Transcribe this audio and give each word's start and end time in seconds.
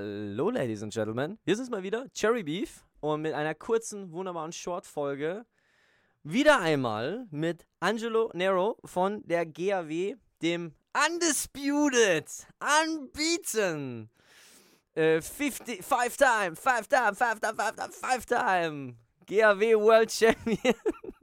Hallo, 0.00 0.48
Ladies 0.48 0.82
and 0.82 0.94
Gentlemen. 0.94 1.38
Hier 1.44 1.60
es 1.60 1.68
mal 1.68 1.82
wieder 1.82 2.06
Cherry 2.14 2.42
Beef 2.42 2.86
und 3.00 3.20
mit 3.20 3.34
einer 3.34 3.54
kurzen, 3.54 4.10
wunderbaren 4.12 4.50
Short-Folge 4.50 5.44
wieder 6.22 6.58
einmal 6.58 7.26
mit 7.30 7.66
Angelo 7.80 8.30
Nero 8.32 8.78
von 8.86 9.22
der 9.26 9.44
GAW, 9.44 10.14
dem 10.40 10.74
Undisputed, 11.06 12.24
Unbeaten, 12.82 14.08
äh, 14.94 15.20
50, 15.20 15.84
Five 15.84 16.16
Time, 16.16 16.56
Five 16.56 16.88
Time, 16.88 17.14
Five 17.14 17.38
Time, 17.38 17.54
Five 17.54 17.74
Time, 17.76 17.92
Five 17.92 18.24
Time, 18.24 18.96
GAW 19.26 19.78
World 19.84 20.10
Champion. 20.10 20.74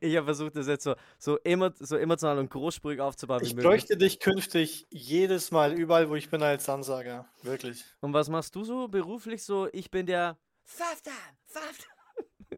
Ich 0.00 0.16
habe 0.16 0.26
versucht, 0.26 0.56
das 0.56 0.66
jetzt 0.66 0.84
so, 0.84 0.94
so, 1.18 1.38
emo, 1.44 1.70
so 1.78 1.96
emotional 1.96 2.38
und 2.38 2.50
großspurig 2.50 3.00
aufzubauen. 3.00 3.42
Ich 3.42 3.56
bräuchte 3.56 3.96
dich 3.96 4.20
künftig 4.20 4.86
jedes 4.90 5.50
Mal, 5.50 5.72
überall, 5.72 6.08
wo 6.10 6.14
ich 6.14 6.30
bin, 6.30 6.42
als 6.42 6.68
Ansager. 6.68 7.26
Wirklich. 7.42 7.84
Und 8.00 8.12
was 8.12 8.28
machst 8.28 8.54
du 8.54 8.64
so 8.64 8.88
beruflich 8.88 9.42
so? 9.42 9.68
Ich 9.72 9.90
bin 9.90 10.06
der 10.06 10.38
Five 10.64 11.02
Time. 11.02 11.14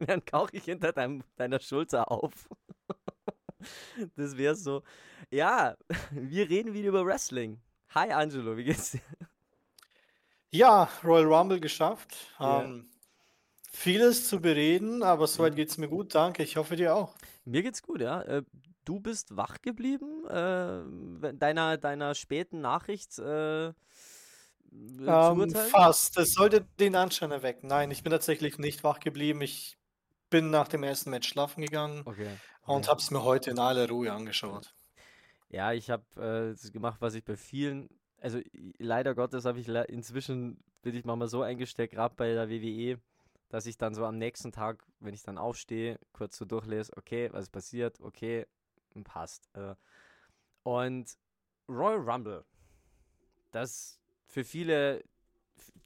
Dann 0.06 0.24
kauche 0.24 0.56
ich 0.56 0.64
hinter 0.64 0.92
deinem, 0.92 1.22
deiner 1.36 1.60
Schulter 1.60 2.10
auf. 2.10 2.48
Das 4.16 4.36
wäre 4.36 4.54
so. 4.54 4.82
Ja, 5.30 5.74
wir 6.10 6.50
reden 6.50 6.74
wieder 6.74 6.88
über 6.88 7.06
Wrestling. 7.06 7.62
Hi 7.94 8.12
Angelo, 8.12 8.58
wie 8.58 8.64
geht's 8.64 8.90
dir? 8.90 9.00
Ja, 10.50 10.90
Royal 11.02 11.32
Rumble 11.32 11.60
geschafft. 11.60 12.14
Yeah. 12.38 12.64
Ähm, 12.64 12.90
Vieles 13.74 14.28
zu 14.28 14.40
bereden, 14.40 15.02
aber 15.02 15.26
soweit 15.26 15.56
geht 15.56 15.68
es 15.68 15.78
mir 15.78 15.88
gut, 15.88 16.14
danke. 16.14 16.44
Ich 16.44 16.56
hoffe 16.56 16.76
dir 16.76 16.94
auch. 16.94 17.12
Mir 17.44 17.64
geht's 17.64 17.82
gut, 17.82 18.00
ja. 18.00 18.22
Äh, 18.22 18.42
du 18.84 19.00
bist 19.00 19.36
wach 19.36 19.60
geblieben, 19.62 20.24
äh, 20.26 21.34
deiner, 21.34 21.76
deiner 21.76 22.14
späten 22.14 22.60
Nachricht 22.60 23.18
äh, 23.18 23.66
ähm, 24.70 25.50
fast. 25.50 26.16
Es 26.18 26.34
sollte 26.34 26.64
den 26.78 26.94
Anschein 26.94 27.32
erwecken. 27.32 27.66
Nein, 27.66 27.90
ich 27.90 28.04
bin 28.04 28.12
tatsächlich 28.12 28.58
nicht 28.58 28.84
wach 28.84 29.00
geblieben. 29.00 29.42
Ich 29.42 29.76
bin 30.30 30.50
nach 30.50 30.68
dem 30.68 30.84
ersten 30.84 31.10
Match 31.10 31.28
schlafen 31.28 31.60
gegangen 31.60 32.02
okay. 32.04 32.30
und 32.62 32.88
habe 32.88 33.00
es 33.00 33.10
mir 33.10 33.24
heute 33.24 33.50
in 33.50 33.58
aller 33.58 33.88
Ruhe 33.88 34.12
angeschaut. 34.12 34.72
Ja, 35.48 35.72
ich 35.72 35.90
habe 35.90 36.54
äh, 36.56 36.70
gemacht, 36.70 37.00
was 37.00 37.14
ich 37.14 37.24
bei 37.24 37.36
vielen, 37.36 37.90
also 38.20 38.38
leider 38.78 39.16
Gottes 39.16 39.44
habe 39.44 39.58
ich 39.58 39.68
inzwischen, 39.68 40.62
bin 40.82 40.94
ich 40.94 41.04
mal 41.04 41.26
so 41.26 41.42
eingesteckt, 41.42 41.94
gerade 41.94 42.14
bei 42.16 42.32
der 42.32 42.48
WWE, 42.48 42.98
dass 43.54 43.66
ich 43.66 43.78
dann 43.78 43.94
so 43.94 44.04
am 44.04 44.18
nächsten 44.18 44.50
Tag, 44.50 44.84
wenn 44.98 45.14
ich 45.14 45.22
dann 45.22 45.38
aufstehe, 45.38 46.00
kurz 46.12 46.36
so 46.36 46.44
durchlese, 46.44 46.92
okay, 46.96 47.28
was 47.32 47.48
passiert, 47.48 48.00
okay, 48.00 48.48
passt. 49.04 49.48
Äh. 49.54 49.76
Und 50.64 51.16
Royal 51.68 52.00
Rumble, 52.00 52.44
das 53.52 54.00
für 54.26 54.42
viele, 54.42 55.04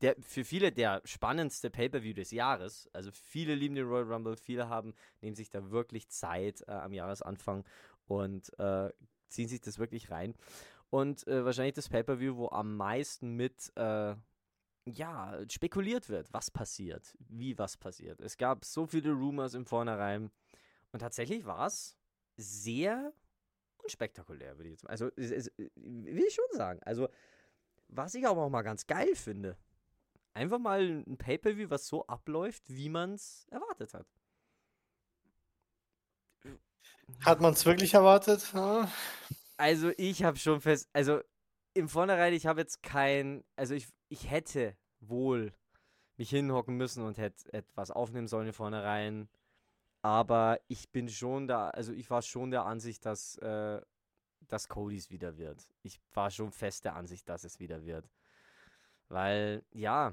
der, 0.00 0.16
für 0.18 0.46
viele 0.46 0.72
der 0.72 1.02
spannendste 1.04 1.68
Pay-Per-View 1.68 2.14
des 2.14 2.30
Jahres. 2.30 2.88
Also 2.94 3.10
viele 3.12 3.54
lieben 3.54 3.74
den 3.74 3.86
Royal 3.86 4.10
Rumble, 4.10 4.38
viele 4.38 4.70
haben, 4.70 4.94
nehmen 5.20 5.36
sich 5.36 5.50
da 5.50 5.70
wirklich 5.70 6.08
Zeit 6.08 6.64
äh, 6.68 6.70
am 6.70 6.94
Jahresanfang 6.94 7.66
und 8.06 8.50
äh, 8.58 8.90
ziehen 9.28 9.48
sich 9.48 9.60
das 9.60 9.78
wirklich 9.78 10.10
rein. 10.10 10.34
Und 10.88 11.26
äh, 11.26 11.44
wahrscheinlich 11.44 11.74
das 11.74 11.90
Pay-Per-View, 11.90 12.34
wo 12.38 12.48
am 12.48 12.78
meisten 12.78 13.36
mit 13.36 13.76
äh, 13.76 14.14
ja, 14.92 15.38
spekuliert 15.50 16.08
wird, 16.08 16.32
was 16.32 16.50
passiert, 16.50 17.16
wie 17.18 17.58
was 17.58 17.76
passiert. 17.76 18.20
Es 18.20 18.36
gab 18.36 18.64
so 18.64 18.86
viele 18.86 19.12
Rumors 19.12 19.54
im 19.54 19.66
Vornherein 19.66 20.30
und 20.92 21.00
tatsächlich 21.00 21.44
war 21.44 21.66
es 21.66 21.96
sehr 22.36 23.12
unspektakulär, 23.78 24.56
würde 24.56 24.68
ich 24.68 24.74
jetzt 24.74 24.84
mal. 24.84 24.90
Also, 24.90 25.10
es, 25.16 25.30
es, 25.30 25.52
will 25.76 26.24
ich 26.26 26.34
schon 26.34 26.44
sagen. 26.52 26.80
Also, 26.84 27.08
was 27.88 28.14
ich 28.14 28.26
aber 28.26 28.42
auch 28.42 28.50
mal 28.50 28.62
ganz 28.62 28.86
geil 28.86 29.14
finde, 29.14 29.56
einfach 30.34 30.58
mal 30.58 30.80
ein 30.80 31.16
Pay-Per-View, 31.16 31.70
was 31.70 31.86
so 31.86 32.06
abläuft, 32.06 32.62
wie 32.68 32.88
man 32.88 33.14
es 33.14 33.46
erwartet 33.50 33.94
hat. 33.94 34.06
Hat 37.24 37.40
man 37.40 37.54
es 37.54 37.64
wirklich 37.64 37.94
erwartet? 37.94 38.52
Also, 39.56 39.90
ich 39.96 40.22
habe 40.22 40.38
schon 40.38 40.60
fest, 40.60 40.88
also 40.92 41.20
im 41.74 41.88
Vornherein, 41.88 42.32
ich 42.32 42.46
habe 42.46 42.60
jetzt 42.60 42.82
kein, 42.82 43.44
also 43.56 43.74
ich, 43.74 43.88
ich 44.08 44.30
hätte 44.30 44.76
wohl 45.00 45.52
mich 46.16 46.30
hinhocken 46.30 46.76
müssen 46.76 47.04
und 47.04 47.18
hätte 47.18 47.52
etwas 47.52 47.90
aufnehmen 47.90 48.26
sollen 48.26 48.48
im 48.48 48.54
Vornherein. 48.54 49.28
Aber 50.02 50.60
ich 50.68 50.90
bin 50.90 51.08
schon 51.08 51.46
da, 51.46 51.70
also 51.70 51.92
ich 51.92 52.10
war 52.10 52.22
schon 52.22 52.50
der 52.50 52.64
Ansicht, 52.64 53.04
dass, 53.06 53.36
äh, 53.38 53.80
dass 54.48 54.68
Codys 54.68 55.10
wieder 55.10 55.38
wird. 55.38 55.68
Ich 55.82 56.00
war 56.14 56.30
schon 56.30 56.52
fest 56.52 56.84
der 56.84 56.96
Ansicht, 56.96 57.28
dass 57.28 57.44
es 57.44 57.60
wieder 57.60 57.84
wird. 57.84 58.08
Weil, 59.08 59.64
ja, 59.72 60.12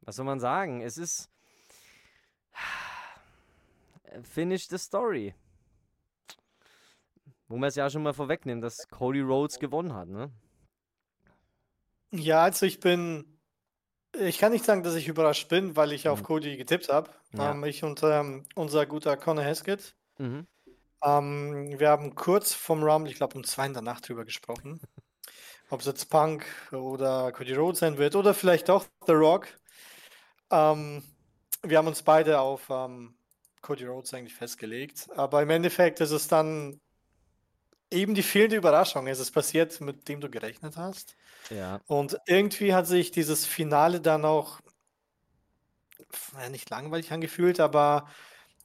was 0.00 0.16
soll 0.16 0.24
man 0.24 0.40
sagen? 0.40 0.80
Es 0.80 0.98
ist. 0.98 1.30
Finish 4.22 4.68
the 4.68 4.78
story. 4.78 5.34
Wo 7.48 7.56
man 7.56 7.68
es 7.68 7.76
ja 7.76 7.88
schon 7.88 8.02
mal 8.02 8.14
vorwegnehmen, 8.14 8.60
dass 8.60 8.88
Cody 8.88 9.20
Rhodes 9.20 9.58
gewonnen 9.58 9.94
hat, 9.94 10.08
ne? 10.08 10.32
Ja, 12.12 12.42
also 12.44 12.66
ich 12.66 12.80
bin 12.80 13.36
ich 14.20 14.38
kann 14.38 14.52
nicht 14.52 14.64
sagen, 14.64 14.82
dass 14.82 14.94
ich 14.94 15.08
überrascht 15.08 15.48
bin, 15.48 15.76
weil 15.76 15.92
ich 15.92 16.08
auf 16.08 16.20
mhm. 16.20 16.24
Cody 16.24 16.56
getippt 16.56 16.88
habe. 16.88 17.10
Ja. 17.32 17.52
Ähm, 17.52 17.64
ich 17.64 17.84
und 17.84 18.02
ähm, 18.02 18.44
unser 18.54 18.86
guter 18.86 19.16
Conor 19.16 19.44
Heskett. 19.44 19.94
Mhm. 20.18 20.46
Ähm, 21.02 21.78
wir 21.78 21.90
haben 21.90 22.14
kurz 22.14 22.54
vom 22.54 22.82
Rumble, 22.82 23.10
ich 23.10 23.18
glaube 23.18 23.36
um 23.36 23.44
zwei 23.44 23.66
in 23.66 23.74
der 23.74 23.82
Nacht 23.82 24.08
drüber 24.08 24.24
gesprochen. 24.24 24.80
Ob 25.70 25.80
es 25.80 25.86
jetzt 25.86 26.06
Punk 26.06 26.46
oder 26.72 27.32
Cody 27.32 27.54
Rhodes 27.54 27.80
sein 27.80 27.98
wird 27.98 28.14
oder 28.14 28.34
vielleicht 28.34 28.70
auch 28.70 28.84
The 29.06 29.12
Rock. 29.12 29.48
Ähm, 30.50 31.02
wir 31.62 31.78
haben 31.78 31.88
uns 31.88 32.02
beide 32.02 32.38
auf 32.40 32.68
ähm, 32.70 33.16
Cody 33.62 33.84
Rhodes 33.84 34.14
eigentlich 34.14 34.34
festgelegt. 34.34 35.08
Aber 35.16 35.42
im 35.42 35.50
Endeffekt 35.50 36.00
ist 36.00 36.12
es 36.12 36.28
dann 36.28 36.80
eben 37.90 38.14
die 38.14 38.22
fehlende 38.22 38.56
Überraschung. 38.56 39.08
Es 39.08 39.18
ist 39.18 39.32
passiert, 39.32 39.80
mit 39.80 40.08
dem 40.08 40.20
du 40.20 40.30
gerechnet 40.30 40.76
hast. 40.76 41.16
Ja. 41.50 41.80
Und 41.86 42.18
irgendwie 42.26 42.74
hat 42.74 42.86
sich 42.86 43.10
dieses 43.10 43.46
Finale 43.46 44.00
dann 44.00 44.24
auch 44.24 44.60
nicht 46.50 46.70
langweilig 46.70 47.12
angefühlt, 47.12 47.60
aber 47.60 48.06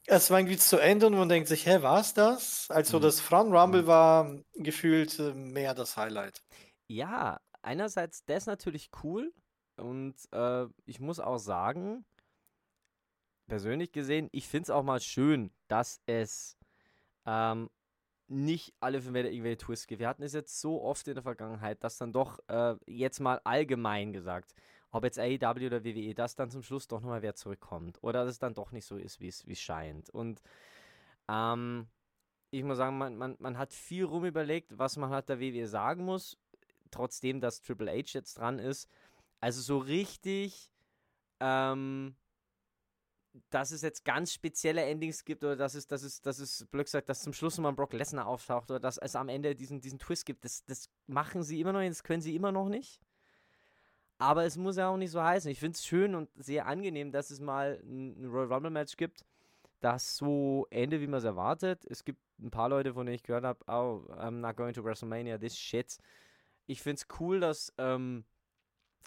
es 0.06 0.30
war 0.31 0.40
irgendwie 0.40 0.58
zu 0.58 0.78
Ende 0.78 1.08
und 1.08 1.16
man 1.16 1.30
denkt 1.30 1.47
sich, 1.47 1.66
hä, 1.66 1.81
war 1.81 2.00
es 2.00 2.14
das? 2.14 2.69
Also 2.69 2.97
mhm. 2.97 3.03
das 3.03 3.19
Frauen 3.19 3.56
Rumble 3.56 3.84
mhm. 3.84 3.88
war 3.88 4.36
gefühlt 4.56 5.19
äh, 5.19 5.34
mehr 5.34 5.74
das 5.74 5.97
Highlight. 5.97 6.42
Ja, 6.88 7.40
einerseits 7.62 8.25
das 8.25 8.46
natürlich 8.46 8.90
cool 9.03 9.31
und 9.78 10.16
äh, 10.31 10.66
ich 10.86 11.00
muss 11.00 11.19
auch 11.19 11.38
sagen, 11.38 12.06
persönlich 13.48 13.92
gesehen, 13.92 14.30
ich 14.31 14.48
finde 14.48 14.63
es 14.63 14.69
auch 14.69 14.84
mal 14.84 15.02
schön, 15.02 15.52
dass 15.68 16.02
es 16.06 16.58
ähm, 17.25 17.69
nicht 18.31 18.74
alle 18.80 19.02
für 19.02 19.12
Meter 19.12 19.30
irgendwelche 19.30 19.58
Twists 19.58 19.88
gibt. 19.88 20.00
Wir 20.00 20.08
hatten 20.08 20.24
es 20.24 20.34
jetzt 20.34 20.59
so 20.59 20.81
oft 20.81 21.08
in 21.08 21.16
der 21.16 21.24
Vergangenheit, 21.24 21.84
dass 21.84 21.97
dann 21.97 22.14
doch 22.14 22.40
äh, 22.47 22.75
jetzt 22.86 23.19
mal 23.19 23.42
allgemein 23.44 24.14
gesagt, 24.14 24.53
ob 24.92 25.03
jetzt 25.03 25.19
AEW 25.19 25.66
oder 25.68 25.84
WWE, 25.84 26.14
dass 26.14 26.36
dann 26.36 26.50
zum 26.50 26.64
Schluss 26.64 26.88
doch 26.88 27.02
nochmal 27.02 27.22
wer 27.22 27.36
zurückkommt. 27.36 27.97
Oder 28.02 28.24
dass 28.24 28.34
es 28.34 28.40
dann 28.40 28.53
doch 28.53 28.72
nicht 28.72 28.86
so 28.86 28.97
ist, 28.97 29.19
wie 29.19 29.28
es 29.28 29.59
scheint. 29.59 30.09
Und 30.09 30.42
ähm, 31.30 31.88
ich 32.52 32.64
muss 32.64 32.78
sagen, 32.78 32.97
man, 32.97 33.18
man, 33.18 33.36
man 33.40 33.58
hat 33.58 33.74
viel 33.74 34.06
rum 34.06 34.25
überlegt, 34.25 34.78
was 34.78 34.98
man 34.98 35.09
halt 35.09 35.30
der 35.30 35.40
WWE 35.40 35.68
sagen 35.68 36.03
muss, 36.03 36.38
trotzdem, 36.90 37.40
dass 37.40 37.62
Triple 37.62 37.92
H 37.92 38.12
jetzt 38.13 38.38
dran 38.38 38.59
ist. 38.59 38.90
Also 39.40 39.62
so 39.62 39.78
richtig 39.78 40.72
ähm, 41.40 42.16
dass 43.50 43.72
es 43.72 43.81
jetzt 43.81 44.03
ganz 44.03 44.34
spezielle 44.34 44.84
Endings 44.84 45.24
gibt 45.24 45.44
oder 45.44 45.56
dass 45.56 45.74
es, 45.75 45.88
dass 45.88 46.03
es, 46.03 46.22
dass 46.22 46.40
es, 46.40 46.66
blöd 46.66 46.86
gesagt, 46.86 47.09
dass 47.09 47.22
zum 47.22 47.34
Schluss 47.34 47.58
nochmal 47.58 47.74
Brock 47.74 47.94
Lesnar 47.94 48.28
auftaucht 48.28 48.69
oder 48.72 48.80
dass 48.80 48.97
es 48.97 49.16
am 49.16 49.30
Ende 49.30 49.56
diesen, 49.56 49.80
diesen 49.81 50.00
Twist 50.00 50.25
gibt. 50.25 50.44
Das, 50.44 50.66
das 50.66 50.89
machen 51.07 51.44
sie 51.44 51.60
immer 51.60 51.74
noch 51.74 51.80
nicht, 51.80 51.92
das 51.92 52.04
können 52.04 52.22
sie 52.22 52.36
immer 52.36 52.51
noch 52.51 52.69
nicht. 52.69 53.00
Aber 54.18 54.45
es 54.45 54.57
muss 54.57 54.78
ja 54.78 54.89
auch 54.89 54.98
nicht 54.98 55.12
so 55.12 55.24
heißen. 55.24 55.50
Ich 55.50 55.60
finde 55.60 55.75
es 55.75 55.86
schön 55.86 56.13
und 56.13 56.30
sehr 56.36 56.68
angenehm, 56.68 57.12
dass 57.12 57.31
es 57.31 57.39
mal 57.39 57.81
ein, 57.83 58.25
Royal 58.25 58.54
Rumble 58.54 58.69
Match 58.69 58.95
gibt, 58.98 59.25
das 59.80 60.16
so 60.16 60.68
endet, 60.69 61.01
wie 61.01 61.07
man 61.07 61.18
es 61.18 61.24
erwartet. 61.24 61.86
Es 61.89 62.04
gibt 62.04 62.22
ein 62.39 62.51
paar 62.51 62.69
Leute, 62.69 62.94
von 62.94 63.06
denen 63.06 63.16
ich 63.16 63.24
gehört 63.24 63.45
habe, 63.45 63.60
oh, 63.68 64.06
I'm 64.13 64.42
not 64.42 64.57
going 64.57 64.74
to 64.74 64.83
WrestleMania, 64.83 65.39
this 65.39 65.57
shit. 65.57 65.98
Ich 66.68 66.81
finde 66.81 67.01
es 67.01 67.19
cool, 67.19 67.39
dass 67.39 67.74
ähm, 67.78 68.25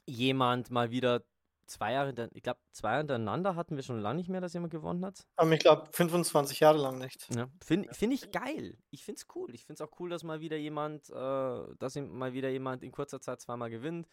jemand 0.06 0.70
mal 0.70 0.90
wieder 0.90 1.22
zwei 1.66 1.92
Jahre, 1.92 2.30
ich 2.34 2.42
glaube, 2.42 2.60
zwei 2.72 2.88
Jahre 2.88 3.00
hintereinander 3.00 3.56
hatten 3.56 3.76
wir 3.76 3.82
schon 3.82 4.00
lange 4.00 4.18
nicht 4.18 4.28
mehr, 4.28 4.40
dass 4.40 4.54
jemand 4.54 4.72
gewonnen 4.72 5.04
hat. 5.04 5.26
Aber 5.36 5.50
ich 5.52 5.60
glaube, 5.60 5.88
25 5.92 6.60
Jahre 6.60 6.78
lang 6.78 6.98
nicht. 6.98 7.28
Ja. 7.34 7.48
Finde 7.62 7.92
find 7.92 8.12
ich 8.12 8.30
geil. 8.30 8.78
Ich 8.90 9.04
finde 9.04 9.20
es 9.20 9.26
cool. 9.34 9.54
Ich 9.54 9.64
finde 9.64 9.82
es 9.82 9.88
auch 9.88 9.98
cool, 10.00 10.10
dass 10.10 10.22
mal 10.22 10.40
wieder 10.40 10.56
jemand, 10.56 11.10
äh, 11.10 11.74
dass 11.78 11.96
mal 11.96 12.32
wieder 12.32 12.48
jemand 12.50 12.82
in 12.82 12.92
kurzer 12.92 13.20
Zeit 13.20 13.40
zweimal 13.40 13.70
gewinnt. 13.70 14.08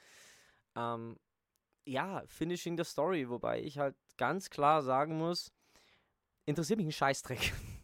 Ähm, 0.76 1.18
ja, 1.86 2.24
Finishing 2.28 2.78
the 2.78 2.84
Story, 2.84 3.30
wobei 3.30 3.62
ich 3.62 3.78
halt 3.78 3.96
ganz 4.18 4.50
klar 4.50 4.82
sagen 4.84 5.18
muss, 5.18 5.52
interessiert 6.46 6.78
mich 6.78 6.88
ein 6.88 6.92
Scheißdreck. 6.92 7.54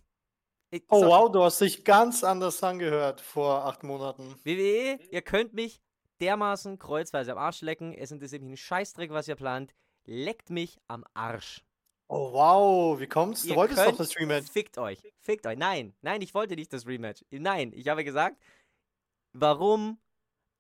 Ich, 0.70 0.84
oh 0.90 1.06
wow, 1.06 1.32
du 1.32 1.42
hast 1.44 1.62
dich 1.62 1.86
ganz 1.86 2.26
anders 2.26 2.62
angehört 2.62 3.22
vor 3.22 3.66
acht 3.66 3.84
Monaten. 3.84 4.36
WWE, 4.44 5.00
ihr 5.12 5.22
könnt 5.22 5.54
mich 5.54 5.82
dermaßen 6.22 6.80
kreuzweise 6.80 7.32
am 7.32 7.38
Arsch 7.38 7.62
lecken. 7.62 7.94
Es 7.94 8.12
interessiert 8.12 8.42
mich 8.42 8.52
ein 8.54 8.58
Scheißdreck, 8.58 9.12
was 9.12 9.28
ihr 9.28 9.36
plant. 9.36 9.74
Leckt 10.06 10.50
mich 10.50 10.80
am 10.88 11.04
Arsch. 11.14 11.64
Oh 12.10 12.32
wow, 12.32 13.00
wie 13.00 13.08
kommt's? 13.08 13.44
Du 13.44 13.50
Ihr 13.50 13.56
wolltest 13.58 13.80
doch 13.80 13.86
könnt- 13.88 14.00
das 14.00 14.16
Rematch. 14.18 14.50
Fickt 14.50 14.78
euch. 14.78 15.02
Fickt 15.20 15.46
euch. 15.46 15.58
Nein, 15.58 15.94
nein, 16.02 16.22
ich 16.22 16.34
wollte 16.34 16.56
nicht 16.56 16.72
das 16.72 16.88
Rematch. 16.88 17.26
Nein, 17.32 17.72
ich 17.74 17.88
habe 17.90 18.04
gesagt, 18.06 18.38
warum? 19.34 20.00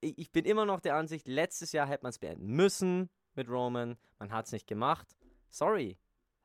Ich 0.01 0.17
ich 0.17 0.31
bin 0.31 0.45
immer 0.45 0.65
noch 0.65 0.79
der 0.81 0.95
Ansicht, 0.95 1.27
letztes 1.27 1.71
Jahr 1.71 1.87
hätte 1.87 2.03
man 2.03 2.09
es 2.11 2.19
beenden 2.19 2.47
müssen 2.47 3.09
mit 3.35 3.49
Roman. 3.49 3.97
Man 4.19 4.31
hat 4.31 4.45
es 4.47 4.51
nicht 4.51 4.67
gemacht. 4.67 5.07
Sorry. 5.49 5.97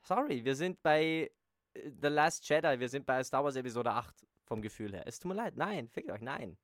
Sorry, 0.02 0.44
wir 0.44 0.54
sind 0.56 0.82
bei 0.82 1.30
äh, 1.74 1.90
The 2.00 2.08
Last 2.08 2.48
Jedi. 2.48 2.78
Wir 2.80 2.88
sind 2.88 3.04
bei 3.06 3.22
Star 3.24 3.44
Wars 3.44 3.56
Episode 3.56 3.90
8 3.92 4.26
vom 4.44 4.62
Gefühl 4.62 4.92
her. 4.94 5.06
Es 5.06 5.18
tut 5.18 5.30
mir 5.30 5.34
leid. 5.36 5.56
Nein, 5.56 5.88
fickt 5.88 6.10
euch. 6.10 6.20
Nein. 6.20 6.56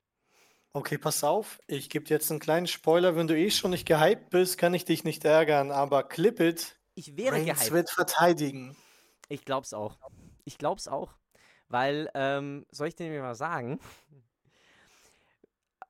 Okay, 0.73 0.99
pass 0.99 1.25
auf. 1.25 1.61
Ich 1.67 1.89
gebe 1.91 2.05
dir 2.05 2.15
jetzt 2.15 2.31
einen 2.31 2.41
kleinen 2.41 2.67
Spoiler. 2.67 3.17
Wenn 3.17 3.27
du 3.27 3.37
eh 3.37 3.51
schon 3.51 3.71
nicht 3.71 3.87
gehypt 3.87 4.31
bist, 4.31 4.59
kann 4.59 4.75
ich 4.75 4.85
dich 4.85 5.03
nicht 5.05 5.25
ärgern. 5.25 5.71
Aber 5.73 6.03
Clip 6.05 6.39
It, 6.41 6.79
Ich 6.95 7.17
wäre 7.17 7.37
Reigns 7.37 7.59
gehypt. 7.61 7.73
wird 7.73 7.91
verteidigen. 7.91 8.77
Ich 9.29 9.45
glaub's 9.45 9.73
auch. 9.73 9.99
Ich 10.45 10.59
glaub's 10.59 10.87
auch. 10.89 11.15
Weil, 11.69 12.11
ähm, 12.15 12.67
soll 12.71 12.89
ich 12.89 12.95
dir 12.97 13.11
mal 13.21 13.35
sagen? 13.35 13.81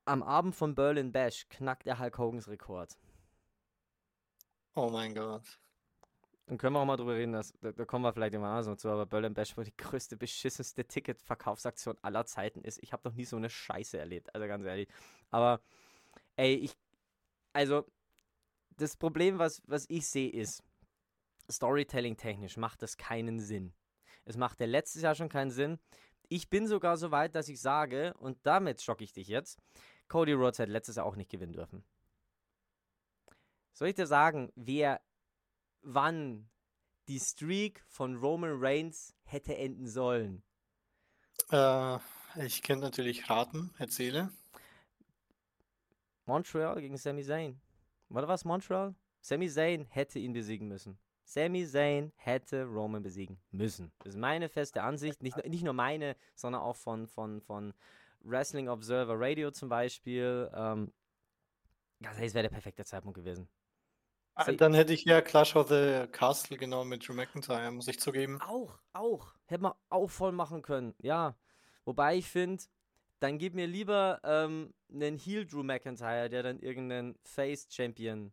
Am 0.04 0.22
Abend 0.22 0.54
von 0.56 0.74
Berlin 0.74 1.12
Bash 1.12 1.48
knackt 1.50 1.86
er 1.86 1.98
Hulk 1.98 2.16
Hogans 2.18 2.48
Rekord. 2.48 2.96
Oh 4.74 4.88
mein 4.90 5.14
Gott. 5.14 5.42
Dann 6.48 6.56
können 6.56 6.74
wir 6.74 6.80
auch 6.80 6.86
mal 6.86 6.96
drüber 6.96 7.14
reden, 7.14 7.32
dass, 7.32 7.52
da, 7.60 7.72
da 7.72 7.84
kommen 7.84 8.04
wir 8.06 8.12
vielleicht 8.14 8.32
immer 8.32 8.62
noch 8.62 8.76
zu, 8.76 8.88
aber 8.88 9.04
Berlin 9.04 9.34
Bash 9.34 9.54
wohl 9.58 9.64
die 9.64 9.76
größte, 9.76 10.16
beschissenste 10.16 10.82
Ticketverkaufsaktion 10.82 11.98
aller 12.00 12.24
Zeiten 12.24 12.62
ist. 12.62 12.82
Ich 12.82 12.94
habe 12.94 13.06
noch 13.06 13.14
nie 13.14 13.26
so 13.26 13.36
eine 13.36 13.50
Scheiße 13.50 13.98
erlebt, 13.98 14.34
also 14.34 14.46
ganz 14.46 14.64
ehrlich. 14.64 14.88
Aber, 15.30 15.60
ey, 16.36 16.54
ich, 16.54 16.74
also, 17.52 17.84
das 18.78 18.96
Problem, 18.96 19.38
was, 19.38 19.60
was 19.66 19.84
ich 19.90 20.06
sehe, 20.06 20.30
ist, 20.30 20.62
Storytelling-technisch 21.50 22.56
macht 22.56 22.80
das 22.80 22.96
keinen 22.96 23.40
Sinn. 23.40 23.74
Es 24.24 24.38
machte 24.38 24.64
letztes 24.64 25.02
Jahr 25.02 25.14
schon 25.14 25.28
keinen 25.28 25.50
Sinn. 25.50 25.78
Ich 26.30 26.48
bin 26.48 26.66
sogar 26.66 26.96
so 26.96 27.10
weit, 27.10 27.34
dass 27.34 27.50
ich 27.50 27.60
sage, 27.60 28.14
und 28.20 28.38
damit 28.44 28.80
schocke 28.80 29.04
ich 29.04 29.12
dich 29.12 29.28
jetzt, 29.28 29.58
Cody 30.08 30.32
Rhodes 30.32 30.58
hätte 30.58 30.72
letztes 30.72 30.96
Jahr 30.96 31.04
auch 31.04 31.16
nicht 31.16 31.30
gewinnen 31.30 31.52
dürfen. 31.52 31.84
Soll 33.74 33.88
ich 33.88 33.94
dir 33.94 34.06
sagen, 34.06 34.50
wer 34.56 35.02
wann 35.82 36.48
die 37.08 37.20
Streak 37.20 37.82
von 37.88 38.16
Roman 38.16 38.56
Reigns 38.58 39.14
hätte 39.24 39.56
enden 39.56 39.86
sollen? 39.88 40.42
Äh, 41.50 41.98
ich 42.44 42.62
könnte 42.62 42.84
natürlich 42.84 43.28
raten, 43.30 43.72
erzähle. 43.78 44.30
Montreal 46.26 46.80
gegen 46.80 46.96
Sami 46.96 47.22
Zayn. 47.24 47.60
Oder 48.10 48.28
was 48.28 48.44
Montreal? 48.44 48.94
Sami 49.20 49.48
Zayn 49.48 49.84
hätte 49.86 50.18
ihn 50.18 50.32
besiegen 50.32 50.68
müssen. 50.68 50.98
Sami 51.24 51.66
Zayn 51.66 52.12
hätte 52.16 52.64
Roman 52.64 53.02
besiegen 53.02 53.38
müssen. 53.50 53.92
Das 54.00 54.14
ist 54.14 54.20
meine 54.20 54.48
feste 54.48 54.82
Ansicht. 54.82 55.22
Nicht, 55.22 55.36
nur- 55.36 55.46
nicht 55.48 55.62
nur 55.64 55.74
meine, 55.74 56.16
sondern 56.34 56.62
auch 56.62 56.76
von, 56.76 57.06
von, 57.06 57.40
von 57.40 57.74
Wrestling 58.20 58.68
Observer 58.68 59.14
Radio 59.18 59.50
zum 59.50 59.68
Beispiel. 59.68 60.50
Ähm, 60.54 60.92
ganz 62.02 62.16
ehrlich, 62.16 62.28
es 62.28 62.34
wäre 62.34 62.44
der 62.44 62.50
perfekte 62.54 62.84
Zeitpunkt 62.84 63.16
gewesen. 63.16 63.48
Sie- 64.44 64.56
Dann 64.56 64.74
hätte 64.74 64.92
ich 64.92 65.04
ja 65.04 65.20
Clash 65.20 65.56
of 65.56 65.68
the 65.68 66.06
Castle 66.12 66.56
genommen 66.56 66.90
mit 66.90 67.06
Drew 67.06 67.14
McIntyre, 67.14 67.70
muss 67.70 67.88
ich 67.88 67.98
zugeben. 68.00 68.40
Auch, 68.40 68.78
auch. 68.92 69.34
Hätte 69.46 69.62
man 69.62 69.72
auch 69.88 70.08
voll 70.08 70.32
machen 70.32 70.62
können, 70.62 70.94
ja. 71.00 71.36
Wobei 71.84 72.16
ich 72.16 72.28
finde, 72.28 72.62
dann 73.20 73.38
gib 73.38 73.54
mir 73.54 73.66
lieber 73.66 74.20
ähm, 74.22 74.74
einen 74.92 75.18
Heel 75.18 75.46
Drew 75.46 75.62
McIntyre, 75.62 76.28
der 76.28 76.42
dann 76.42 76.60
irgendeinen 76.60 77.18
Face 77.24 77.66
Champion 77.70 78.32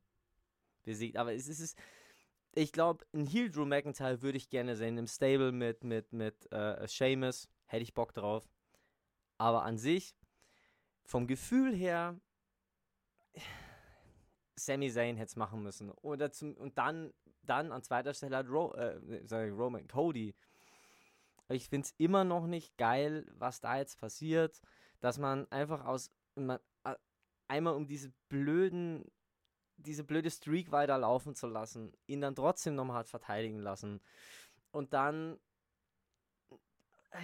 besiegt. 0.84 1.18
Aber 1.18 1.34
es 1.34 1.48
ist, 1.48 1.60
es 1.60 1.76
ich 2.54 2.72
glaube, 2.72 3.06
ein 3.14 3.26
Heel 3.26 3.50
Drew 3.50 3.66
McIntyre 3.66 4.22
würde 4.22 4.38
ich 4.38 4.50
gerne 4.50 4.76
sehen 4.76 4.98
im 4.98 5.08
Stable 5.08 5.52
mit, 5.52 5.84
mit, 5.84 6.14
mit 6.14 6.52
äh, 6.52 6.88
Sheamus. 6.88 7.50
Hätte 7.66 7.84
ich 7.84 7.94
Bock 7.94 8.14
drauf. 8.14 8.48
Aber 9.38 9.64
an 9.64 9.78
sich, 9.78 10.16
vom 11.04 11.28
Gefühl 11.28 11.76
her, 11.76 12.20
Sami 14.56 14.90
Zayn 14.90 15.18
hätte 15.18 15.30
es 15.30 15.36
machen 15.36 15.64
müssen. 15.64 15.92
Oder 15.92 16.32
zum, 16.32 16.56
und 16.56 16.78
dann, 16.78 17.14
dann 17.44 17.72
an 17.72 17.84
zweiter 17.84 18.14
Stelle 18.14 18.38
hat 18.38 18.50
Ro, 18.50 18.74
äh, 18.74 19.00
ich, 19.24 19.32
Roman 19.32 19.88
Cody. 19.88 20.36
Ich 21.50 21.70
finde 21.70 21.86
es 21.86 21.94
immer 21.98 22.24
noch 22.24 22.48
nicht 22.48 22.78
geil, 22.78 23.26
was 23.38 23.62
da 23.62 23.78
jetzt 23.78 24.00
passiert, 24.00 24.62
dass 25.00 25.18
man 25.18 25.50
einfach 25.52 25.86
aus 25.86 26.12
man, 26.36 26.60
einmal 27.48 27.76
um 27.76 27.88
diese 27.88 28.12
blöden, 28.30 29.06
diese 29.78 30.04
blöde 30.04 30.32
Streak 30.32 30.72
weiterlaufen 30.72 31.36
zu 31.36 31.48
lassen, 31.48 31.94
ihn 32.08 32.22
dann 32.22 32.36
trotzdem 32.36 32.76
nochmal 32.76 33.00
hat 33.00 33.10
verteidigen 33.10 33.60
lassen 33.60 34.02
und 34.72 34.94
dann 34.94 35.40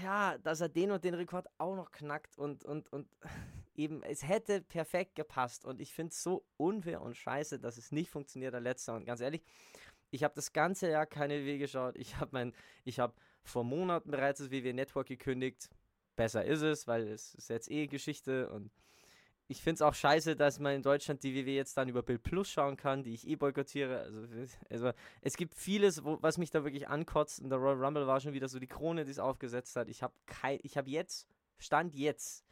ja, 0.03 0.37
dass 0.37 0.61
er 0.61 0.69
den 0.69 0.91
und 0.91 1.03
den 1.03 1.15
Rekord 1.15 1.47
auch 1.57 1.75
noch 1.75 1.91
knackt 1.91 2.37
und, 2.37 2.63
und, 2.63 2.91
und 2.93 3.07
eben, 3.81 4.03
es 4.03 4.27
hätte 4.27 4.61
perfekt 4.61 5.15
gepasst 5.15 5.65
und 5.65 5.81
ich 5.81 5.93
finde 5.93 6.11
es 6.11 6.21
so 6.21 6.45
unfair 6.57 7.01
und 7.01 7.15
scheiße, 7.15 7.59
dass 7.59 7.77
es 7.77 7.91
nicht 7.91 8.09
funktioniert, 8.09 8.53
der 8.53 8.61
letzte 8.61 8.93
und 8.93 9.05
ganz 9.05 9.21
ehrlich, 9.21 9.43
ich 10.11 10.23
habe 10.23 10.35
das 10.35 10.53
ganze 10.53 10.89
Jahr 10.89 11.05
keine 11.05 11.45
WWE 11.45 11.57
geschaut, 11.57 11.95
ich 11.97 12.17
habe 12.17 12.29
mein, 12.31 12.53
ich 12.83 12.99
habe 12.99 13.13
vor 13.43 13.63
Monaten 13.63 14.11
bereits 14.11 14.39
das 14.39 14.51
WWE 14.51 14.73
Network 14.73 15.07
gekündigt, 15.07 15.69
besser 16.15 16.45
ist 16.45 16.61
es, 16.61 16.87
weil 16.87 17.07
es 17.07 17.33
ist 17.35 17.49
jetzt 17.49 17.71
eh 17.71 17.87
Geschichte 17.87 18.49
und 18.49 18.71
ich 19.47 19.61
finde 19.61 19.75
es 19.75 19.81
auch 19.81 19.93
scheiße, 19.93 20.37
dass 20.37 20.59
man 20.59 20.75
in 20.75 20.81
Deutschland 20.81 21.23
die 21.23 21.35
WWE 21.35 21.51
jetzt 21.51 21.75
dann 21.75 21.89
über 21.89 22.03
Bild 22.03 22.23
Plus 22.23 22.49
schauen 22.49 22.77
kann, 22.77 23.03
die 23.03 23.13
ich 23.13 23.27
eh 23.27 23.35
boykottiere. 23.35 23.99
Also, 23.99 24.25
also 24.69 24.91
es 25.19 25.35
gibt 25.35 25.55
vieles, 25.55 26.05
wo, 26.05 26.17
was 26.21 26.37
mich 26.37 26.51
da 26.51 26.63
wirklich 26.63 26.87
ankotzt. 26.87 27.41
Und 27.41 27.49
der 27.49 27.59
Royal 27.59 27.83
Rumble 27.83 28.07
war 28.07 28.21
schon 28.21 28.31
wieder 28.31 28.47
so 28.47 28.59
die 28.59 28.67
Krone, 28.67 29.03
die 29.03 29.11
es 29.11 29.19
aufgesetzt 29.19 29.75
hat. 29.75 29.89
Ich 29.89 30.03
habe 30.03 30.13
ich 30.63 30.77
habe 30.77 30.89
jetzt, 30.89 31.27
Stand 31.57 31.95
jetzt, 31.95 32.45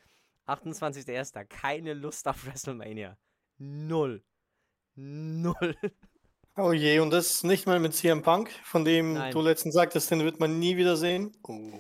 28.01. 0.50 1.46
keine 1.46 1.94
Lust 1.94 2.28
auf 2.28 2.46
WrestleMania. 2.46 3.18
Null. 3.58 4.24
Null. 4.96 5.76
Oh 6.58 6.74
je, 6.74 7.00
und 7.00 7.12
das 7.12 7.44
nicht 7.44 7.68
mal 7.68 7.80
mit 7.80 7.96
CM 7.96 8.22
Punk, 8.22 8.52
von 8.64 8.84
dem 8.84 9.14
Nein. 9.14 9.32
du 9.32 9.42
letztens 9.42 9.76
sagtest, 9.76 10.12
den 10.12 10.24
wird 10.26 10.42
man 10.42 10.60
nie 10.60 10.76
wieder 10.78 10.98
sehen. 10.98 11.36
Oh. 11.44 11.72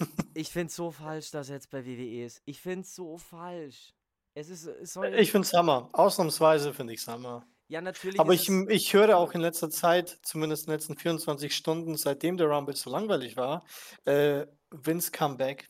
Ich 0.34 0.50
finde 0.50 0.68
es 0.68 0.76
so 0.76 0.92
falsch, 0.92 1.32
dass 1.32 1.48
er 1.48 1.56
jetzt 1.56 1.70
bei 1.70 1.84
WWE 1.84 2.24
ist. 2.24 2.40
Ich 2.44 2.60
finde 2.60 2.82
es 2.82 2.94
so 2.94 3.18
falsch. 3.18 3.92
Es 4.34 4.48
ist, 4.48 4.66
es 4.66 4.94
Ich 5.16 5.32
finde 5.32 5.48
Summer. 5.48 5.88
Ausnahmsweise 5.92 6.72
finde 6.72 6.92
ich 6.92 7.02
Summer. 7.02 7.44
ja 7.66 7.80
natürlich. 7.80 8.20
Aber 8.20 8.32
ich, 8.32 8.48
es, 8.48 8.68
ich 8.68 8.94
höre 8.94 9.16
auch 9.16 9.32
in 9.32 9.40
letzter 9.40 9.70
Zeit, 9.70 10.20
zumindest 10.22 10.64
in 10.64 10.70
den 10.70 10.74
letzten 10.74 10.96
24 10.96 11.52
Stunden, 11.52 11.96
seitdem 11.96 12.36
der 12.36 12.46
Rumble 12.46 12.76
so 12.76 12.90
langweilig 12.90 13.36
war, 13.36 13.64
äh, 14.04 14.46
Vince 14.70 15.10
Comeback. 15.10 15.68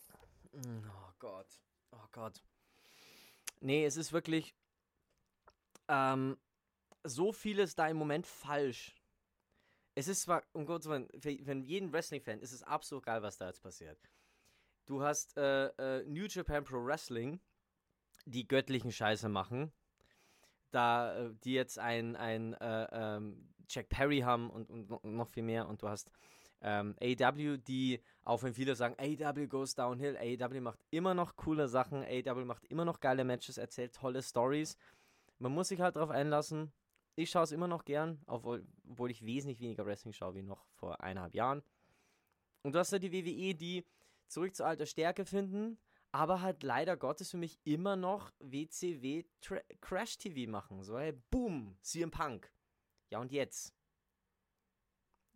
Oh 0.53 0.98
Gott. 2.19 2.43
Nee, 3.61 3.85
es 3.85 3.95
ist 3.95 4.11
wirklich 4.11 4.53
ähm, 5.87 6.37
so 7.05 7.31
vieles 7.31 7.75
da 7.75 7.87
im 7.87 7.95
Moment 7.95 8.27
falsch. 8.27 8.93
Es 9.95 10.09
ist 10.09 10.23
zwar, 10.23 10.43
um 10.51 10.65
Gottes 10.65 10.89
Willen, 10.89 11.07
für, 11.19 11.33
für 11.37 11.53
jeden 11.53 11.93
Wrestling-Fan 11.93 12.41
ist 12.41 12.51
es 12.51 12.61
absolut 12.63 13.05
geil, 13.05 13.21
was 13.21 13.37
da 13.37 13.47
jetzt 13.47 13.61
passiert. 13.61 13.97
Du 14.85 15.01
hast 15.01 15.37
äh, 15.37 15.67
äh, 15.67 16.03
New 16.05 16.25
Japan 16.25 16.65
Pro 16.65 16.83
Wrestling, 16.83 17.39
die 18.25 18.47
göttlichen 18.47 18.91
Scheiße 18.91 19.29
machen. 19.29 19.71
Da, 20.71 21.15
äh, 21.15 21.33
die 21.43 21.53
jetzt 21.53 21.79
ein, 21.79 22.17
ein 22.17 22.53
äh, 22.55 22.87
ähm, 22.91 23.49
Jack 23.69 23.87
Perry 23.87 24.19
haben 24.19 24.49
und, 24.49 24.69
und 24.69 25.03
noch 25.05 25.29
viel 25.29 25.43
mehr. 25.43 25.69
Und 25.69 25.81
du 25.83 25.87
hast 25.87 26.11
ähm, 26.61 26.95
AW, 27.01 27.57
die, 27.57 28.01
auch 28.23 28.43
wenn 28.43 28.53
viele 28.53 28.75
sagen, 28.75 28.95
AW 28.99 29.47
goes 29.47 29.75
downhill, 29.75 30.17
AW 30.17 30.59
macht 30.61 30.79
immer 30.91 31.13
noch 31.13 31.35
coole 31.35 31.67
Sachen, 31.67 32.03
AW 32.03 32.45
macht 32.45 32.65
immer 32.65 32.85
noch 32.85 32.99
geile 32.99 33.23
Matches, 33.23 33.57
erzählt 33.57 33.93
tolle 33.93 34.21
Stories. 34.21 34.77
Man 35.37 35.53
muss 35.53 35.69
sich 35.69 35.79
halt 35.79 35.95
darauf 35.95 36.09
einlassen. 36.09 36.71
Ich 37.15 37.31
schaue 37.31 37.43
es 37.43 37.51
immer 37.51 37.67
noch 37.67 37.85
gern, 37.85 38.21
obwohl, 38.27 38.65
obwohl 38.89 39.11
ich 39.11 39.25
wesentlich 39.25 39.59
weniger 39.59 39.85
Wrestling 39.85 40.13
schaue 40.13 40.35
wie 40.35 40.41
noch 40.41 40.65
vor 40.73 41.01
eineinhalb 41.01 41.33
Jahren. 41.33 41.63
Und 42.63 42.73
du 42.73 42.79
hast 42.79 42.91
ja 42.91 42.99
die 42.99 43.11
WWE, 43.11 43.55
die 43.55 43.85
zurück 44.27 44.55
zur 44.55 44.67
alter 44.67 44.85
Stärke 44.85 45.25
finden, 45.25 45.77
aber 46.11 46.41
halt 46.41 46.63
leider 46.63 46.97
Gottes 46.97 47.31
für 47.31 47.37
mich 47.37 47.59
immer 47.63 47.95
noch 47.95 48.31
WCW 48.39 49.23
Tra 49.41 49.59
Crash 49.81 50.17
TV 50.17 50.49
machen. 50.49 50.83
So, 50.83 50.97
hey, 50.97 51.13
boom, 51.29 51.77
CM 51.81 52.11
Punk. 52.11 52.51
Ja, 53.09 53.19
und 53.19 53.31
jetzt? 53.31 53.73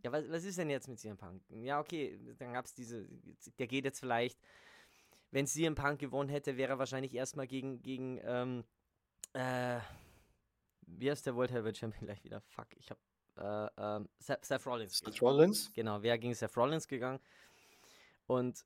Ja, 0.03 0.11
was, 0.11 0.29
was 0.29 0.43
ist 0.43 0.57
denn 0.57 0.69
jetzt 0.69 0.87
mit 0.89 0.99
CM 0.99 1.17
Punk? 1.17 1.41
Ja, 1.49 1.79
okay, 1.79 2.19
dann 2.37 2.53
gab 2.53 2.65
es 2.65 2.73
diese, 2.73 3.07
der 3.57 3.67
geht 3.67 3.85
jetzt 3.85 4.01
vielleicht, 4.01 4.37
wenn 5.31 5.47
CM 5.47 5.75
Punk 5.75 5.99
gewonnen 5.99 6.29
hätte, 6.29 6.57
wäre 6.57 6.73
er 6.73 6.79
wahrscheinlich 6.79 7.13
erstmal 7.13 7.47
gegen, 7.47 7.81
gegen, 7.81 8.19
ähm, 8.23 8.65
äh, 9.31 9.79
wie 10.85 11.09
heißt 11.09 11.25
der 11.25 11.35
World 11.35 11.51
Heavyweight 11.51 11.77
Champion 11.77 12.05
gleich 12.05 12.23
wieder? 12.23 12.41
Fuck, 12.41 12.67
ich 12.75 12.91
hab, 12.91 12.97
äh, 13.37 13.81
ähm, 13.81 14.09
Seth, 14.19 14.43
Seth 14.43 14.65
Rollins. 14.65 14.97
Seth 14.97 15.21
Rollins. 15.21 15.71
Genau, 15.73 16.01
wäre 16.03 16.19
gegen 16.19 16.33
Seth 16.33 16.55
Rollins 16.57 16.87
gegangen. 16.87 17.19
Und 18.27 18.65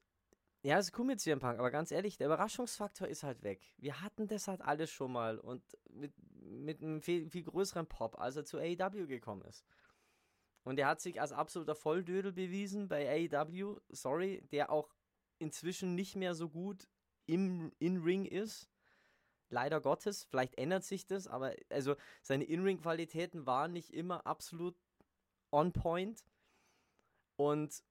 ja, 0.64 0.80
ist 0.80 0.98
cool 0.98 1.06
mit 1.06 1.22
CM 1.22 1.40
Punk, 1.40 1.60
aber 1.60 1.70
ganz 1.70 1.92
ehrlich, 1.92 2.18
der 2.18 2.28
Überraschungsfaktor 2.28 3.08
ist 3.08 3.22
halt 3.22 3.44
weg. 3.44 3.62
Wir 3.78 4.02
hatten 4.02 4.28
das 4.28 4.48
halt 4.48 4.62
alles 4.62 4.90
schon 4.90 5.12
mal 5.12 5.38
und 5.38 5.62
mit, 5.92 6.14
mit 6.42 6.82
einem 6.82 7.02
viel, 7.02 7.30
viel 7.30 7.44
größeren 7.44 7.86
Pop, 7.86 8.20
als 8.20 8.36
er 8.38 8.44
zu 8.44 8.58
AEW 8.58 9.06
gekommen 9.06 9.44
ist. 9.44 9.64
Und 10.68 10.78
er 10.80 10.88
hat 10.88 11.00
sich 11.00 11.22
als 11.22 11.32
absoluter 11.32 11.76
Volldödel 11.76 12.34
bewiesen 12.34 12.90
bei 12.90 13.30
AEW, 13.32 13.80
sorry, 13.88 14.44
der 14.52 14.70
auch 14.70 14.94
inzwischen 15.40 15.96
nicht 15.96 16.18
mehr 16.18 16.36
so 16.36 16.50
gut 16.50 16.90
im 17.26 17.72
In-Ring 17.80 18.26
ist. 18.26 18.70
Leider 19.48 19.80
Gottes, 19.80 20.26
vielleicht 20.26 20.58
ändert 20.58 20.84
sich 20.84 21.06
das, 21.06 21.26
aber 21.26 21.56
also 21.70 21.96
seine 22.22 22.44
In-Ring-Qualitäten 22.44 23.46
waren 23.46 23.72
nicht 23.72 23.94
immer 23.94 24.28
absolut 24.28 24.76
on 25.54 25.72
point. 25.72 26.26
Und 27.38 27.82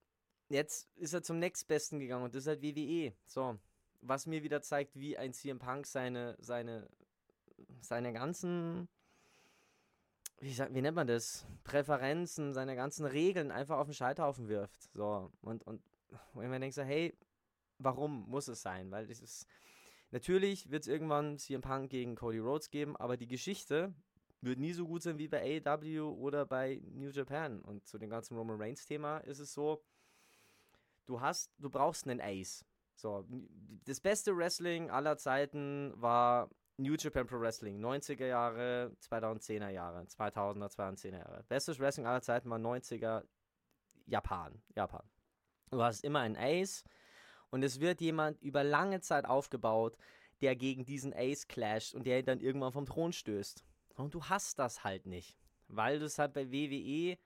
jetzt 0.50 0.90
ist 0.97 1.14
er 1.14 1.23
zum 1.23 1.38
nächstbesten 1.38 1.99
gegangen 1.99 2.25
und 2.25 2.35
das 2.35 2.42
ist 2.42 2.49
halt 2.49 2.62
WWE. 2.62 3.14
So, 3.25 3.59
was 4.02 4.26
mir 4.26 4.42
wieder 4.42 4.61
zeigt, 4.61 4.97
wie 4.97 5.16
ein 5.16 5.33
CM 5.33 5.59
Punk 5.59 5.87
seine, 5.87 6.37
seine, 6.40 6.90
seine 7.80 8.12
ganzen, 8.12 8.90
wie, 10.40 10.52
sag, 10.52 10.75
wie 10.75 10.83
nennt 10.83 10.97
man 10.97 11.07
das, 11.07 11.47
Präferenzen, 11.64 12.52
seine 12.52 12.76
ganzen 12.76 13.07
Regeln 13.07 13.50
einfach 13.50 13.78
auf 13.78 13.87
den 13.87 13.95
Scheiterhaufen 13.95 14.49
wirft. 14.49 14.90
So, 14.93 15.31
und, 15.40 15.66
und 15.66 15.83
wenn 16.35 16.50
man 16.50 16.61
denkt 16.61 16.75
so, 16.75 16.83
hey, 16.83 17.14
warum 17.78 18.28
muss 18.28 18.49
es 18.49 18.62
sein? 18.62 18.90
Weil 18.90 19.11
es 19.11 19.21
ist, 19.21 19.47
natürlich 20.11 20.71
wird 20.71 20.83
es 20.83 20.88
irgendwann 20.88 21.38
CM 21.38 21.61
Punk 21.61 21.90
gegen 21.90 22.14
Cody 22.14 22.38
Rhodes 22.38 22.71
geben, 22.71 22.97
aber 22.97 23.16
die 23.16 23.26
Geschichte 23.26 23.95
wird 24.43 24.59
nie 24.59 24.73
so 24.73 24.87
gut 24.87 25.02
sein 25.02 25.19
wie 25.19 25.28
bei 25.28 25.61
AEW 25.64 26.11
oder 26.11 26.47
bei 26.47 26.81
New 26.93 27.11
Japan. 27.11 27.61
Und 27.62 27.87
zu 27.87 27.99
dem 27.99 28.11
ganzen 28.11 28.37
Roman 28.37 28.61
Reigns 28.61 28.87
Thema 28.87 29.19
ist 29.19 29.38
es 29.38 29.52
so, 29.52 29.83
du 31.07 31.21
hast, 31.21 31.50
du 31.59 31.71
brauchst 31.71 32.07
einen 32.07 32.21
Ace. 32.21 32.64
So, 32.95 33.26
das 33.85 34.00
beste 34.00 34.37
Wrestling 34.37 34.90
aller 34.90 35.16
Zeiten 35.19 35.93
war 35.97 36.50
New 36.78 36.95
Japan 36.95 37.26
Pro 37.26 37.40
Wrestling, 37.40 37.83
90er 37.83 38.26
Jahre, 38.26 38.95
2010er 39.00 39.71
Jahre, 39.71 40.02
2000er, 40.02 40.68
2010er 40.68 41.18
Jahre. 41.18 41.45
Bestes 41.49 41.78
Wrestling 41.78 42.06
aller 42.06 42.21
Zeiten 42.21 42.50
war 42.50 42.59
90er 42.59 43.25
Japan, 44.06 44.61
Japan. 44.75 45.02
Du 45.71 45.83
hast 45.83 46.04
immer 46.04 46.21
einen 46.21 46.37
Ace 46.37 46.85
und 47.50 47.62
es 47.62 47.80
wird 47.80 48.00
jemand 48.00 48.40
über 48.42 48.62
lange 48.62 49.00
Zeit 49.00 49.25
aufgebaut, 49.25 49.97
der 50.42 50.54
gegen 50.54 50.85
diesen 50.85 51.14
Ace 51.14 51.49
clasht 51.49 51.95
und 51.95 52.06
der 52.06 52.23
dann 52.23 52.40
irgendwann 52.40 52.73
vom 52.73 52.87
Thron 52.87 53.12
stößt. 53.12 53.64
Und 53.97 54.14
du 54.14 54.25
hast 54.25 54.59
das 54.59 54.85
halt 54.85 55.06
nicht, 55.06 55.38
weil 55.68 55.99
das 55.99 56.18
halt 56.18 56.35
bei 56.35 56.52
WWE 56.52 57.16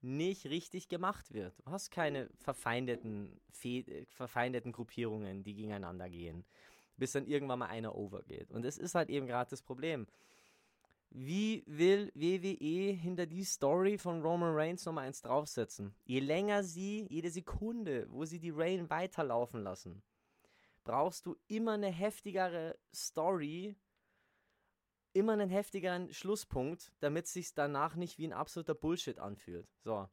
nicht 0.00 0.46
richtig 0.46 0.88
gemacht 0.88 1.32
wird. 1.32 1.58
Du 1.58 1.70
hast 1.70 1.90
keine 1.90 2.30
verfeindeten, 2.38 3.40
Fe 3.50 4.06
verfeindeten 4.08 4.72
Gruppierungen, 4.72 5.42
die 5.42 5.54
gegeneinander 5.54 6.08
gehen, 6.08 6.44
bis 6.96 7.12
dann 7.12 7.26
irgendwann 7.26 7.58
mal 7.58 7.66
einer 7.66 7.94
overgeht. 7.94 8.50
Und 8.50 8.64
das 8.64 8.78
ist 8.78 8.94
halt 8.94 9.10
eben 9.10 9.26
gerade 9.26 9.50
das 9.50 9.62
Problem. 9.62 10.06
Wie 11.16 11.62
will 11.66 12.10
WWE 12.16 12.92
hinter 12.92 13.26
die 13.26 13.44
Story 13.44 13.98
von 13.98 14.20
Roman 14.20 14.52
Reigns 14.52 14.84
Nummer 14.84 15.02
eins 15.02 15.22
draufsetzen? 15.22 15.94
Je 16.04 16.18
länger 16.18 16.64
sie, 16.64 17.06
jede 17.08 17.30
Sekunde, 17.30 18.08
wo 18.10 18.24
sie 18.24 18.40
die 18.40 18.50
Reign 18.50 18.90
weiterlaufen 18.90 19.62
lassen, 19.62 20.02
brauchst 20.82 21.26
du 21.26 21.36
immer 21.46 21.74
eine 21.74 21.92
heftigere 21.92 22.76
Story, 22.92 23.76
immer 25.12 25.34
einen 25.34 25.50
heftigeren 25.50 26.12
Schlusspunkt, 26.12 26.92
damit 26.98 27.26
es 27.26 27.32
sich 27.32 27.54
danach 27.54 27.94
nicht 27.94 28.18
wie 28.18 28.26
ein 28.26 28.32
absoluter 28.32 28.74
Bullshit 28.74 29.20
anfühlt. 29.20 29.68
So. 29.84 30.08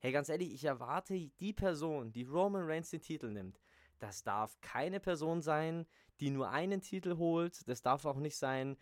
Hey, 0.00 0.10
ganz 0.10 0.28
ehrlich, 0.28 0.52
ich 0.52 0.64
erwarte 0.64 1.14
die 1.38 1.52
Person, 1.52 2.10
die 2.10 2.24
Roman 2.24 2.64
Reigns 2.64 2.90
den 2.90 3.00
Titel 3.00 3.30
nimmt. 3.30 3.61
Das 4.02 4.24
darf 4.24 4.60
keine 4.60 4.98
Person 4.98 5.42
sein, 5.42 5.86
die 6.18 6.30
nur 6.30 6.50
einen 6.50 6.80
Titel 6.80 7.18
holt. 7.18 7.68
Das 7.68 7.82
darf 7.82 8.04
auch 8.04 8.16
nicht 8.16 8.36
sein, 8.36 8.76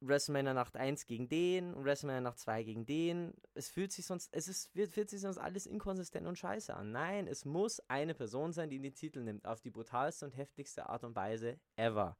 WrestleMania 0.00 0.54
Nacht 0.54 0.76
1 0.76 1.04
gegen 1.04 1.28
den 1.28 1.74
und 1.74 1.84
WrestleMania 1.84 2.22
Nacht 2.22 2.38
2 2.38 2.62
gegen 2.62 2.86
den. 2.86 3.34
Es 3.52 3.68
fühlt 3.68 3.92
sich 3.92 4.06
sonst, 4.06 4.30
es 4.32 4.48
ist, 4.48 4.70
fühlt 4.72 5.10
sich 5.10 5.20
sonst 5.20 5.36
alles 5.36 5.66
inkonsistent 5.66 6.26
und 6.26 6.38
scheiße 6.38 6.74
an. 6.74 6.90
Nein, 6.90 7.26
es 7.26 7.44
muss 7.44 7.80
eine 7.90 8.14
Person 8.14 8.54
sein, 8.54 8.70
die 8.70 8.80
den 8.80 8.94
Titel 8.94 9.20
nimmt. 9.20 9.44
Auf 9.44 9.60
die 9.60 9.70
brutalste 9.70 10.24
und 10.24 10.32
heftigste 10.32 10.88
Art 10.88 11.04
und 11.04 11.14
Weise 11.14 11.60
ever. 11.76 12.16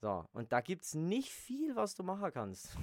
So, 0.00 0.28
und 0.32 0.50
da 0.50 0.60
gibt 0.60 0.82
es 0.82 0.94
nicht 0.94 1.30
viel, 1.30 1.76
was 1.76 1.94
du 1.94 2.02
machen 2.02 2.32
kannst. 2.32 2.76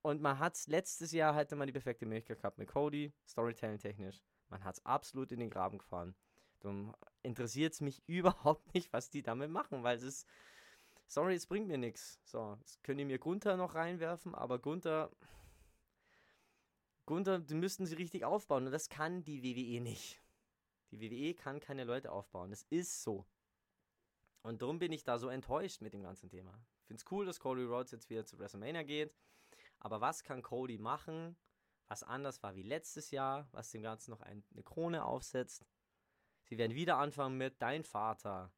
Und 0.00 0.22
man 0.22 0.38
hat 0.38 0.54
es 0.54 0.66
letztes 0.66 1.12
Jahr 1.12 1.34
hatte 1.34 1.56
man 1.56 1.66
die 1.66 1.74
perfekte 1.74 2.06
Möglichkeit 2.06 2.38
gehabt 2.38 2.56
mit 2.56 2.68
Cody, 2.68 3.12
Storytelling 3.28 3.78
technisch. 3.78 4.22
Man 4.48 4.64
hat 4.64 4.78
es 4.78 4.86
absolut 4.86 5.30
in 5.30 5.40
den 5.40 5.50
Graben 5.50 5.76
gefahren. 5.76 6.14
Darum 6.60 6.94
interessiert 7.22 7.72
es 7.72 7.80
mich 7.80 8.02
überhaupt 8.06 8.72
nicht, 8.74 8.92
was 8.92 9.10
die 9.10 9.22
damit 9.22 9.50
machen, 9.50 9.82
weil 9.82 9.96
es 9.96 10.02
ist, 10.02 10.28
sorry, 11.06 11.34
es 11.34 11.46
bringt 11.46 11.68
mir 11.68 11.78
nichts. 11.78 12.20
So, 12.24 12.56
jetzt 12.60 12.82
können 12.82 12.98
die 12.98 13.04
mir 13.04 13.18
Gunther 13.18 13.56
noch 13.56 13.74
reinwerfen, 13.74 14.34
aber 14.34 14.58
Gunther, 14.58 15.10
Gunther, 17.06 17.40
die 17.40 17.54
müssten 17.54 17.86
sie 17.86 17.96
richtig 17.96 18.24
aufbauen 18.24 18.66
und 18.66 18.72
das 18.72 18.88
kann 18.88 19.24
die 19.24 19.42
WWE 19.42 19.80
nicht. 19.80 20.22
Die 20.90 21.00
WWE 21.00 21.34
kann 21.34 21.60
keine 21.60 21.84
Leute 21.84 22.12
aufbauen. 22.12 22.50
Das 22.50 22.64
ist 22.70 23.02
so. 23.02 23.26
Und 24.42 24.62
darum 24.62 24.78
bin 24.78 24.92
ich 24.92 25.04
da 25.04 25.18
so 25.18 25.28
enttäuscht 25.28 25.80
mit 25.82 25.92
dem 25.92 26.02
ganzen 26.02 26.28
Thema. 26.28 26.52
Ich 26.80 26.86
finde 26.86 27.02
es 27.02 27.12
cool, 27.12 27.26
dass 27.26 27.40
Cody 27.40 27.64
Rhodes 27.64 27.92
jetzt 27.92 28.10
wieder 28.10 28.24
zu 28.24 28.38
WrestleMania 28.38 28.82
geht. 28.82 29.14
Aber 29.78 30.00
was 30.00 30.24
kann 30.24 30.42
Cody 30.42 30.78
machen, 30.78 31.36
was 31.88 32.02
anders 32.02 32.42
war 32.42 32.54
wie 32.54 32.62
letztes 32.62 33.10
Jahr, 33.10 33.48
was 33.52 33.70
dem 33.70 33.82
Ganzen 33.82 34.10
noch 34.10 34.20
ein, 34.20 34.44
eine 34.52 34.62
Krone 34.62 35.04
aufsetzt? 35.04 35.64
Sie 36.50 36.58
werden 36.58 36.74
wieder 36.74 36.98
anfangen 36.98 37.38
mit 37.38 37.62
dein 37.62 37.84
Vater. 37.84 38.52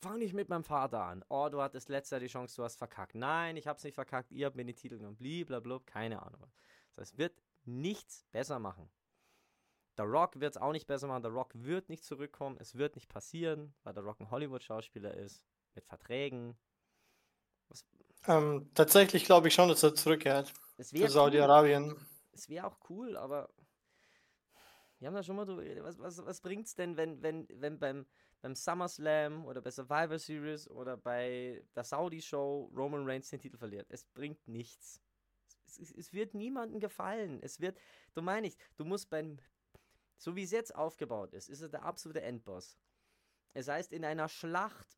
Fang 0.00 0.18
nicht 0.18 0.34
mit 0.34 0.48
meinem 0.48 0.64
Vater 0.64 1.04
an. 1.04 1.24
Oh, 1.28 1.48
du 1.48 1.62
hattest 1.62 1.88
letztes 1.88 2.10
Jahr 2.10 2.20
die 2.20 2.26
Chance, 2.26 2.56
du 2.56 2.64
hast 2.64 2.76
verkackt. 2.76 3.14
Nein, 3.14 3.56
ich 3.56 3.68
hab's 3.68 3.84
nicht 3.84 3.94
verkackt, 3.94 4.32
ihr 4.32 4.46
habt 4.46 4.56
mir 4.56 4.64
den 4.64 4.74
Titel 4.74 4.98
genommen. 4.98 5.16
Blablabla, 5.16 5.78
keine 5.86 6.20
Ahnung. 6.20 6.40
Das 6.96 7.02
heißt, 7.02 7.12
es 7.12 7.18
wird 7.18 7.40
nichts 7.64 8.24
besser 8.32 8.58
machen. 8.58 8.90
The 9.96 10.02
Rock 10.02 10.40
wird 10.40 10.56
es 10.56 10.60
auch 10.60 10.72
nicht 10.72 10.88
besser 10.88 11.06
machen. 11.06 11.22
The 11.22 11.28
Rock 11.28 11.50
wird 11.54 11.88
nicht 11.88 12.04
zurückkommen. 12.04 12.56
Es 12.58 12.74
wird 12.76 12.96
nicht 12.96 13.08
passieren, 13.08 13.72
weil 13.84 13.94
The 13.94 14.00
Rock 14.00 14.20
ein 14.20 14.30
Hollywood-Schauspieler 14.30 15.14
ist. 15.14 15.44
Mit 15.74 15.86
Verträgen. 15.86 16.58
Ähm, 18.26 18.68
tatsächlich 18.74 19.24
glaube 19.24 19.48
ich 19.48 19.54
schon, 19.54 19.68
dass 19.68 19.82
er 19.84 19.94
zurückkehrt. 19.94 20.52
Für 20.76 21.08
Saudi-Arabien. 21.08 21.92
Cool. 21.92 22.06
Es 22.32 22.48
wäre 22.48 22.66
auch 22.66 22.78
cool, 22.88 23.16
aber 23.16 23.48
wir 25.02 25.08
haben 25.08 25.14
da 25.16 25.22
schon 25.24 25.34
mal 25.34 25.44
drüber 25.44 25.84
Was, 25.84 25.98
was, 25.98 26.24
was 26.24 26.40
bringt 26.40 26.66
es 26.66 26.76
denn, 26.76 26.96
wenn, 26.96 27.20
wenn, 27.22 27.48
wenn 27.54 27.78
beim, 27.78 28.06
beim 28.40 28.54
SummerSlam 28.54 29.44
oder 29.44 29.60
bei 29.60 29.72
Survivor 29.72 30.18
Series 30.18 30.68
oder 30.70 30.96
bei 30.96 31.64
der 31.74 31.82
Saudi-Show 31.82 32.70
Roman 32.74 33.04
Reigns 33.04 33.28
den 33.28 33.40
Titel 33.40 33.56
verliert? 33.56 33.90
Es 33.90 34.04
bringt 34.04 34.46
nichts. 34.46 35.02
Es, 35.66 35.78
es, 35.80 35.90
es 35.90 36.12
wird 36.12 36.34
niemandem 36.34 36.78
gefallen. 36.78 37.40
Es 37.42 37.60
wird, 37.60 37.78
du 38.14 38.22
meinst, 38.22 38.56
du 38.76 38.84
musst 38.84 39.10
beim 39.10 39.38
so 40.18 40.36
wie 40.36 40.44
es 40.44 40.52
jetzt 40.52 40.72
aufgebaut 40.76 41.34
ist, 41.34 41.48
ist 41.48 41.62
es 41.62 41.70
der 41.72 41.82
absolute 41.82 42.22
Endboss. 42.22 42.78
Es 43.54 43.66
heißt, 43.66 43.92
in 43.92 44.04
einer 44.04 44.28
Schlacht, 44.28 44.96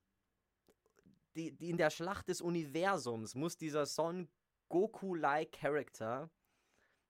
die, 1.35 1.51
die 1.51 1.71
in 1.71 1.79
der 1.79 1.89
Schlacht 1.89 2.29
des 2.29 2.43
Universums 2.43 3.35
muss 3.35 3.57
dieser 3.57 3.87
Son 3.87 4.29
Goku-like 4.69 5.53
Character 5.53 6.31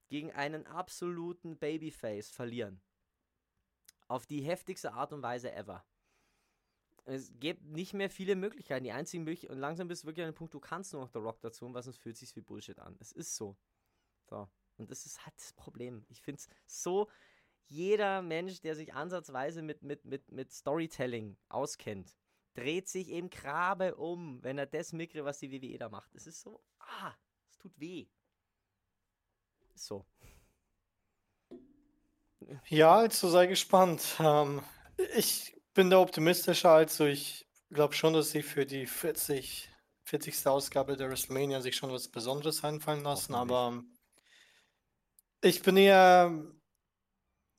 gegen 0.09 0.33
einen 0.33 0.67
absoluten 0.67 1.59
Babyface 1.59 2.31
verlieren. 2.31 2.81
Auf 4.07 4.27
die 4.27 4.43
heftigste 4.43 4.93
Art 4.93 5.13
und 5.13 5.23
Weise 5.23 5.53
ever. 5.53 5.85
Es 7.07 7.33
gibt 7.39 7.65
nicht 7.65 7.93
mehr 7.93 8.09
viele 8.09 8.35
Möglichkeiten. 8.35 8.85
Die 8.85 8.93
einzigen 8.93 9.25
Möglichkeiten, 9.25 9.55
und 9.55 9.61
langsam 9.61 9.89
bist 9.89 10.03
du 10.03 10.07
wirklich 10.07 10.25
an 10.25 10.33
dem 10.33 10.37
Punkt, 10.37 10.55
du 10.55 10.61
kannst 10.61 10.93
nur 10.93 11.03
noch 11.03 11.13
The 11.13 11.19
Rock 11.19 11.41
dazu, 11.41 11.67
und 11.67 11.75
was 11.75 11.85
sonst 11.85 11.99
fühlt 11.99 12.17
sich 12.17 12.35
wie 12.37 12.41
Bullshit 12.41 12.79
an. 12.79 12.97
Es 13.01 13.13
ist 13.13 13.37
so. 13.37 13.57
So. 14.25 14.49
Und 14.77 14.91
das 14.91 15.07
ist 15.07 15.25
halt 15.25 15.37
das 15.37 15.53
Problem. 15.53 16.05
Ich 16.09 16.23
finde 16.23 16.41
es 16.41 16.49
so 16.67 17.09
jeder 17.67 18.23
Mensch, 18.23 18.61
der 18.61 18.75
sich 18.75 18.95
ansatzweise 18.95 19.63
mit, 19.63 19.83
mit, 19.83 20.05
mit, 20.05 20.31
mit 20.31 20.53
Storytelling 20.53 21.37
auskennt, 21.49 22.17
dreht 22.55 22.89
sich 22.89 23.11
im 23.11 23.31
Grabe 23.31 23.97
um, 23.97 24.43
wenn 24.43 24.59
er 24.59 24.67
das 24.67 24.93
mitkriegt, 24.93 25.25
was 25.25 25.39
die 25.39 25.51
WWE 25.51 25.79
da 25.79 25.89
macht. 25.89 26.15
Es 26.15 26.27
ist 26.27 26.41
so, 26.41 26.63
ah, 26.79 27.15
es 27.49 27.59
tut 27.59 27.79
weh. 27.79 28.07
So. 29.75 30.05
Ja, 32.69 32.97
also 32.97 33.29
sei 33.29 33.47
gespannt. 33.47 34.17
Ähm, 34.21 34.63
ich 35.17 35.57
bin 35.75 35.91
da 35.91 35.99
optimistischer, 35.99 36.71
also 36.71 37.05
ich 37.07 37.47
glaube 37.71 37.95
schon, 37.95 38.13
dass 38.13 38.31
sie 38.31 38.43
für 38.43 38.67
die 38.67 38.87
40, 38.87 39.71
40. 40.05 40.47
Ausgabe 40.47 40.97
der 40.97 41.11
WrestleMania 41.11 41.61
sich 41.61 41.77
schon 41.77 41.93
was 41.93 42.09
Besonderes 42.09 42.63
einfallen 42.65 43.03
lassen, 43.03 43.35
aber 43.35 43.83
ich 45.43 45.63
bin 45.63 45.77
eher 45.77 46.33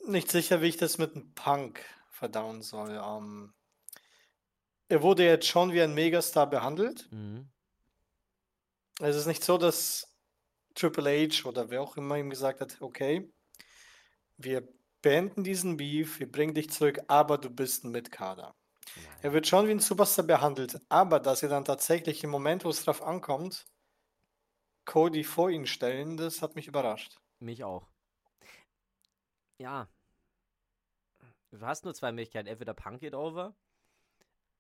nicht 0.08 0.32
sicher, 0.32 0.62
wie 0.62 0.68
ich 0.68 0.78
das 0.78 0.98
mit 0.98 1.16
dem 1.16 1.34
Punk 1.34 1.84
verdauen 2.10 2.62
soll. 2.62 2.92
Ähm, 2.92 3.54
er 4.88 5.02
wurde 5.02 5.26
jetzt 5.26 5.48
schon 5.48 5.74
wie 5.74 5.82
ein 5.82 5.94
Megastar 5.94 6.50
behandelt. 6.50 7.12
Mhm. 7.12 7.50
Es 9.00 9.16
ist 9.16 9.26
nicht 9.26 9.44
so, 9.44 9.58
dass 9.58 10.15
Triple 10.76 11.10
H 11.10 11.48
oder 11.48 11.70
wer 11.70 11.82
auch 11.82 11.98
immer 11.98 12.18
ihm 12.18 12.30
gesagt 12.30 12.62
hat, 12.62 12.82
okay, 12.82 13.32
wir 14.38 14.68
beenden 15.02 15.44
diesen 15.44 15.78
Beef, 15.78 16.20
wir 16.20 16.32
bringen 16.32 16.54
dich 16.54 16.70
zurück, 16.70 17.00
aber 17.08 17.38
du 17.38 17.50
bist 17.50 17.84
ein 17.84 17.92
Mitkader. 17.92 18.56
Er 19.22 19.34
wird 19.34 19.48
schon 19.48 19.68
wie 19.68 19.72
ein 19.72 19.80
Superstar 19.80 20.26
behandelt, 20.26 20.80
aber 20.90 21.20
dass 21.20 21.44
er 21.44 21.50
dann 21.50 21.66
tatsächlich 21.66 22.24
im 22.24 22.30
Moment, 22.30 22.66
wo 22.66 22.70
es 22.70 22.84
drauf 22.84 23.02
ankommt, 23.02 23.66
Cody 24.86 25.24
vor 25.24 25.50
ihn 25.50 25.66
stellen, 25.66 26.18
das 26.18 26.42
hat 26.42 26.56
mich 26.56 26.68
überrascht. 26.68 27.18
Mich 27.40 27.64
auch. 27.64 27.88
Ja. 29.60 29.90
Du 31.52 31.62
hast 31.62 31.86
nur 31.86 31.94
zwei 31.94 32.12
Möglichkeiten. 32.12 32.48
Entweder 32.48 32.74
Punk 32.74 33.00
geht 33.00 33.16
over 33.16 33.56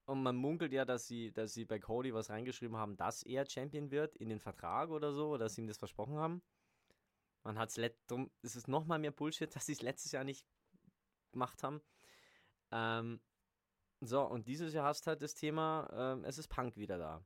und 0.05 0.21
man 0.21 0.35
munkelt 0.35 0.71
ja, 0.71 0.85
dass 0.85 1.07
sie, 1.07 1.31
dass 1.31 1.53
sie 1.53 1.65
bei 1.65 1.79
Cody 1.79 2.13
was 2.13 2.29
reingeschrieben 2.29 2.77
haben, 2.77 2.95
dass 2.95 3.23
er 3.23 3.49
Champion 3.49 3.89
wird 3.91 4.15
in 4.15 4.29
den 4.29 4.39
Vertrag 4.39 4.89
oder 4.89 5.13
so, 5.13 5.37
dass 5.37 5.55
sie 5.55 5.61
ihm 5.61 5.67
das 5.67 5.77
versprochen 5.77 6.17
haben. 6.17 6.41
Man 7.43 7.57
hat 7.57 7.75
es 7.75 7.91
drum, 8.07 8.31
es 8.41 8.55
ist 8.55 8.67
nochmal 8.67 8.99
mehr 8.99 9.11
Bullshit, 9.11 9.49
dass 9.55 9.65
sie 9.65 9.73
es 9.73 9.81
letztes 9.81 10.11
Jahr 10.11 10.23
nicht 10.23 10.45
gemacht 11.31 11.63
haben. 11.63 11.81
Ähm, 12.71 13.19
so, 14.01 14.21
und 14.23 14.47
dieses 14.47 14.73
Jahr 14.73 14.85
hast 14.85 15.05
du 15.05 15.09
halt 15.09 15.21
das 15.21 15.33
Thema, 15.33 15.89
ähm, 15.93 16.23
es 16.23 16.37
ist 16.37 16.47
Punk 16.47 16.77
wieder 16.77 16.97
da. 16.97 17.25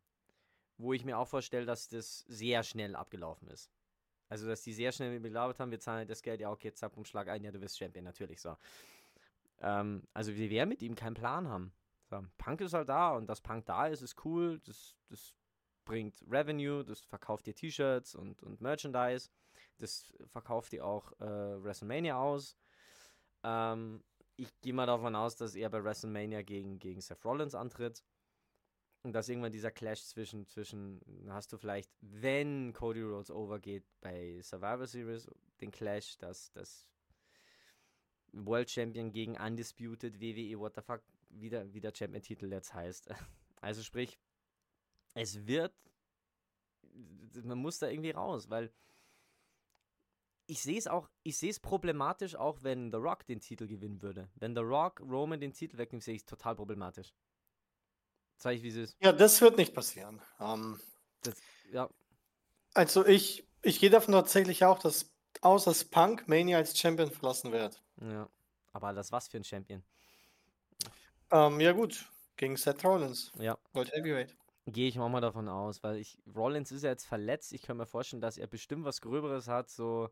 Wo 0.78 0.94
ich 0.94 1.04
mir 1.04 1.18
auch 1.18 1.28
vorstelle, 1.28 1.66
dass 1.66 1.90
das 1.90 2.20
sehr 2.28 2.64
schnell 2.64 2.96
abgelaufen 2.96 3.50
ist. 3.50 3.70
Also, 4.30 4.48
dass 4.48 4.62
die 4.62 4.74
sehr 4.74 4.92
schnell 4.92 5.20
geglaubt 5.20 5.60
haben, 5.60 5.72
wir 5.72 5.80
zahlen 5.80 6.08
das 6.08 6.22
Geld, 6.22 6.40
ja, 6.40 6.52
okay, 6.52 6.72
zack, 6.72 6.96
um 6.96 7.04
Schlag 7.04 7.28
ein, 7.28 7.44
ja, 7.44 7.52
du 7.52 7.60
bist 7.60 7.78
Champion, 7.78 8.06
natürlich 8.06 8.40
so. 8.40 8.56
Ähm, 9.60 10.04
also, 10.14 10.36
wir 10.36 10.50
werden 10.50 10.70
mit 10.70 10.82
ihm 10.82 10.96
keinen 10.96 11.16
Plan 11.16 11.50
haben. 11.50 11.74
Punk 12.38 12.62
ist 12.62 12.74
halt 12.74 12.90
da 12.90 13.12
und 13.12 13.28
dass 13.28 13.42
Punk 13.42 13.66
da 13.66 13.88
ist, 13.88 14.02
ist 14.02 14.24
cool. 14.26 14.60
Das, 14.66 14.96
das 15.10 15.34
bringt 15.86 16.24
Revenue, 16.30 16.84
das 16.84 17.02
verkauft 17.02 17.46
dir 17.48 17.56
T-Shirts 17.56 18.16
und, 18.16 18.44
und 18.44 18.62
Merchandise. 18.62 19.30
Das 19.78 20.14
verkauft 20.28 20.72
dir 20.72 20.86
auch 20.86 21.12
äh, 21.20 21.64
WrestleMania 21.64 22.18
aus. 22.18 22.58
Ähm, 23.44 24.04
ich 24.36 24.60
gehe 24.62 24.74
mal 24.74 24.86
davon 24.86 25.16
aus, 25.16 25.36
dass 25.36 25.56
er 25.56 25.70
bei 25.70 25.84
WrestleMania 25.84 26.44
gegen, 26.44 26.80
gegen 26.80 27.02
Seth 27.02 27.26
Rollins 27.26 27.56
antritt. 27.56 28.04
Und 29.02 29.14
dass 29.14 29.30
irgendwann 29.30 29.54
dieser 29.54 29.72
Clash 29.72 30.04
zwischen, 30.04 30.46
zwischen, 30.46 31.02
hast 31.30 31.54
du 31.54 31.58
vielleicht, 31.58 31.90
wenn 32.02 32.74
Cody 32.74 33.02
Rhodes 33.02 33.32
overgeht 33.32 33.86
bei 34.02 34.42
Survivor 34.42 34.88
Series, 34.88 35.30
den 35.62 35.72
Clash, 35.72 36.18
dass 36.18 36.52
das 36.52 36.90
World 38.34 38.70
Champion 38.70 39.12
gegen 39.12 39.38
Undisputed 39.38 40.20
WWE, 40.20 40.60
what 40.60 40.76
the 40.76 40.82
fuck, 40.82 41.02
wieder, 41.30 41.74
wie 41.74 41.82
der 41.82 41.94
Champion-Titel 41.94 42.52
jetzt 42.52 42.74
heißt. 42.74 43.10
Also 43.62 43.84
sprich, 43.84 44.18
es 45.16 45.46
wird, 45.46 45.74
man 47.44 47.58
muss 47.58 47.78
da 47.78 47.90
irgendwie 47.90 48.12
raus, 48.12 48.50
weil 48.50 48.72
ich 50.50 50.62
sehe 50.62 50.78
es 50.78 50.88
auch, 50.88 51.10
ich 51.24 51.38
sehe 51.38 51.50
es 51.50 51.60
problematisch, 51.60 52.36
auch 52.36 52.64
wenn 52.64 52.90
The 52.90 52.98
Rock 52.98 53.26
den 53.26 53.42
Titel 53.42 53.68
gewinnen 53.68 54.02
würde. 54.02 54.30
Wenn 54.36 54.56
The 54.56 54.62
Rock 54.62 55.02
Roman 55.02 55.42
den 55.42 55.52
Titel 55.52 55.78
wegnimmt, 55.78 56.04
sehe 56.04 56.16
ich 56.16 56.22
es 56.22 56.26
total 56.26 56.56
problematisch. 56.56 57.14
Zeige 58.38 58.58
ich, 58.58 58.64
wie 58.64 58.70
es 58.70 58.76
ist. 58.78 58.98
Ja, 59.02 59.12
das 59.12 59.42
wird 59.42 59.58
nicht 59.58 59.74
passieren. 59.76 60.22
Ähm, 60.40 60.80
das, 61.22 61.36
ja. 61.72 61.90
Also 62.74 63.06
ich, 63.06 63.48
ich 63.62 63.80
gehe 63.80 63.90
davon 63.90 64.14
tatsächlich 64.14 64.64
auch 64.64 64.80
dass, 64.80 65.12
aus, 65.42 65.66
dass 65.66 65.84
Punk 65.84 66.28
Mania 66.28 66.58
als 66.58 66.80
Champion 66.80 67.12
verlassen 67.12 67.52
wird. 67.52 67.84
Ja, 68.02 68.30
aber 68.72 68.94
das 68.94 69.12
was 69.12 69.28
für 69.28 69.38
ein 69.38 69.44
Champion? 69.44 69.84
Ähm, 71.32 71.60
ja, 71.60 71.72
gut. 71.72 72.06
Gegen 72.38 72.56
Seth 72.56 72.84
Rollins. 72.84 73.32
Ja. 73.38 73.58
World 73.74 73.92
Heavyweight. 73.94 74.36
Gehe 74.66 74.88
ich 74.88 75.00
auch 75.00 75.10
mal 75.10 75.22
davon 75.22 75.48
aus, 75.50 75.84
weil 75.84 75.98
ich, 75.98 76.18
Rollins 76.36 76.72
ist 76.72 76.84
ja 76.84 76.90
jetzt 76.90 77.06
verletzt. 77.06 77.54
Ich 77.54 77.64
kann 77.64 77.78
mir 77.78 77.86
vorstellen, 77.86 78.22
dass 78.22 78.38
er 78.38 78.48
bestimmt 78.48 78.86
was 78.86 79.02
Gröberes 79.02 79.48
hat, 79.48 79.70
so 79.70 80.10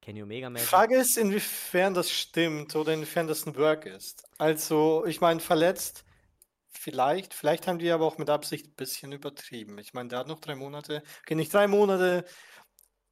Kenny 0.00 0.22
Omega 0.22 0.48
Die 0.48 0.60
Frage 0.60 0.96
ist, 0.96 1.18
inwiefern 1.18 1.94
das 1.94 2.10
stimmt 2.10 2.74
oder 2.74 2.94
inwiefern 2.94 3.26
das 3.26 3.46
ein 3.46 3.56
Work 3.56 3.86
ist. 3.86 4.24
Also, 4.38 5.04
ich 5.04 5.20
meine, 5.20 5.40
verletzt, 5.40 6.04
vielleicht, 6.70 7.34
vielleicht 7.34 7.66
haben 7.66 7.78
die 7.78 7.90
aber 7.90 8.06
auch 8.06 8.16
mit 8.16 8.30
Absicht 8.30 8.66
ein 8.66 8.74
bisschen 8.74 9.12
übertrieben. 9.12 9.78
Ich 9.78 9.92
meine, 9.92 10.08
der 10.08 10.20
hat 10.20 10.28
noch 10.28 10.40
drei 10.40 10.54
Monate, 10.54 11.02
okay, 11.22 11.34
nicht 11.34 11.52
drei 11.52 11.66
Monate, 11.66 12.24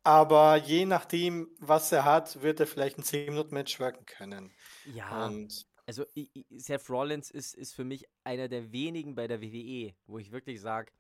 aber 0.02 0.56
je 0.56 0.87
nachdem, 0.87 1.48
was 1.58 1.92
er 1.92 2.04
hat, 2.04 2.40
wird 2.40 2.61
er 2.61 2.66
vielleicht 2.66 2.98
ein 2.98 3.04
10-Minuten-Match 3.04 3.78
worken 3.78 4.06
können. 4.06 4.54
Ja. 4.87 5.26
Und 5.26 5.66
also 5.88 6.05
Seth 6.51 6.90
Rollins 6.90 7.31
ist, 7.31 7.55
ist 7.55 7.74
für 7.74 7.83
mich 7.83 8.07
einer 8.22 8.46
der 8.48 8.72
wenigen 8.72 9.14
bei 9.14 9.27
der 9.27 9.40
WWE, 9.40 9.94
wo 10.07 10.18
ich 10.18 10.31
wirklich 10.31 10.61
sage, 10.61 10.92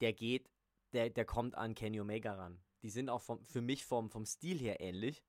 der 0.00 0.14
geht, 0.14 0.48
der, 0.94 1.10
der 1.10 1.26
kommt 1.26 1.54
an 1.54 1.74
Kenny 1.74 2.00
Omega 2.00 2.32
ran. 2.32 2.58
Die 2.82 2.88
sind 2.88 3.10
auch 3.10 3.20
vom, 3.20 3.44
für 3.44 3.60
mich 3.60 3.84
vom, 3.84 4.08
vom 4.08 4.24
Stil 4.24 4.58
her 4.58 4.80
ähnlich. 4.80 5.22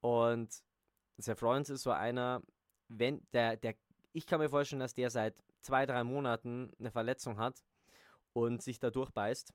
Und 0.00 0.64
Seth 1.18 1.42
Rollins 1.42 1.68
ist 1.68 1.82
so 1.82 1.90
einer, 1.90 2.42
wenn 2.88 3.26
der, 3.34 3.58
der, 3.58 3.74
ich 4.14 4.26
kann 4.26 4.40
mir 4.40 4.48
vorstellen, 4.48 4.80
dass 4.80 4.94
der 4.94 5.10
seit 5.10 5.44
zwei, 5.60 5.84
drei 5.84 6.02
Monaten 6.02 6.72
eine 6.78 6.90
Verletzung 6.90 7.36
hat 7.36 7.62
und 8.32 8.62
sich 8.62 8.78
da 8.78 8.90
durchbeißt. 8.90 9.52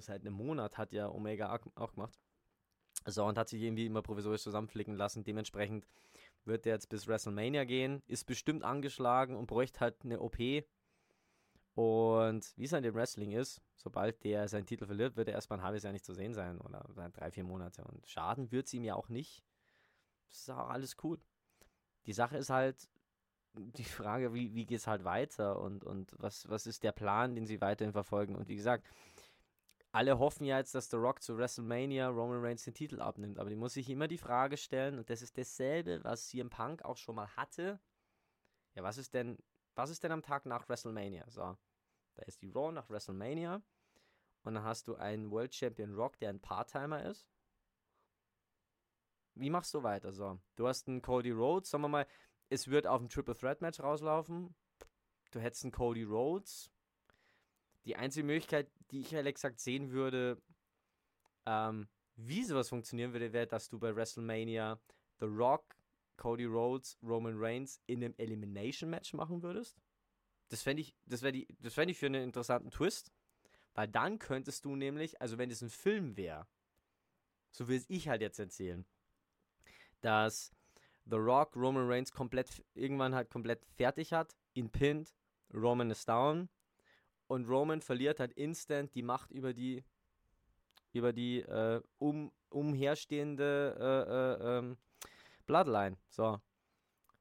Seit 0.00 0.22
einem 0.22 0.34
Monat 0.34 0.78
hat 0.78 0.92
ja 0.92 1.08
Omega 1.08 1.56
auch 1.76 1.92
gemacht. 1.92 2.18
So, 3.10 3.24
und 3.24 3.38
hat 3.38 3.48
sich 3.48 3.62
irgendwie 3.62 3.86
immer 3.86 4.02
provisorisch 4.02 4.42
zusammenflicken 4.42 4.94
lassen. 4.94 5.24
Dementsprechend 5.24 5.86
wird 6.44 6.64
der 6.64 6.74
jetzt 6.74 6.88
bis 6.88 7.06
WrestleMania 7.06 7.64
gehen, 7.64 8.02
ist 8.06 8.24
bestimmt 8.24 8.64
angeschlagen 8.64 9.36
und 9.36 9.46
bräuchte 9.46 9.80
halt 9.80 9.96
eine 10.04 10.20
OP. 10.20 10.38
Und 11.74 12.52
wie 12.56 12.64
es 12.64 12.74
an 12.74 12.82
dem 12.82 12.94
Wrestling 12.94 13.32
ist, 13.32 13.62
sobald 13.76 14.22
der 14.24 14.48
seinen 14.48 14.66
Titel 14.66 14.86
verliert, 14.86 15.16
wird 15.16 15.28
er 15.28 15.34
erstmal 15.34 15.60
ein 15.60 15.64
halbes 15.64 15.82
Jahr 15.82 15.92
nicht 15.92 16.04
zu 16.04 16.14
sehen 16.14 16.34
sein 16.34 16.60
oder 16.60 16.84
drei, 17.12 17.30
vier 17.30 17.44
Monate. 17.44 17.84
Und 17.84 18.06
schaden 18.08 18.50
wird 18.50 18.66
es 18.66 18.74
ihm 18.74 18.84
ja 18.84 18.94
auch 18.94 19.08
nicht. 19.08 19.42
Das 20.28 20.40
ist 20.40 20.50
auch 20.50 20.68
alles 20.68 20.96
cool. 21.02 21.18
Die 22.06 22.12
Sache 22.12 22.36
ist 22.36 22.50
halt 22.50 22.88
die 23.54 23.84
Frage, 23.84 24.32
wie, 24.32 24.54
wie 24.54 24.66
geht 24.66 24.78
es 24.78 24.86
halt 24.86 25.04
weiter 25.04 25.60
und, 25.60 25.84
und 25.84 26.14
was, 26.18 26.48
was 26.48 26.66
ist 26.66 26.82
der 26.82 26.92
Plan, 26.92 27.34
den 27.34 27.46
sie 27.46 27.60
weiterhin 27.60 27.92
verfolgen. 27.92 28.36
Und 28.36 28.48
wie 28.48 28.56
gesagt, 28.56 28.86
alle 29.92 30.18
hoffen 30.18 30.44
ja 30.44 30.58
jetzt, 30.58 30.74
dass 30.74 30.90
The 30.90 30.96
Rock 30.96 31.22
zu 31.22 31.36
WrestleMania 31.36 32.08
Roman 32.08 32.40
Reigns 32.40 32.64
den 32.64 32.74
Titel 32.74 33.00
abnimmt. 33.00 33.38
Aber 33.38 33.50
die 33.50 33.56
muss 33.56 33.74
sich 33.74 33.88
immer 33.88 34.06
die 34.08 34.18
Frage 34.18 34.56
stellen, 34.56 34.98
und 34.98 35.10
das 35.10 35.22
ist 35.22 35.36
dasselbe, 35.36 36.02
was 36.04 36.28
CM 36.28 36.50
Punk 36.50 36.84
auch 36.84 36.96
schon 36.96 37.16
mal 37.16 37.28
hatte. 37.36 37.80
Ja, 38.74 38.82
was 38.82 38.98
ist 38.98 39.14
denn, 39.14 39.38
was 39.74 39.90
ist 39.90 40.04
denn 40.04 40.12
am 40.12 40.22
Tag 40.22 40.46
nach 40.46 40.68
WrestleMania? 40.68 41.28
So, 41.28 41.56
da 42.14 42.22
ist 42.22 42.42
die 42.42 42.50
Raw 42.50 42.72
nach 42.72 42.88
WrestleMania. 42.88 43.62
Und 44.42 44.54
dann 44.54 44.64
hast 44.64 44.88
du 44.88 44.94
einen 44.94 45.30
World 45.30 45.54
Champion 45.54 45.94
Rock, 45.94 46.18
der 46.18 46.30
ein 46.30 46.40
Part-Timer 46.40 47.04
ist. 47.04 47.28
Wie 49.34 49.50
machst 49.50 49.74
du 49.74 49.82
weiter? 49.82 50.12
So, 50.12 50.38
du 50.56 50.68
hast 50.68 50.88
einen 50.88 51.02
Cody 51.02 51.30
Rhodes, 51.30 51.70
sagen 51.70 51.84
wir 51.84 51.88
mal, 51.88 52.06
es 52.48 52.68
wird 52.68 52.86
auf 52.86 53.00
ein 53.00 53.08
Triple 53.08 53.36
Threat 53.36 53.60
Match 53.60 53.80
rauslaufen. 53.80 54.54
Du 55.30 55.40
hättest 55.40 55.64
einen 55.64 55.72
Cody 55.72 56.02
Rhodes, 56.04 56.70
die 57.84 57.96
einzige 57.96 58.26
Möglichkeit, 58.26 58.70
die 58.90 59.00
ich 59.00 59.12
ehrlich 59.12 59.34
gesagt 59.34 59.60
sehen 59.60 59.90
würde, 59.90 60.40
ähm, 61.46 61.88
wie 62.16 62.44
sowas 62.44 62.68
funktionieren 62.68 63.12
würde, 63.12 63.32
wäre, 63.32 63.46
dass 63.46 63.68
du 63.68 63.78
bei 63.78 63.94
WrestleMania 63.94 64.78
The 65.20 65.26
Rock, 65.26 65.76
Cody 66.16 66.44
Rhodes, 66.44 66.98
Roman 67.02 67.34
Reigns 67.36 67.80
in 67.86 68.04
einem 68.04 68.14
Elimination 68.18 68.90
Match 68.90 69.14
machen 69.14 69.42
würdest. 69.42 69.80
Das 70.48 70.62
fände 70.62 70.82
ich, 70.82 70.94
das 71.06 71.22
wäre 71.22 71.46
das 71.60 71.74
fände 71.74 71.92
ich 71.92 71.98
für 71.98 72.06
einen 72.06 72.24
interessanten 72.24 72.70
Twist, 72.70 73.12
weil 73.74 73.88
dann 73.88 74.18
könntest 74.18 74.64
du 74.64 74.76
nämlich, 74.76 75.20
also 75.20 75.38
wenn 75.38 75.50
es 75.50 75.62
ein 75.62 75.70
Film 75.70 76.16
wäre, 76.16 76.46
so 77.52 77.68
will 77.68 77.82
ich 77.88 78.08
halt 78.08 78.20
jetzt 78.20 78.38
erzählen, 78.38 78.84
dass 80.00 80.52
The 81.06 81.16
Rock 81.16 81.56
Roman 81.56 81.88
Reigns 81.88 82.12
komplett 82.12 82.64
irgendwann 82.74 83.14
halt 83.14 83.30
komplett 83.30 83.64
fertig 83.64 84.12
hat, 84.12 84.36
ihn 84.54 84.70
pinnt, 84.70 85.14
Roman 85.52 85.90
ist 85.90 86.08
down, 86.08 86.48
und 87.30 87.48
Roman 87.48 87.80
verliert 87.80 88.18
halt 88.18 88.32
instant 88.32 88.92
die 88.96 89.02
Macht 89.02 89.30
über 89.30 89.54
die 89.54 89.84
über 90.92 91.12
die 91.12 91.42
äh, 91.42 91.80
um, 91.98 92.32
umherstehende 92.48 93.76
äh, 93.78 94.46
äh, 94.46 94.58
ähm, 94.58 94.76
Bloodline. 95.46 95.96
So. 96.08 96.40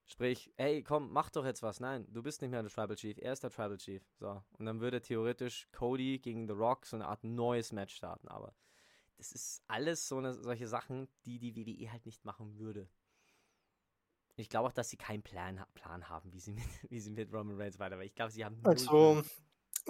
Sprich, 0.06 0.52
hey, 0.58 0.82
komm, 0.82 1.14
mach 1.14 1.30
doch 1.30 1.46
jetzt 1.46 1.62
was. 1.62 1.80
Nein, 1.80 2.08
du 2.10 2.24
bist 2.24 2.42
nicht 2.42 2.50
mehr 2.50 2.64
der 2.64 2.72
Tribal 2.72 2.96
Chief, 2.96 3.20
er 3.20 3.34
ist 3.34 3.44
der 3.44 3.52
Tribal 3.52 3.78
Chief. 3.78 4.02
So. 4.20 4.44
Und 4.58 4.66
dann 4.66 4.80
würde 4.80 5.00
theoretisch 5.00 5.68
Cody 5.72 6.18
gegen 6.18 6.48
The 6.48 6.54
Rock 6.54 6.88
so 6.88 6.96
eine 6.96 7.06
Art 7.06 7.24
neues 7.24 7.72
Match 7.72 7.94
starten. 7.96 8.28
Aber 8.30 8.56
das 9.18 9.32
ist 9.32 9.62
alles 9.68 10.08
so 10.08 10.18
eine, 10.18 10.34
solche 10.34 10.68
Sachen, 10.68 11.08
die 11.26 11.38
die 11.38 11.56
WWE 11.56 11.92
halt 11.92 12.08
nicht 12.08 12.26
machen 12.26 12.58
würde. 12.58 12.90
Ich 14.38 14.50
glaube 14.50 14.70
auch, 14.70 14.74
dass 14.74 14.90
sie 14.90 14.98
keinen 14.98 15.22
Plan, 15.22 15.64
Plan 15.76 16.10
haben, 16.10 16.34
wie 16.34 16.40
sie, 16.40 16.54
mit, 16.54 16.64
wie 16.90 17.00
sie 17.00 17.12
mit 17.12 17.32
Roman 17.32 17.62
Reigns 17.62 17.78
weiter. 17.78 18.00
Ich 18.02 18.16
glaube, 18.16 18.32
sie 18.32 18.44
haben. 18.44 18.60
Also, 18.64 19.22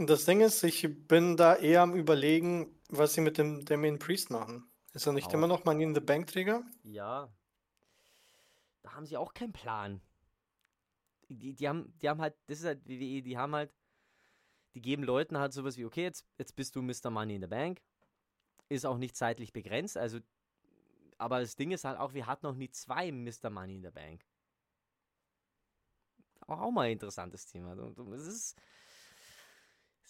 das 0.07 0.25
Ding 0.25 0.41
ist, 0.41 0.63
ich 0.63 1.07
bin 1.07 1.35
da 1.37 1.55
eher 1.55 1.81
am 1.81 1.95
Überlegen, 1.95 2.79
was 2.89 3.13
sie 3.13 3.21
mit 3.21 3.37
dem 3.37 3.65
Damien 3.65 3.99
Priest 3.99 4.29
machen. 4.29 4.69
Ist 4.93 5.05
er 5.05 5.13
nicht 5.13 5.27
auch. 5.27 5.33
immer 5.33 5.47
noch 5.47 5.65
Money 5.65 5.83
in 5.83 5.95
the 5.95 6.01
Bank 6.01 6.27
Träger? 6.27 6.63
Ja. 6.83 7.29
Da 8.81 8.93
haben 8.93 9.05
sie 9.05 9.17
auch 9.17 9.33
keinen 9.33 9.53
Plan. 9.53 10.01
Die, 11.29 11.53
die, 11.53 11.67
haben, 11.67 11.93
die 12.01 12.09
haben 12.09 12.21
halt, 12.21 12.35
das 12.47 12.59
ist 12.59 12.65
halt 12.65 12.87
WWE, 12.87 13.21
die 13.21 13.37
haben 13.37 13.53
halt, 13.53 13.71
die 14.73 14.81
geben 14.81 15.03
Leuten 15.03 15.37
halt 15.37 15.53
sowas 15.53 15.77
wie, 15.77 15.85
okay, 15.85 16.03
jetzt, 16.03 16.25
jetzt 16.37 16.55
bist 16.55 16.75
du 16.75 16.81
Mr. 16.81 17.09
Money 17.09 17.35
in 17.35 17.41
the 17.41 17.47
Bank. 17.47 17.81
Ist 18.67 18.85
auch 18.85 18.97
nicht 18.97 19.15
zeitlich 19.15 19.51
begrenzt, 19.53 19.97
also, 19.97 20.19
aber 21.17 21.39
das 21.39 21.55
Ding 21.55 21.71
ist 21.71 21.85
halt 21.85 21.99
auch, 21.99 22.13
wir 22.13 22.27
hatten 22.27 22.45
noch 22.45 22.55
nie 22.55 22.69
zwei 22.69 23.11
Mr. 23.11 23.49
Money 23.49 23.75
in 23.75 23.83
the 23.83 23.91
Bank. 23.91 24.23
Auch, 26.47 26.61
auch 26.61 26.71
mal 26.71 26.83
ein 26.83 26.93
interessantes 26.93 27.45
Thema. 27.45 27.73
Es 28.13 28.27
ist, 28.27 28.55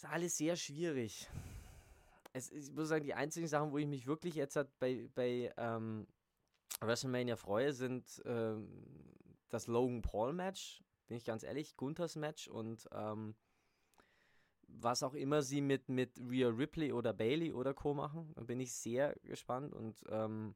ist 0.03 0.09
alles 0.09 0.37
sehr 0.37 0.55
schwierig. 0.55 1.27
es, 2.31 2.51
ich 2.51 2.71
muss 2.71 2.87
sagen, 2.87 3.03
die 3.03 3.13
einzigen 3.13 3.47
Sachen, 3.47 3.71
wo 3.71 3.77
ich 3.77 3.87
mich 3.87 4.07
wirklich 4.07 4.35
jetzt 4.35 4.55
halt 4.55 4.69
bei, 4.79 5.09
bei 5.13 5.53
ähm, 5.57 6.07
WrestleMania 6.79 7.35
freue, 7.35 7.73
sind 7.73 8.21
ähm, 8.25 8.69
das 9.49 9.67
Logan 9.67 10.01
Paul 10.01 10.31
Match, 10.31 10.81
bin 11.07 11.17
ich 11.17 11.25
ganz 11.25 11.43
ehrlich, 11.43 11.75
Gunthers 11.75 12.15
Match 12.15 12.47
und 12.47 12.87
ähm, 12.93 13.35
was 14.67 15.03
auch 15.03 15.15
immer 15.15 15.41
sie 15.41 15.59
mit, 15.59 15.89
mit 15.89 16.17
Rhea 16.19 16.47
Ripley 16.47 16.93
oder 16.93 17.11
Bailey 17.11 17.51
oder 17.51 17.73
Co. 17.73 17.93
machen. 17.93 18.31
Da 18.35 18.43
bin 18.43 18.61
ich 18.61 18.71
sehr 18.71 19.15
gespannt 19.23 19.73
und 19.73 20.01
ähm, 20.09 20.55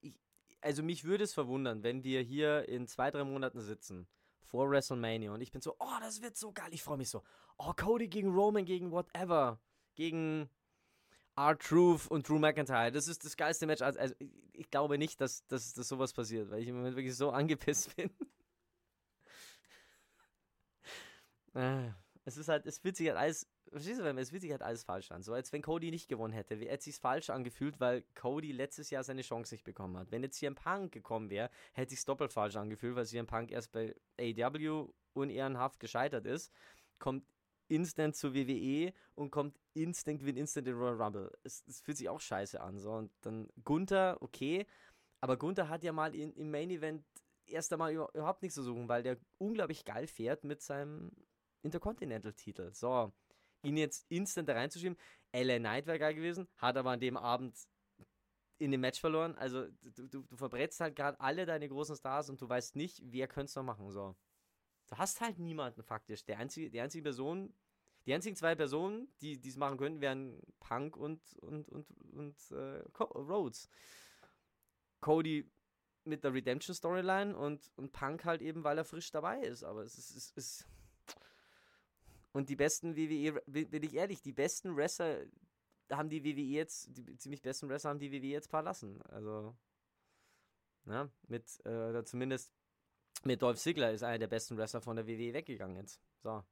ich, 0.00 0.18
also 0.62 0.82
mich 0.82 1.04
würde 1.04 1.22
es 1.22 1.34
verwundern, 1.34 1.84
wenn 1.84 2.02
wir 2.02 2.22
hier 2.22 2.68
in 2.68 2.88
zwei, 2.88 3.12
drei 3.12 3.22
Monaten 3.22 3.60
sitzen 3.60 4.08
vor 4.46 4.70
WrestleMania 4.70 5.32
und 5.32 5.40
ich 5.40 5.52
bin 5.52 5.60
so, 5.60 5.76
oh, 5.78 5.98
das 6.00 6.22
wird 6.22 6.36
so 6.36 6.52
geil, 6.52 6.68
ich 6.70 6.82
freue 6.82 6.96
mich 6.96 7.10
so. 7.10 7.22
Oh, 7.58 7.72
Cody 7.74 8.08
gegen 8.08 8.32
Roman 8.32 8.64
gegen 8.64 8.90
whatever, 8.90 9.60
gegen 9.94 10.48
R-Truth 11.36 12.08
und 12.08 12.28
Drew 12.28 12.38
McIntyre. 12.38 12.90
Das 12.90 13.08
ist 13.08 13.24
das 13.24 13.36
geilste 13.36 13.66
Match. 13.66 13.82
Also, 13.82 14.14
ich, 14.18 14.30
ich 14.52 14.70
glaube 14.70 14.98
nicht, 14.98 15.20
dass, 15.20 15.46
dass, 15.46 15.74
dass 15.74 15.88
sowas 15.88 16.12
passiert, 16.12 16.50
weil 16.50 16.62
ich 16.62 16.68
im 16.68 16.76
Moment 16.76 16.96
wirklich 16.96 17.16
so 17.16 17.30
angepisst 17.32 17.94
bin. 17.96 18.10
Äh, 21.54 21.90
es 22.26 22.36
ist 22.36 22.48
halt, 22.48 22.66
es 22.66 22.78
fühlt 22.78 22.96
sich 22.96 23.06
halt 23.06 23.16
alles, 23.16 23.48
verstehst 23.70 24.00
du, 24.00 24.04
es 24.04 24.30
fühlt 24.30 24.42
sich 24.42 24.50
halt 24.50 24.62
alles 24.62 24.82
falsch 24.82 25.12
an. 25.12 25.22
So 25.22 25.32
als 25.32 25.52
wenn 25.52 25.62
Cody 25.62 25.92
nicht 25.92 26.08
gewonnen 26.08 26.32
hätte. 26.32 26.56
Hätte 26.56 26.82
sich 26.82 26.96
falsch 26.96 27.30
angefühlt, 27.30 27.78
weil 27.78 28.02
Cody 28.16 28.50
letztes 28.50 28.90
Jahr 28.90 29.04
seine 29.04 29.22
Chance 29.22 29.54
nicht 29.54 29.62
bekommen 29.62 29.96
hat. 29.96 30.10
Wenn 30.10 30.24
jetzt 30.24 30.38
CM 30.38 30.56
Punk 30.56 30.92
gekommen 30.92 31.30
wäre, 31.30 31.50
hätte 31.72 31.94
sich 31.94 32.04
doppelt 32.04 32.32
falsch 32.32 32.56
angefühlt, 32.56 32.96
weil 32.96 33.06
CM 33.06 33.28
Punk 33.28 33.52
erst 33.52 33.70
bei 33.70 33.94
AEW 34.18 34.92
unehrenhaft 35.12 35.78
gescheitert 35.78 36.26
ist, 36.26 36.52
kommt 36.98 37.24
instant 37.68 38.16
zu 38.16 38.34
WWE 38.34 38.92
und 39.14 39.30
kommt 39.30 39.56
instant, 39.74 40.18
gewinnt 40.18 40.38
instant 40.38 40.66
in 40.66 40.74
Royal 40.74 41.00
Rumble. 41.00 41.30
Es, 41.44 41.62
es, 41.68 41.80
fühlt 41.80 41.96
sich 41.96 42.08
auch 42.08 42.20
scheiße 42.20 42.60
an. 42.60 42.78
So. 42.78 42.90
Und 42.90 43.12
dann 43.20 43.48
Gunther, 43.62 44.18
okay, 44.20 44.66
aber 45.20 45.36
Gunther 45.36 45.68
hat 45.68 45.84
ja 45.84 45.92
mal 45.92 46.12
in, 46.12 46.32
im 46.32 46.50
Main 46.50 46.70
Event 46.70 47.04
erst 47.46 47.72
einmal 47.72 47.92
überhaupt 47.92 48.42
nichts 48.42 48.56
zu 48.56 48.64
suchen, 48.64 48.88
weil 48.88 49.04
der 49.04 49.16
unglaublich 49.38 49.84
geil 49.84 50.08
fährt 50.08 50.42
mit 50.42 50.60
seinem 50.60 51.12
Intercontinental-Titel. 51.66 52.72
So, 52.72 53.12
ihn 53.62 53.76
jetzt 53.76 54.06
instant 54.08 54.48
da 54.48 54.54
reinzuschieben. 54.54 54.96
LA 55.32 55.58
Knight 55.58 55.86
wäre 55.86 55.98
geil 55.98 56.14
gewesen, 56.14 56.48
hat 56.56 56.76
aber 56.76 56.90
an 56.90 57.00
dem 57.00 57.16
Abend 57.16 57.56
in 58.58 58.70
dem 58.70 58.80
Match 58.80 59.00
verloren. 59.00 59.36
Also, 59.36 59.66
du, 59.82 60.08
du, 60.08 60.22
du 60.22 60.36
verbrätst 60.36 60.80
halt 60.80 60.96
gerade 60.96 61.20
alle 61.20 61.44
deine 61.44 61.68
großen 61.68 61.96
Stars 61.96 62.30
und 62.30 62.40
du 62.40 62.48
weißt 62.48 62.76
nicht, 62.76 63.00
wer 63.04 63.28
könnte 63.28 63.50
es 63.50 63.56
noch 63.56 63.62
machen. 63.62 63.90
So. 63.90 64.16
Du 64.86 64.96
hast 64.96 65.20
halt 65.20 65.38
niemanden 65.38 65.82
faktisch. 65.82 66.24
Der 66.24 66.38
einzige, 66.38 66.70
die 66.70 66.80
einzige 66.80 67.02
Person, 67.02 67.52
die 68.06 68.14
einzigen 68.14 68.36
zwei 68.36 68.54
Personen, 68.54 69.08
die 69.20 69.40
es 69.46 69.56
machen 69.56 69.78
könnten, 69.78 70.00
wären 70.00 70.40
Punk 70.60 70.96
und, 70.96 71.20
und, 71.38 71.68
und, 71.68 71.86
und 72.12 72.50
äh, 72.52 72.82
Rhodes. 72.98 73.68
Cody 75.00 75.50
mit 76.04 76.22
der 76.24 76.32
Redemption 76.32 76.74
Storyline 76.74 77.36
und, 77.36 77.70
und 77.76 77.92
Punk 77.92 78.24
halt 78.24 78.42
eben, 78.42 78.64
weil 78.64 78.78
er 78.78 78.84
frisch 78.84 79.10
dabei 79.10 79.40
ist. 79.40 79.64
Aber 79.64 79.82
es 79.82 79.98
ist, 79.98 80.16
es 80.16 80.30
ist 80.30 80.66
und 82.36 82.50
die 82.50 82.56
besten 82.56 82.96
WWE, 82.96 83.40
bin 83.46 83.82
ich 83.82 83.94
ehrlich, 83.94 84.20
die 84.20 84.34
besten 84.34 84.76
Wrestler 84.76 85.24
haben 85.90 86.10
die 86.10 86.22
WWE 86.22 86.42
jetzt, 86.42 86.88
die 86.90 87.16
ziemlich 87.16 87.40
besten 87.40 87.66
Wrestler 87.70 87.88
haben 87.88 87.98
die 87.98 88.12
WWE 88.12 88.26
jetzt 88.26 88.50
verlassen. 88.50 89.00
Also, 89.04 89.56
na, 90.84 91.10
mit, 91.28 91.46
äh, 91.64 91.70
oder 91.70 92.04
zumindest 92.04 92.52
mit 93.24 93.40
Dolph 93.40 93.58
Ziggler 93.58 93.90
ist 93.90 94.02
einer 94.02 94.18
der 94.18 94.26
besten 94.26 94.58
Wrestler 94.58 94.82
von 94.82 94.96
der 94.96 95.06
WWE 95.06 95.32
weggegangen 95.32 95.76
jetzt. 95.76 95.98
So. 96.22 96.44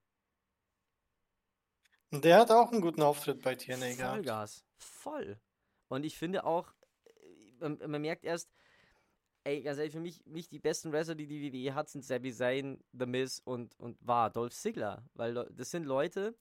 Und 2.11 2.25
der 2.25 2.38
hat 2.38 2.51
auch 2.51 2.73
einen 2.73 2.81
guten 2.81 3.03
Auftritt 3.03 3.42
bei 3.42 3.55
TNA 3.55 3.94
gehabt. 3.94 4.14
Vollgas. 4.14 4.64
Voll. 4.79 5.38
Und 5.88 6.05
ich 6.05 6.16
finde 6.16 6.44
auch, 6.44 6.73
äh, 7.05 7.53
man, 7.61 7.90
man 7.90 8.01
merkt 8.01 8.25
erst, 8.25 8.51
ey, 9.45 9.63
ganz 9.63 9.79
ehrlich, 9.79 9.93
für 9.93 10.01
mich, 10.01 10.25
mich 10.27 10.49
die 10.49 10.59
besten 10.59 10.93
Wrestler, 10.93 11.15
die 11.15 11.27
die 11.27 11.53
WWE 11.53 11.75
hat, 11.75 11.89
sind 11.89 12.05
Sami 12.05 12.33
Zayn, 12.33 12.83
The 12.93 13.07
Miz 13.07 13.41
und, 13.45 13.79
und 13.79 13.99
war 14.01 14.31
Dolph 14.31 14.55
Ziggler. 14.55 15.05
Weil 15.15 15.35
das 15.35 15.71
sind 15.71 15.85
Leute, 15.85 16.37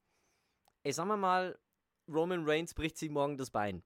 ey, 0.84 0.94
sagen 0.94 1.10
wir 1.10 1.18
mal, 1.18 1.60
Roman 2.08 2.44
Reigns 2.46 2.74
bricht 2.74 2.98
sich 2.98 3.10
morgen 3.10 3.38
das 3.38 3.52
Bein. 3.52 3.84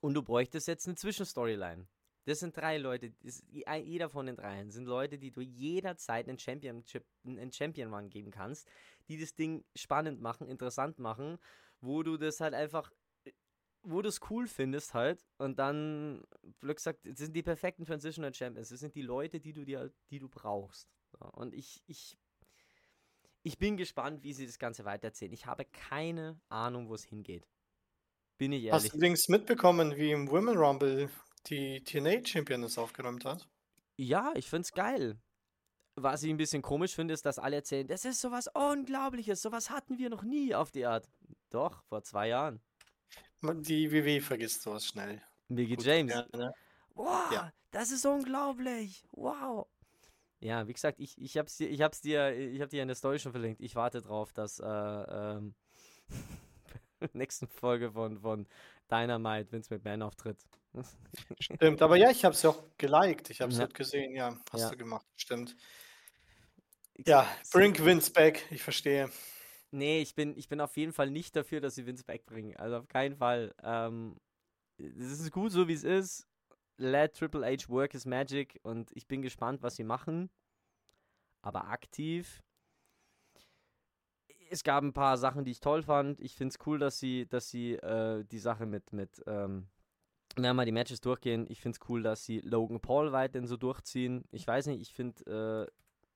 Und 0.00 0.14
du 0.14 0.22
bräuchtest 0.22 0.68
jetzt 0.68 0.86
eine 0.86 0.96
Zwischenstoryline. 0.96 1.86
Das 2.24 2.38
sind 2.38 2.56
drei 2.56 2.78
Leute, 2.78 3.12
das, 3.22 3.42
jeder 3.50 4.08
von 4.08 4.26
den 4.26 4.36
dreien 4.36 4.70
sind 4.70 4.86
Leute, 4.86 5.18
die 5.18 5.32
du 5.32 5.40
jederzeit 5.40 6.28
einen 6.28 6.38
Championship, 6.38 7.04
einen 7.24 7.52
Champion 7.52 7.92
Run 7.92 8.10
geben 8.10 8.30
kannst, 8.30 8.68
die 9.08 9.18
das 9.18 9.34
Ding 9.34 9.64
spannend 9.74 10.20
machen, 10.20 10.46
interessant 10.46 11.00
machen, 11.00 11.38
wo 11.80 12.04
du 12.04 12.16
das 12.16 12.40
halt 12.40 12.54
einfach 12.54 12.92
wo 13.82 14.02
du 14.02 14.08
es 14.08 14.20
cool 14.30 14.46
findest 14.46 14.94
halt 14.94 15.24
und 15.38 15.58
dann, 15.58 16.22
Glück 16.60 16.76
gesagt, 16.76 17.00
das 17.04 17.18
sind 17.18 17.34
die 17.34 17.42
perfekten 17.42 17.84
Transitional 17.84 18.32
Champions. 18.32 18.68
Das 18.68 18.80
sind 18.80 18.94
die 18.94 19.02
Leute, 19.02 19.40
die 19.40 19.52
du 19.52 19.64
dir, 19.64 19.92
die 20.10 20.18
du 20.18 20.28
brauchst. 20.28 20.88
Und 21.32 21.54
ich, 21.54 21.82
ich, 21.86 22.16
ich 23.42 23.58
bin 23.58 23.76
gespannt, 23.76 24.22
wie 24.22 24.32
sie 24.32 24.46
das 24.46 24.58
Ganze 24.58 24.84
weitererzählen. 24.84 25.32
Ich 25.32 25.46
habe 25.46 25.64
keine 25.64 26.40
Ahnung, 26.48 26.88
wo 26.88 26.94
es 26.94 27.04
hingeht. 27.04 27.48
Bin 28.38 28.52
ich 28.52 28.64
ehrlich. 28.64 28.72
Hast 28.72 28.92
du 28.92 28.96
übrigens 28.96 29.28
mitbekommen, 29.28 29.96
wie 29.96 30.12
im 30.12 30.30
Women 30.30 30.56
Rumble 30.56 31.10
die 31.46 31.82
TNA 31.82 32.24
Championess 32.24 32.78
aufgeräumt 32.78 33.24
hat? 33.24 33.48
Ja, 33.96 34.32
ich 34.34 34.48
find's 34.48 34.72
geil. 34.72 35.20
Was 35.94 36.22
ich 36.22 36.30
ein 36.30 36.38
bisschen 36.38 36.62
komisch 36.62 36.94
finde, 36.94 37.12
ist, 37.12 37.26
dass 37.26 37.38
alle 37.38 37.56
erzählen, 37.56 37.86
das 37.86 38.04
ist 38.04 38.20
sowas 38.20 38.46
Unglaubliches, 38.54 39.42
sowas 39.42 39.68
hatten 39.68 39.98
wir 39.98 40.08
noch 40.08 40.22
nie 40.22 40.54
auf 40.54 40.70
die 40.70 40.86
Art. 40.86 41.06
Doch, 41.50 41.82
vor 41.84 42.02
zwei 42.02 42.28
Jahren. 42.28 42.62
Die 43.42 43.90
WW 43.90 44.20
vergisst 44.20 44.62
sowas 44.62 44.86
schnell. 44.86 45.20
Mickey 45.48 45.76
James. 45.80 46.12
Gerne. 46.12 46.54
Wow, 46.94 47.32
ja. 47.32 47.52
das 47.70 47.90
ist 47.90 48.06
unglaublich. 48.06 49.04
Wow. 49.12 49.66
Ja, 50.40 50.66
wie 50.66 50.72
gesagt, 50.72 50.98
ich, 51.00 51.20
ich 51.20 51.36
hab's 51.38 51.56
dir, 51.56 51.68
ich 51.70 51.82
hab's 51.82 52.00
dir, 52.00 52.32
ich 52.36 52.60
hab 52.60 52.70
dir 52.70 52.82
eine 52.82 52.94
Story 52.94 53.18
schon 53.18 53.32
verlinkt. 53.32 53.60
Ich 53.60 53.76
warte 53.76 54.02
drauf, 54.02 54.32
dass 54.32 54.58
äh, 54.58 54.64
ähm, 54.66 55.54
nächsten 57.12 57.48
Folge 57.48 57.92
von, 57.92 58.18
von 58.20 58.46
Dynamite 58.90 59.52
Vince 59.52 59.72
McMahon 59.72 60.02
auftritt. 60.02 60.38
Stimmt, 61.38 61.82
aber 61.82 61.96
ja, 61.96 62.10
ich 62.10 62.24
hab's 62.24 62.42
ja 62.42 62.50
auch 62.50 62.62
geliked. 62.78 63.30
Ich 63.30 63.40
hab's 63.40 63.54
ja. 63.54 63.62
halt 63.62 63.74
gesehen, 63.74 64.14
ja, 64.14 64.36
hast 64.50 64.62
ja. 64.62 64.70
du 64.70 64.76
gemacht, 64.76 65.06
stimmt. 65.16 65.56
Ja, 67.06 67.26
bring 67.52 67.76
Vince 67.84 68.10
back, 68.12 68.44
ich 68.50 68.62
verstehe. 68.62 69.10
Nee, 69.74 70.02
ich 70.02 70.14
bin, 70.14 70.36
ich 70.36 70.48
bin 70.48 70.60
auf 70.60 70.76
jeden 70.76 70.92
Fall 70.92 71.10
nicht 71.10 71.34
dafür, 71.34 71.60
dass 71.60 71.74
sie 71.74 71.86
Vince 71.86 72.06
wegbringen. 72.06 72.56
Also 72.56 72.76
auf 72.76 72.88
keinen 72.88 73.16
Fall. 73.16 73.54
Ähm, 73.62 74.16
es 74.76 75.20
ist 75.20 75.32
gut 75.32 75.50
so, 75.50 75.66
wie 75.66 75.72
es 75.72 75.82
ist. 75.82 76.28
Let 76.76 77.16
Triple 77.16 77.46
H 77.46 77.68
work 77.68 77.92
his 77.92 78.04
magic 78.04 78.60
und 78.62 78.90
ich 78.94 79.06
bin 79.06 79.22
gespannt, 79.22 79.62
was 79.62 79.76
sie 79.76 79.84
machen. 79.84 80.30
Aber 81.40 81.68
aktiv. 81.68 82.42
Es 84.50 84.62
gab 84.62 84.84
ein 84.84 84.92
paar 84.92 85.16
Sachen, 85.16 85.44
die 85.44 85.52
ich 85.52 85.60
toll 85.60 85.82
fand. 85.82 86.20
Ich 86.20 86.34
finde 86.36 86.54
es 86.54 86.66
cool, 86.66 86.78
dass 86.78 86.98
sie, 86.98 87.26
dass 87.26 87.48
sie 87.48 87.72
äh, 87.74 88.24
die 88.24 88.38
Sache 88.38 88.66
mit, 88.66 88.92
mit 88.92 89.22
ähm, 89.26 89.68
wenn 90.36 90.44
wir 90.44 90.54
mal 90.54 90.66
die 90.66 90.72
Matches 90.72 91.00
durchgehen, 91.00 91.46
ich 91.48 91.60
finde 91.60 91.78
es 91.80 91.88
cool, 91.88 92.02
dass 92.02 92.24
sie 92.24 92.40
Logan 92.40 92.80
Paul 92.80 93.12
weiterhin 93.12 93.46
so 93.46 93.56
durchziehen. 93.56 94.24
Ich 94.30 94.46
weiß 94.46 94.66
nicht, 94.66 94.82
ich 94.82 94.92
finde, 94.92 95.68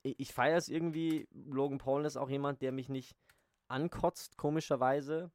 äh, 0.03 0.07
ich, 0.07 0.19
ich 0.19 0.33
feiere 0.33 0.57
es 0.57 0.69
irgendwie. 0.69 1.27
Logan 1.31 1.77
Paul 1.77 2.05
ist 2.05 2.17
auch 2.17 2.29
jemand, 2.29 2.61
der 2.61 2.71
mich 2.71 2.89
nicht 2.89 3.15
ankotzt, 3.67 4.37
komischerweise. 4.37 5.31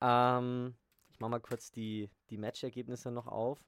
Ähm, 0.00 0.74
ich 1.10 1.20
mache 1.20 1.30
mal 1.30 1.40
kurz 1.40 1.70
die, 1.70 2.10
die 2.30 2.38
Matchergebnisse 2.38 3.10
noch 3.10 3.26
auf. 3.26 3.64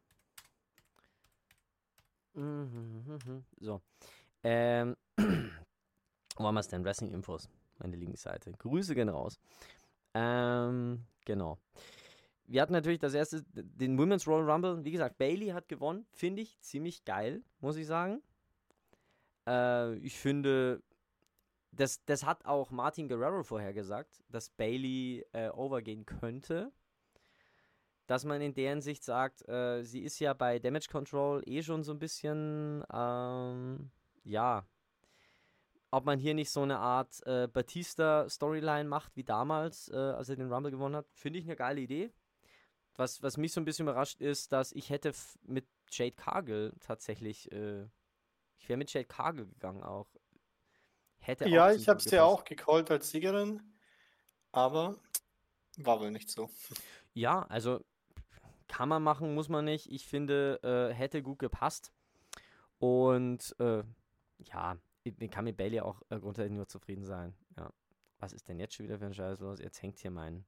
So. 3.58 3.82
Ähm, 4.42 4.96
wo 5.18 6.46
haben 6.46 6.54
wir 6.54 6.60
es 6.60 6.68
denn? 6.68 6.84
Wrestling-Infos, 6.84 7.48
meine 7.78 7.96
linke 7.96 8.16
Seite. 8.16 8.52
Grüße 8.52 8.94
gehen 8.94 9.08
raus. 9.08 9.40
Ähm, 10.14 11.04
genau. 11.24 11.58
Wir 12.46 12.62
hatten 12.62 12.72
natürlich 12.72 12.98
das 12.98 13.14
erste, 13.14 13.44
den 13.52 13.98
Women's 13.98 14.26
Royal 14.26 14.50
Rumble. 14.50 14.84
Wie 14.84 14.90
gesagt, 14.90 15.18
Bailey 15.18 15.48
hat 15.48 15.68
gewonnen. 15.68 16.06
Finde 16.12 16.42
ich 16.42 16.58
ziemlich 16.60 17.04
geil, 17.04 17.42
muss 17.60 17.76
ich 17.76 17.86
sagen. 17.86 18.22
Äh, 19.46 19.94
ich 19.96 20.18
finde, 20.18 20.82
das, 21.72 22.04
das 22.04 22.24
hat 22.24 22.44
auch 22.44 22.70
Martin 22.70 23.08
Guerrero 23.08 23.42
vorher 23.42 23.72
gesagt, 23.72 24.22
dass 24.28 24.50
Bailey 24.50 25.24
äh, 25.32 25.50
overgehen 25.50 26.04
könnte. 26.06 26.72
Dass 28.06 28.24
man 28.24 28.40
in 28.40 28.54
deren 28.54 28.80
Sicht 28.80 29.04
sagt, 29.04 29.48
äh, 29.48 29.84
sie 29.84 30.02
ist 30.02 30.18
ja 30.18 30.34
bei 30.34 30.58
Damage 30.58 30.88
Control 30.90 31.42
eh 31.46 31.62
schon 31.62 31.84
so 31.84 31.92
ein 31.92 32.00
bisschen, 32.00 32.84
ähm, 32.92 33.90
ja, 34.24 34.66
ob 35.92 36.04
man 36.04 36.18
hier 36.18 36.34
nicht 36.34 36.50
so 36.50 36.62
eine 36.62 36.78
Art 36.78 37.24
äh, 37.26 37.46
Batista-Storyline 37.46 38.88
macht 38.88 39.16
wie 39.16 39.24
damals, 39.24 39.88
äh, 39.88 39.96
als 39.96 40.28
er 40.28 40.36
den 40.36 40.52
Rumble 40.52 40.72
gewonnen 40.72 40.96
hat, 40.96 41.06
finde 41.12 41.38
ich 41.38 41.44
eine 41.44 41.56
geile 41.56 41.80
Idee. 41.80 42.12
Was, 42.96 43.22
was 43.22 43.36
mich 43.36 43.52
so 43.52 43.60
ein 43.60 43.64
bisschen 43.64 43.86
überrascht 43.86 44.20
ist, 44.20 44.52
dass 44.52 44.72
ich 44.72 44.90
hätte 44.90 45.12
mit 45.42 45.66
Jade 45.90 46.16
Cargill 46.16 46.72
tatsächlich, 46.80 47.50
äh, 47.52 47.84
ich 48.58 48.68
wäre 48.68 48.76
mit 48.76 48.92
Jade 48.92 49.06
Cargill 49.06 49.46
gegangen 49.46 49.82
auch. 49.82 50.08
Hätte 51.20 51.48
ja, 51.48 51.70
ich 51.70 51.88
habe 51.88 51.98
es 51.98 52.06
dir 52.06 52.24
auch 52.24 52.44
gecallt 52.44 52.90
als 52.90 53.10
Siegerin. 53.10 53.62
aber 54.52 54.96
war 55.76 56.00
wohl 56.00 56.10
nicht 56.10 56.30
so. 56.30 56.50
Ja, 57.14 57.42
also 57.42 57.84
kann 58.68 58.88
man 58.88 59.02
machen, 59.02 59.34
muss 59.34 59.48
man 59.48 59.64
nicht. 59.64 59.90
Ich 59.90 60.06
finde, 60.06 60.60
äh, 60.62 60.94
hätte 60.94 61.22
gut 61.22 61.38
gepasst. 61.38 61.92
Und 62.78 63.54
äh, 63.58 63.82
ja, 64.38 64.76
ich 65.02 65.30
kann 65.30 65.44
mit 65.44 65.56
Bailey 65.56 65.80
auch 65.80 66.02
äh, 66.08 66.18
grundsätzlich 66.18 66.56
nur 66.56 66.68
zufrieden 66.68 67.04
sein. 67.04 67.34
Ja. 67.56 67.70
Was 68.18 68.32
ist 68.32 68.48
denn 68.48 68.58
jetzt 68.58 68.74
schon 68.74 68.86
wieder 68.86 68.98
für 68.98 69.06
ein 69.06 69.14
Scheiß 69.14 69.40
los? 69.40 69.60
Jetzt 69.60 69.82
hängt 69.82 69.98
hier 69.98 70.10
mein. 70.10 70.44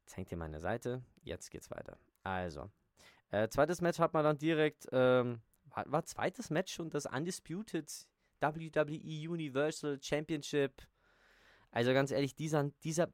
Jetzt 0.00 0.16
hängt 0.16 0.28
hier 0.28 0.38
meine 0.38 0.60
Seite. 0.60 1.02
Jetzt 1.22 1.50
geht's 1.50 1.70
weiter. 1.70 1.98
Also. 2.22 2.70
Äh, 3.30 3.48
zweites 3.48 3.80
Match 3.80 3.98
hat 3.98 4.14
man 4.14 4.24
dann 4.24 4.38
direkt. 4.38 4.86
Ähm, 4.92 5.40
war, 5.66 5.90
war 5.90 6.04
zweites 6.04 6.50
Match 6.50 6.78
und 6.80 6.94
das 6.94 7.06
Undisputed 7.06 7.90
WWE 8.40 9.30
Universal 9.30 9.98
Championship. 10.00 10.82
Also 11.70 11.92
ganz 11.92 12.10
ehrlich, 12.10 12.34
dieser, 12.34 12.70
dieser, 12.84 13.12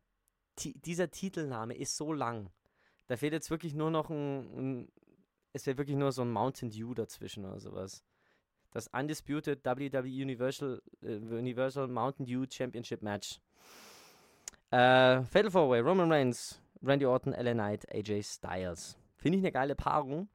dieser 0.59 1.11
Titelname 1.11 1.75
ist 1.75 1.97
so 1.97 2.13
lang. 2.13 2.51
Da 3.07 3.17
fehlt 3.17 3.33
jetzt 3.33 3.51
wirklich 3.51 3.75
nur 3.75 3.91
noch 3.91 4.11
ein, 4.11 4.57
ein 4.57 4.93
es 5.53 5.67
wäre 5.67 5.79
wirklich 5.79 5.97
nur 5.97 6.13
so 6.13 6.23
ein 6.23 6.31
Mountain 6.31 6.71
Dew 6.71 6.95
dazwischen 6.95 7.45
oder 7.45 7.61
sowas. 7.61 8.03
Das 8.71 8.89
Undisputed 8.89 9.65
WWE 9.65 10.23
Universal, 10.23 10.81
äh, 11.03 11.17
Universal 11.17 11.89
Mountain 11.89 12.25
Dew 12.25 12.47
Championship 12.49 13.03
Match. 13.03 13.41
Äh, 14.71 15.23
Fatal 15.25 15.51
4-Way, 15.51 15.81
Roman 15.81 16.11
Reigns, 16.11 16.63
Randy 16.83 17.05
Orton, 17.05 17.35
LA 17.35 17.53
Knight, 17.53 17.87
AJ 17.95 18.23
Styles. 18.23 18.97
Finde 19.17 19.39
ich 19.39 19.45
eine 19.45 19.53
geile 19.53 19.75
Paarung. 19.75 20.29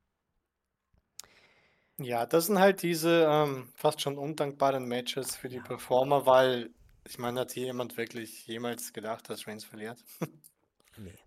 Ja, 1.99 2.25
das 2.25 2.45
sind 2.45 2.59
halt 2.59 2.83
diese 2.83 3.27
ähm, 3.27 3.69
fast 3.75 4.01
schon 4.01 4.17
undankbaren 4.17 4.85
Matches 4.85 5.35
für 5.35 5.49
die 5.49 5.57
ja. 5.57 5.63
Performer, 5.63 6.25
weil 6.25 6.69
ich 7.07 7.17
meine, 7.17 7.39
hat 7.41 7.51
hier 7.51 7.65
jemand 7.65 7.97
wirklich 7.97 8.45
jemals 8.47 8.93
gedacht, 8.93 9.29
dass 9.29 9.47
Reigns 9.47 9.63
verliert? 9.63 10.03
nee. 10.97 11.17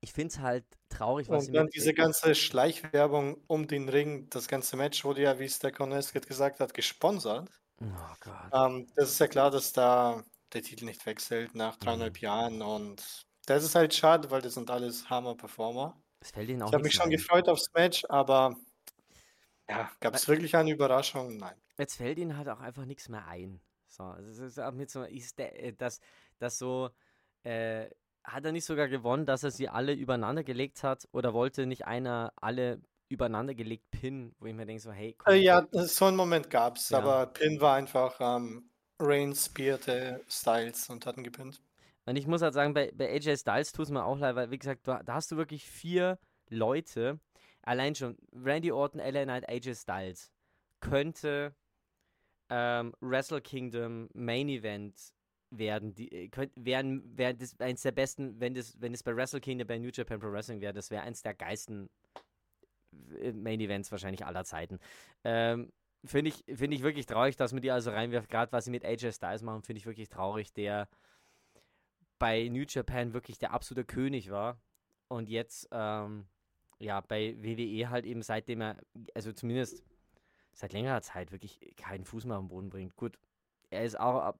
Ich 0.00 0.12
finde 0.12 0.34
es 0.34 0.38
halt 0.40 0.64
traurig, 0.88 1.28
was 1.28 1.46
Und 1.46 1.54
dann 1.54 1.68
diese 1.68 1.94
ganze 1.94 2.34
Schleichwerbung 2.34 3.42
um 3.46 3.66
den 3.66 3.88
Ring, 3.88 4.28
das 4.30 4.48
ganze 4.48 4.76
Match 4.76 5.04
wurde 5.04 5.22
ja, 5.22 5.38
wie 5.38 5.44
es 5.44 5.58
der 5.58 5.72
Cornelius 5.72 6.12
gesagt 6.12 6.60
hat, 6.60 6.74
gesponsert. 6.74 7.48
Oh 7.80 8.14
Gott. 8.20 8.50
Ähm, 8.52 8.86
das 8.94 9.10
ist 9.10 9.18
ja 9.18 9.28
klar, 9.28 9.50
dass 9.50 9.72
da 9.72 10.22
der 10.52 10.62
Titel 10.62 10.84
nicht 10.84 11.04
wechselt 11.06 11.54
nach 11.54 11.76
dreieinhalb 11.76 12.14
mhm. 12.16 12.20
Jahren 12.20 12.62
und 12.62 13.24
das 13.46 13.64
ist 13.64 13.74
halt 13.74 13.94
schade, 13.94 14.30
weil 14.30 14.42
das 14.42 14.54
sind 14.54 14.70
alles 14.70 15.08
Hammer-Performer. 15.08 15.96
Das 16.20 16.32
fällt 16.32 16.48
ihnen 16.48 16.62
auch 16.62 16.68
Ich 16.68 16.74
habe 16.74 16.82
mich 16.82 16.94
schon 16.94 17.04
ein. 17.04 17.10
gefreut 17.10 17.48
aufs 17.48 17.72
Match, 17.74 18.04
aber 18.08 18.56
ja, 19.68 19.90
gab 20.00 20.14
es 20.14 20.28
wirklich 20.28 20.56
eine 20.56 20.70
Überraschung? 20.70 21.36
Nein. 21.36 21.56
Jetzt 21.78 21.96
fällt 21.96 22.18
ihnen 22.18 22.36
halt 22.36 22.48
auch 22.48 22.60
einfach 22.60 22.84
nichts 22.84 23.08
mehr 23.08 23.26
ein. 23.26 23.60
So, 23.88 24.14
es 24.20 24.38
ist 24.38 24.58
auch 24.58 24.72
mit 24.72 24.90
so, 24.90 25.02
ist 25.02 25.38
der, 25.38 25.62
äh, 25.62 25.72
das, 25.72 26.00
das 26.38 26.58
so, 26.58 26.90
äh, 27.42 27.88
hat 28.24 28.44
er 28.44 28.52
nicht 28.52 28.64
sogar 28.64 28.88
gewonnen, 28.88 29.26
dass 29.26 29.44
er 29.44 29.50
sie 29.50 29.68
alle 29.68 29.92
übereinander 29.92 30.44
gelegt 30.44 30.82
hat 30.82 31.08
oder 31.12 31.32
wollte 31.32 31.66
nicht 31.66 31.86
einer 31.86 32.32
alle 32.36 32.80
übereinander 33.08 33.54
gelegt 33.54 33.90
Pin, 33.90 34.34
wo 34.40 34.46
ich 34.46 34.54
mir 34.54 34.66
denke 34.66 34.82
so, 34.82 34.90
hey, 34.90 35.14
komm, 35.16 35.34
äh, 35.34 35.38
Ja, 35.38 35.66
so 35.72 36.06
einen 36.06 36.16
Moment 36.16 36.50
gab 36.50 36.76
es, 36.76 36.90
ja. 36.90 36.98
aber 36.98 37.26
Pin 37.26 37.60
war 37.60 37.76
einfach 37.76 38.16
ähm, 38.20 38.70
Reigns 38.98 39.46
spearte 39.46 40.24
Styles 40.28 40.90
und 40.90 41.06
hat 41.06 41.16
ihn 41.16 41.24
gepinnt. 41.24 41.60
Und 42.04 42.16
ich 42.16 42.26
muss 42.26 42.42
halt 42.42 42.54
sagen, 42.54 42.74
bei, 42.74 42.92
bei 42.92 43.12
AJ 43.12 43.38
Styles 43.38 43.72
tut 43.72 43.86
es 43.86 43.90
mir 43.90 44.04
auch 44.04 44.18
leid, 44.18 44.36
weil, 44.36 44.50
wie 44.50 44.58
gesagt, 44.58 44.86
da 44.86 45.02
hast 45.08 45.30
du 45.30 45.36
wirklich 45.36 45.68
vier 45.68 46.18
Leute, 46.48 47.18
allein 47.66 47.94
schon 47.94 48.16
Randy 48.32 48.72
Orton, 48.72 49.00
LA 49.00 49.24
Knight, 49.24 49.48
AJ 49.48 49.74
Styles, 49.74 50.30
könnte 50.80 51.54
ähm, 52.48 52.94
Wrestle 53.00 53.40
Kingdom 53.40 54.08
Main 54.14 54.48
Event 54.48 55.12
werden. 55.50 55.94
Die 55.94 56.10
äh, 56.10 56.28
könnt, 56.28 56.52
wären, 56.56 57.02
wären 57.16 57.36
das 57.38 57.58
eins 57.60 57.82
der 57.82 57.92
besten, 57.92 58.40
wenn 58.40 58.54
das, 58.54 58.80
wenn 58.80 58.94
es 58.94 59.02
bei 59.02 59.14
Wrestle 59.14 59.40
Kingdom 59.40 59.66
bei 59.66 59.78
New 59.78 59.90
Japan 59.92 60.20
Pro 60.20 60.32
Wrestling 60.32 60.60
wäre, 60.60 60.72
das 60.72 60.90
wäre 60.90 61.02
eins 61.02 61.22
der 61.22 61.34
geilsten 61.34 61.90
äh, 63.20 63.32
Main 63.32 63.60
Events 63.60 63.90
wahrscheinlich 63.90 64.24
aller 64.24 64.44
Zeiten. 64.44 64.78
Ähm, 65.24 65.72
finde 66.04 66.30
ich, 66.30 66.44
find 66.56 66.72
ich 66.72 66.82
wirklich 66.82 67.06
traurig, 67.06 67.36
dass 67.36 67.52
man 67.52 67.62
die 67.62 67.70
also 67.70 67.90
reinwirft. 67.90 68.30
Gerade 68.30 68.52
was 68.52 68.64
sie 68.64 68.70
mit 68.70 68.84
AJ 68.84 69.12
Styles 69.12 69.42
machen, 69.42 69.62
finde 69.62 69.78
ich 69.78 69.86
wirklich 69.86 70.08
traurig, 70.08 70.52
der 70.52 70.88
bei 72.18 72.48
New 72.48 72.64
Japan 72.66 73.12
wirklich 73.12 73.38
der 73.38 73.52
absolute 73.52 73.84
König 73.84 74.30
war 74.30 74.60
und 75.08 75.28
jetzt 75.28 75.68
ähm, 75.72 76.26
ja 76.78 77.00
bei 77.00 77.36
WWE 77.38 77.90
halt 77.90 78.04
eben 78.04 78.22
seitdem 78.22 78.60
er, 78.60 78.76
also 79.14 79.32
zumindest 79.32 79.82
seit 80.52 80.72
längerer 80.72 81.02
Zeit 81.02 81.32
wirklich 81.32 81.74
keinen 81.76 82.04
Fuß 82.04 82.24
mehr 82.24 82.36
am 82.36 82.48
Boden 82.48 82.70
bringt. 82.70 82.96
Gut, 82.96 83.18
er 83.70 83.84
ist 83.84 83.98
auch, 83.98 84.34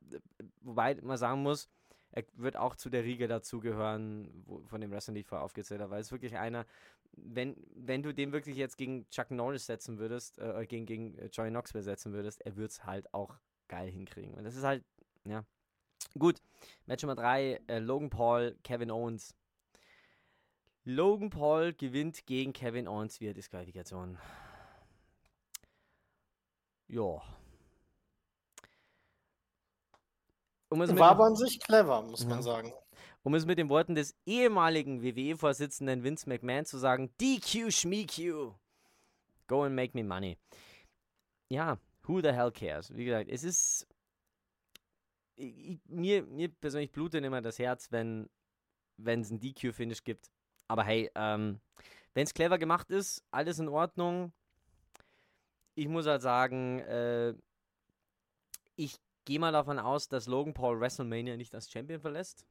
wobei 0.63 0.95
man 1.03 1.17
sagen 1.17 1.43
muss, 1.43 1.69
er 2.13 2.25
wird 2.35 2.57
auch 2.57 2.77
zu 2.77 2.89
der 2.89 3.05
Riege 3.05 3.29
dazugehören, 3.29 4.45
von 4.67 4.81
dem 4.81 4.91
Wrestling, 4.91 5.15
die 5.15 5.21
ich 5.21 5.27
vorher 5.27 5.45
aufgezählt 5.45 5.81
habe, 5.81 5.91
weil 5.91 6.01
es 6.01 6.13
wirklich 6.13 6.37
einer, 6.39 6.65
wenn, 7.13 7.57
wenn 7.75 8.03
du 8.03 8.15
den 8.15 8.33
wirklich 8.33 8.57
jetzt 8.57 8.79
gegen 8.79 9.09
Chuck 9.11 9.31
Norris 9.31 9.67
setzen 9.67 9.99
würdest, 9.99 10.39
äh, 10.39 10.67
gegen, 10.67 10.87
gegen 10.87 11.29
Joey 11.31 11.51
Knoxville 11.51 11.85
setzen 11.85 12.13
würdest, 12.13 12.41
er 12.47 12.57
würde 12.57 12.69
es 12.69 12.85
halt 12.85 13.13
auch 13.13 13.37
geil 13.69 13.91
hinkriegen. 13.91 14.35
Und 14.35 14.45
das 14.45 14.57
ist 14.57 14.65
halt, 14.65 14.85
ja. 15.25 15.45
Gut, 16.19 16.41
Match 16.87 17.03
Nummer 17.03 17.17
3, 17.17 17.61
äh, 17.67 17.79
Logan 17.81 18.09
Paul, 18.09 18.57
Kevin 18.63 18.91
Owens. 18.91 19.35
Logan 20.87 21.31
Paul 21.31 21.75
gewinnt 21.75 22.27
gegen 22.27 22.53
Kevin 22.53 22.87
Owens 22.87 23.21
via 23.21 23.33
Disqualifikation. 23.33 24.17
Ja. 26.87 27.21
Um 30.69 30.79
War 30.81 31.11
aber 31.11 31.25
an 31.25 31.35
sich 31.35 31.59
clever, 31.59 32.03
muss 32.03 32.25
man 32.25 32.41
sagen. 32.41 32.73
Um 33.25 33.35
es 33.35 33.47
mit 33.47 33.59
den 33.59 33.69
Worten 33.69 33.97
des 33.97 34.15
ehemaligen 34.27 35.03
WWE-Vorsitzenden 35.03 36.05
Vince 36.05 36.29
McMahon 36.29 36.67
zu 36.67 36.79
sagen, 36.79 37.11
DQ 37.21 37.73
Schmeeq. 37.73 38.55
Go 39.49 39.65
and 39.65 39.75
make 39.75 39.93
me 39.99 40.05
money. 40.05 40.39
Ja, 41.49 41.79
who 42.05 42.21
the 42.21 42.31
hell 42.31 42.53
cares? 42.53 42.95
Wie 42.95 43.05
gesagt, 43.05 43.29
es 43.29 43.43
ist. 43.43 43.89
Ich, 45.35 45.81
mir, 45.87 46.23
mir 46.23 46.49
persönlich 46.49 46.93
blutet 46.93 47.25
immer 47.25 47.43
das 47.43 47.59
Herz, 47.59 47.91
wenn 47.91 48.29
es 48.99 49.31
ein 49.31 49.41
DQ-Finish 49.41 50.05
gibt. 50.05 50.31
Aber 50.69 50.85
hey, 50.85 51.11
ähm, 51.15 51.61
wenn 52.15 52.25
es 52.25 52.35
clever 52.35 52.59
gemacht 52.59 52.91
ist, 52.91 53.25
alles 53.31 53.59
in 53.59 53.69
Ordnung 53.69 54.33
ich 55.77 55.89
muss 55.89 56.07
halt 56.07 56.23
sagen, 56.23 56.81
äh, 56.81 57.35
ich 58.75 58.99
gehe 59.25 59.39
mal 59.39 59.53
davon 59.53 59.79
aus, 59.79 60.09
dass 60.09 60.27
Logan 60.27 60.55
Paul 60.55 60.81
WrestleMania 60.81 61.37
nicht 61.37 61.55
als 61.55 61.71
Champion 61.71 62.01
verlässt. 62.01 62.45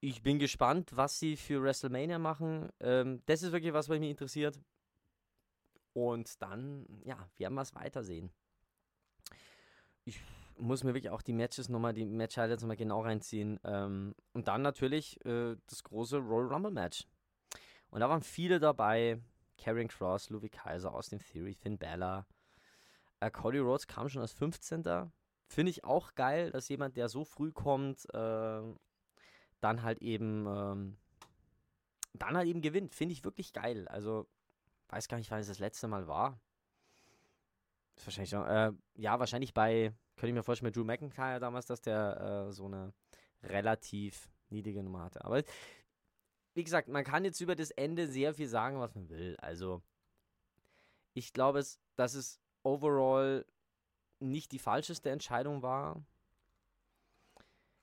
Ich 0.00 0.22
bin 0.22 0.38
gespannt, 0.38 0.90
was 0.94 1.18
sie 1.18 1.36
für 1.36 1.62
WrestleMania 1.62 2.18
machen. 2.18 2.68
Ähm, 2.80 3.22
das 3.26 3.42
ist 3.42 3.52
wirklich 3.52 3.72
was, 3.72 3.88
was 3.88 3.98
mich 3.98 4.10
interessiert. 4.10 4.60
Und 5.92 6.40
dann, 6.40 6.86
ja, 7.04 7.28
werden 7.38 7.54
wir 7.54 7.62
es 7.62 7.74
weitersehen. 7.74 8.30
Ich 10.04 10.20
muss 10.58 10.84
mir 10.84 10.94
wirklich 10.94 11.10
auch 11.10 11.22
die 11.22 11.32
Matches 11.32 11.68
nochmal, 11.68 11.92
die 11.92 12.04
Match-Highlights 12.04 12.62
nochmal 12.62 12.76
genau 12.76 13.02
reinziehen. 13.02 13.60
Ähm, 13.64 14.14
und 14.32 14.48
dann 14.48 14.62
natürlich 14.62 15.24
äh, 15.24 15.56
das 15.68 15.82
große 15.82 16.18
Royal 16.18 16.52
Rumble 16.52 16.72
Match. 16.72 17.06
Und 17.90 18.00
da 18.00 18.08
waren 18.08 18.22
viele 18.22 18.58
dabei. 18.60 19.20
Karen 19.58 19.88
Cross, 19.88 20.30
Louis 20.30 20.50
Kaiser, 20.50 20.92
Austin 20.92 21.18
Theory, 21.18 21.54
Finn 21.54 21.78
Balor. 21.78 22.26
Äh, 23.20 23.30
Cody 23.30 23.58
Rhodes 23.58 23.86
kam 23.86 24.08
schon 24.08 24.22
als 24.22 24.32
15. 24.32 24.84
Finde 25.48 25.70
ich 25.70 25.84
auch 25.84 26.14
geil, 26.14 26.50
dass 26.50 26.68
jemand, 26.68 26.96
der 26.96 27.08
so 27.08 27.24
früh 27.24 27.52
kommt, 27.52 28.04
äh, 28.12 28.62
dann 29.60 29.82
halt 29.82 30.02
eben 30.02 30.46
ähm, 30.46 30.96
dann 32.18 32.36
halt 32.36 32.48
eben 32.48 32.60
gewinnt. 32.60 32.94
Finde 32.94 33.12
ich 33.12 33.24
wirklich 33.24 33.52
geil. 33.52 33.88
Also, 33.88 34.26
weiß 34.88 35.08
gar 35.08 35.18
nicht, 35.18 35.30
wann 35.30 35.40
es 35.40 35.48
das 35.48 35.58
letzte 35.58 35.88
Mal 35.88 36.06
war. 36.06 36.40
Wahrscheinlich 38.04 38.32
äh, 38.32 38.72
ja, 38.94 39.18
wahrscheinlich 39.18 39.54
bei, 39.54 39.92
könnte 40.16 40.28
ich 40.28 40.34
mir 40.34 40.42
vorstellen, 40.42 40.68
mit 40.68 40.76
Drew 40.76 40.84
McIntyre 40.84 41.40
damals, 41.40 41.66
dass 41.66 41.80
der 41.80 42.46
äh, 42.48 42.52
so 42.52 42.66
eine 42.66 42.92
relativ 43.42 44.28
niedrige 44.50 44.82
Nummer 44.82 45.04
hatte. 45.04 45.24
Aber 45.24 45.42
wie 46.54 46.64
gesagt, 46.64 46.88
man 46.88 47.04
kann 47.04 47.24
jetzt 47.24 47.40
über 47.40 47.54
das 47.54 47.70
Ende 47.70 48.06
sehr 48.06 48.34
viel 48.34 48.48
sagen, 48.48 48.80
was 48.80 48.94
man 48.94 49.08
will. 49.08 49.36
Also, 49.38 49.82
ich 51.14 51.32
glaube, 51.32 51.58
es, 51.58 51.80
dass 51.96 52.14
es 52.14 52.40
overall 52.62 53.44
nicht 54.20 54.52
die 54.52 54.58
falscheste 54.58 55.10
Entscheidung 55.10 55.62
war. 55.62 56.02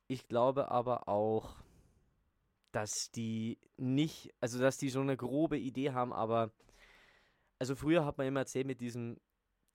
Ich 0.08 0.28
glaube 0.28 0.72
aber 0.72 1.08
auch, 1.08 1.56
dass 2.72 3.12
die 3.12 3.60
nicht, 3.78 4.34
also 4.40 4.60
dass 4.60 4.78
die 4.78 4.90
so 4.90 5.02
eine 5.02 5.16
grobe 5.16 5.58
Idee 5.58 5.92
haben, 5.92 6.12
aber 6.12 6.52
also 7.60 7.76
früher 7.76 8.06
hat 8.06 8.18
man 8.18 8.28
immer 8.28 8.42
erzählt 8.42 8.68
mit 8.68 8.82
diesem, 8.82 9.20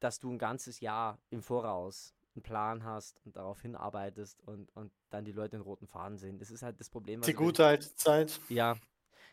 dass 0.01 0.19
du 0.19 0.31
ein 0.31 0.39
ganzes 0.39 0.81
Jahr 0.81 1.19
im 1.31 1.43
Voraus 1.43 2.15
einen 2.35 2.43
Plan 2.43 2.85
hast 2.85 3.21
und 3.25 3.37
darauf 3.37 3.61
hinarbeitest 3.61 4.43
und, 4.43 4.71
und 4.77 4.93
dann 5.11 5.25
die 5.25 5.33
Leute 5.33 5.57
den 5.57 5.61
roten 5.61 5.87
Faden 5.87 6.19
sehen. 6.19 6.39
Das 6.39 6.51
ist 6.51 6.63
halt 6.63 6.79
das 6.81 6.91
Problem. 6.91 7.21
Die 7.23 7.33
gute 7.33 7.67
alte 7.67 7.95
Zeit. 7.95 8.41
Ja. 8.49 8.77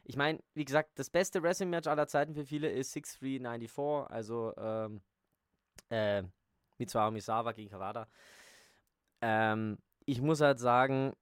Ich 0.03 0.17
meine, 0.17 0.39
wie 0.53 0.65
gesagt, 0.65 0.91
das 0.99 1.09
beste 1.09 1.41
Wrestling-Match 1.41 1.87
aller 1.87 2.07
Zeiten 2.07 2.35
für 2.35 2.45
viele 2.45 2.69
ist 2.69 2.95
6-3-94, 2.95 4.05
also 4.07 4.53
ähm, 4.57 5.01
äh, 5.89 6.23
Mitsuharu 6.77 7.11
Misawa 7.11 7.51
gegen 7.53 7.69
Kawada. 7.69 8.07
Ähm, 9.21 9.79
ich 10.05 10.21
muss 10.21 10.41
halt 10.41 10.59
sagen, 10.59 11.13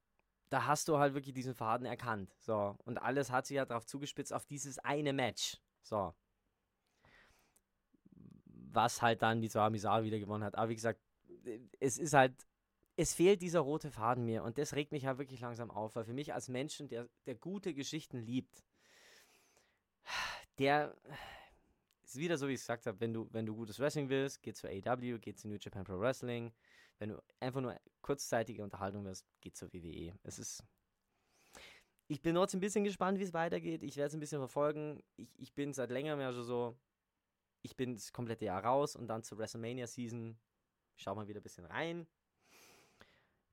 da 0.50 0.66
hast 0.68 0.88
du 0.88 0.98
halt 1.00 1.14
wirklich 1.14 1.34
diesen 1.34 1.56
Faden 1.56 1.86
erkannt. 1.86 2.36
So. 2.40 2.76
Und 2.86 2.98
alles 2.98 3.32
hat 3.32 3.48
sich 3.48 3.56
ja 3.56 3.66
darauf 3.66 3.86
zugespitzt, 3.86 4.34
auf 4.34 4.46
dieses 4.46 4.80
eine 4.80 5.14
Match. 5.14 5.58
So. 5.82 6.14
Was 8.74 9.02
halt 9.02 9.22
dann 9.22 9.40
Misawa 9.40 9.70
Misawa 9.70 10.04
wieder 10.04 10.20
gewonnen 10.20 10.44
hat. 10.44 10.56
Aber 10.56 10.70
wie 10.70 10.76
gesagt, 10.76 11.00
es 11.80 11.98
ist 11.98 12.14
halt, 12.14 12.34
es 12.96 13.14
fehlt 13.14 13.42
dieser 13.42 13.62
rote 13.62 13.92
Faden 13.92 14.26
mir. 14.26 14.44
Und 14.44 14.58
das 14.58 14.76
regt 14.76 14.92
mich 14.92 15.06
halt 15.06 15.18
wirklich 15.18 15.42
langsam 15.42 15.72
auf. 15.72 15.96
Weil 15.96 16.06
für 16.06 16.14
mich 16.14 16.34
als 16.34 16.50
Menschen, 16.50 16.88
der, 16.88 17.08
der 17.26 17.36
gute 17.36 17.74
Geschichten 17.74 18.20
liebt, 18.20 18.64
der 20.58 20.96
ist 22.04 22.18
wieder 22.18 22.38
so, 22.38 22.48
wie 22.48 22.54
ich 22.54 22.60
es 22.60 22.64
gesagt 22.64 22.86
habe, 22.86 23.00
wenn 23.00 23.14
du, 23.14 23.28
wenn 23.32 23.46
du 23.46 23.56
gutes 23.56 23.80
Wrestling 23.80 24.10
willst, 24.10 24.42
geh 24.44 24.54
zu 24.54 24.68
AEW, 24.68 25.20
geh 25.20 25.34
zu 25.34 25.48
New 25.48 25.58
Japan 25.60 25.84
Pro 25.84 26.00
Wrestling. 26.00 26.52
Wenn 27.00 27.10
du 27.10 27.24
einfach 27.40 27.62
nur 27.62 27.76
kurzzeitige 28.02 28.64
Unterhaltung 28.64 29.04
willst, 29.06 29.26
geh 29.42 29.52
zur 29.52 29.74
WWE. 29.74 30.14
Es 30.24 30.40
ist. 30.40 30.64
Ich 32.08 32.22
bin 32.22 32.36
trotzdem 32.36 32.60
ein 32.60 32.62
bisschen 32.62 32.84
gespannt, 32.84 33.18
wie 33.18 33.24
es 33.24 33.34
weitergeht. 33.34 33.82
Ich 33.82 33.96
werde 33.96 34.08
es 34.08 34.14
ein 34.14 34.20
bisschen 34.20 34.40
verfolgen. 34.40 35.02
Ich, 35.16 35.30
ich 35.38 35.54
bin 35.54 35.74
seit 35.74 35.90
längerem 35.90 36.20
ja 36.20 36.32
schon 36.32 36.44
so. 36.44 36.78
Ich 37.64 37.76
bin 37.76 37.96
das 37.96 38.14
komplette 38.14 38.46
Jahr 38.46 38.64
raus 38.64 38.96
und 38.96 39.08
dann 39.08 39.24
zur 39.24 39.40
WrestleMania 39.40 39.88
Season. 39.88 40.38
Schau 40.96 41.16
mal 41.16 41.28
wieder 41.28 41.40
ein 41.40 41.44
bisschen 41.44 41.66
rein. 41.66 42.06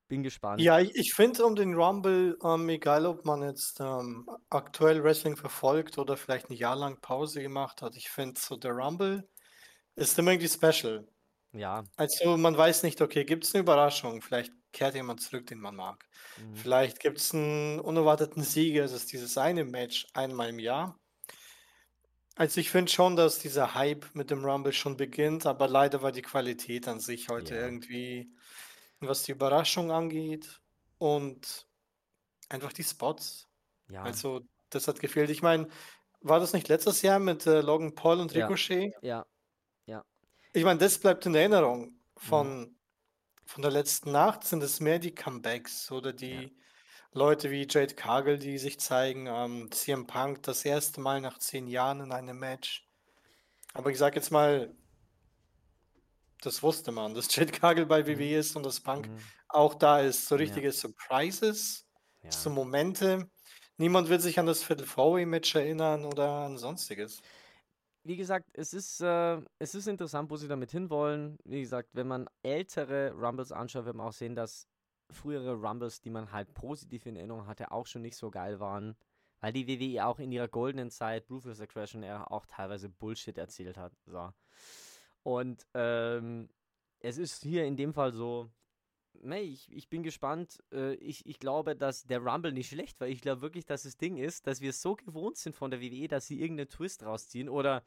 Bin 0.07 0.21
gespannt. 0.21 0.61
Ja, 0.61 0.79
ich, 0.79 0.93
ich 0.95 1.13
finde 1.13 1.45
um 1.45 1.55
den 1.55 1.73
Rumble, 1.73 2.37
ähm, 2.43 2.67
egal 2.67 3.05
ob 3.05 3.23
man 3.23 3.41
jetzt 3.41 3.79
ähm, 3.79 4.29
aktuell 4.49 5.01
Wrestling 5.03 5.37
verfolgt 5.37 5.97
oder 5.97 6.17
vielleicht 6.17 6.49
ein 6.49 6.53
Jahr 6.53 6.75
lang 6.75 6.99
Pause 6.99 7.41
gemacht 7.41 7.81
hat, 7.81 7.95
ich 7.95 8.09
finde 8.09 8.39
so 8.39 8.57
der 8.57 8.73
Rumble 8.73 9.27
ist 9.95 10.19
immer 10.19 10.31
irgendwie 10.31 10.49
special. 10.49 11.07
Ja. 11.53 11.83
Also 11.95 12.37
man 12.37 12.57
weiß 12.57 12.83
nicht, 12.83 13.01
okay, 13.01 13.25
gibt 13.25 13.45
es 13.45 13.53
eine 13.53 13.61
Überraschung? 13.61 14.21
Vielleicht 14.21 14.53
kehrt 14.71 14.95
jemand 14.95 15.21
zurück, 15.21 15.47
den 15.47 15.59
man 15.59 15.75
mag. 15.75 16.05
Mhm. 16.37 16.55
Vielleicht 16.55 16.99
gibt 16.99 17.17
es 17.17 17.33
einen 17.33 17.79
unerwarteten 17.79 18.43
Sieger. 18.43 18.83
Es 18.83 18.93
ist 18.93 19.11
dieses 19.11 19.37
eine 19.37 19.65
Match 19.65 20.07
einmal 20.13 20.49
im 20.49 20.59
Jahr. 20.59 21.00
Also 22.41 22.59
ich 22.59 22.71
finde 22.71 22.91
schon, 22.91 23.15
dass 23.15 23.37
dieser 23.37 23.75
Hype 23.75 24.15
mit 24.15 24.31
dem 24.31 24.43
Rumble 24.43 24.73
schon 24.73 24.97
beginnt, 24.97 25.45
aber 25.45 25.67
leider 25.67 26.01
war 26.01 26.11
die 26.11 26.23
Qualität 26.23 26.87
an 26.87 26.99
sich 26.99 27.29
heute 27.29 27.53
ja. 27.53 27.61
irgendwie 27.61 28.33
was 28.99 29.21
die 29.21 29.33
Überraschung 29.33 29.91
angeht 29.91 30.59
und 30.97 31.67
einfach 32.49 32.73
die 32.73 32.83
Spots. 32.83 33.47
Ja. 33.89 34.01
Also, 34.01 34.41
das 34.71 34.87
hat 34.87 34.99
gefehlt. 34.99 35.29
Ich 35.29 35.43
meine, 35.43 35.67
war 36.21 36.39
das 36.39 36.53
nicht 36.53 36.67
letztes 36.67 37.03
Jahr 37.03 37.19
mit 37.19 37.45
äh, 37.45 37.61
Logan 37.61 37.93
Paul 37.93 38.19
und 38.19 38.33
Ricochet? 38.33 38.95
Ja. 39.03 39.23
ja. 39.85 40.03
Ich 40.53 40.63
meine, 40.63 40.79
das 40.79 40.97
bleibt 40.97 41.27
in 41.27 41.35
Erinnerung 41.35 41.93
von, 42.17 42.61
mhm. 42.61 42.75
von 43.45 43.61
der 43.61 43.69
letzten 43.69 44.13
Nacht. 44.13 44.45
Sind 44.45 44.63
es 44.63 44.79
mehr 44.79 44.97
die 44.97 45.13
Comebacks 45.13 45.91
oder 45.91 46.11
die 46.11 46.33
ja. 46.45 46.49
Leute 47.13 47.51
wie 47.51 47.67
Jade 47.69 47.93
Cargill, 47.93 48.37
die 48.37 48.57
sich 48.57 48.79
zeigen? 48.79 49.27
Ähm, 49.27 49.69
CM 49.71 50.07
Punk 50.07 50.43
das 50.43 50.63
erste 50.63 51.01
Mal 51.01 51.19
nach 51.19 51.39
zehn 51.39 51.67
Jahren 51.67 51.99
in 51.99 52.11
einem 52.13 52.39
Match. 52.39 52.87
Aber 53.73 53.89
ich 53.91 53.97
sag 53.97 54.15
jetzt 54.15 54.31
mal, 54.31 54.73
das 56.41 56.63
wusste 56.63 56.91
man, 56.91 57.13
dass 57.13 57.27
Jade 57.35 57.51
Kagel 57.51 57.85
bei 57.85 58.07
WWE 58.07 58.15
mhm. 58.15 58.39
ist 58.39 58.55
und 58.55 58.65
das 58.65 58.79
Punk 58.79 59.09
mhm. 59.09 59.17
auch 59.49 59.73
da 59.75 59.99
ist. 59.99 60.27
So 60.27 60.35
richtige 60.35 60.67
ja. 60.67 60.71
Surprises, 60.71 61.85
ja. 62.23 62.31
so 62.31 62.49
Momente. 62.49 63.29
Niemand 63.77 64.09
will 64.09 64.19
sich 64.19 64.39
an 64.39 64.45
das 64.45 64.63
Viertel 64.63 64.85
VW-Match 64.85 65.55
erinnern 65.55 66.05
oder 66.05 66.29
an 66.29 66.57
sonstiges. 66.57 67.21
Wie 68.03 68.15
gesagt, 68.15 68.47
es 68.53 68.73
ist, 68.73 69.01
äh, 69.01 69.41
es 69.59 69.75
ist 69.75 69.87
interessant, 69.87 70.29
wo 70.29 70.37
sie 70.37 70.47
damit 70.47 70.71
hinwollen. 70.71 71.37
Wie 71.43 71.61
gesagt, 71.61 71.89
wenn 71.93 72.07
man 72.07 72.29
ältere 72.41 73.11
Rumbles 73.11 73.51
anschaut, 73.51 73.85
wird 73.85 73.95
man 73.95 74.07
auch 74.07 74.13
sehen, 74.13 74.35
dass 74.35 74.67
frühere 75.11 75.53
Rumbles, 75.53 76.01
die 76.01 76.09
man 76.09 76.31
halt 76.31 76.53
positiv 76.53 77.05
in 77.05 77.15
Erinnerung 77.15 77.47
hatte, 77.47 77.71
auch 77.71 77.87
schon 77.87 78.01
nicht 78.01 78.15
so 78.15 78.31
geil 78.31 78.59
waren. 78.59 78.95
Weil 79.39 79.53
die 79.53 79.67
WWE 79.67 80.05
auch 80.05 80.19
in 80.19 80.31
ihrer 80.31 80.47
goldenen 80.47 80.91
Zeit, 80.91 81.29
Ruthless 81.29 81.61
Aggression, 81.61 82.03
ja 82.03 82.29
auch 82.29 82.45
teilweise 82.45 82.89
Bullshit 82.89 83.37
erzählt 83.37 83.77
hat. 83.77 83.93
So. 84.05 84.31
Und 85.23 85.65
ähm, 85.73 86.49
es 86.99 87.17
ist 87.17 87.43
hier 87.43 87.65
in 87.65 87.75
dem 87.75 87.93
Fall 87.93 88.13
so, 88.13 88.51
nee, 89.23 89.41
ich, 89.41 89.71
ich 89.71 89.89
bin 89.89 90.03
gespannt. 90.03 90.63
Äh, 90.71 90.93
ich, 90.95 91.25
ich 91.25 91.39
glaube, 91.39 91.75
dass 91.75 92.03
der 92.03 92.19
Rumble 92.19 92.51
nicht 92.51 92.69
schlecht 92.69 92.99
war. 92.99 93.07
Ich 93.07 93.21
glaube 93.21 93.41
wirklich, 93.41 93.65
dass 93.65 93.83
das 93.83 93.97
Ding 93.97 94.17
ist, 94.17 94.47
dass 94.47 94.61
wir 94.61 94.73
so 94.73 94.95
gewohnt 94.95 95.37
sind 95.37 95.55
von 95.55 95.71
der 95.71 95.81
WWE, 95.81 96.07
dass 96.07 96.27
sie 96.27 96.39
irgendeinen 96.39 96.69
Twist 96.69 97.03
rausziehen 97.03 97.49
oder, 97.49 97.83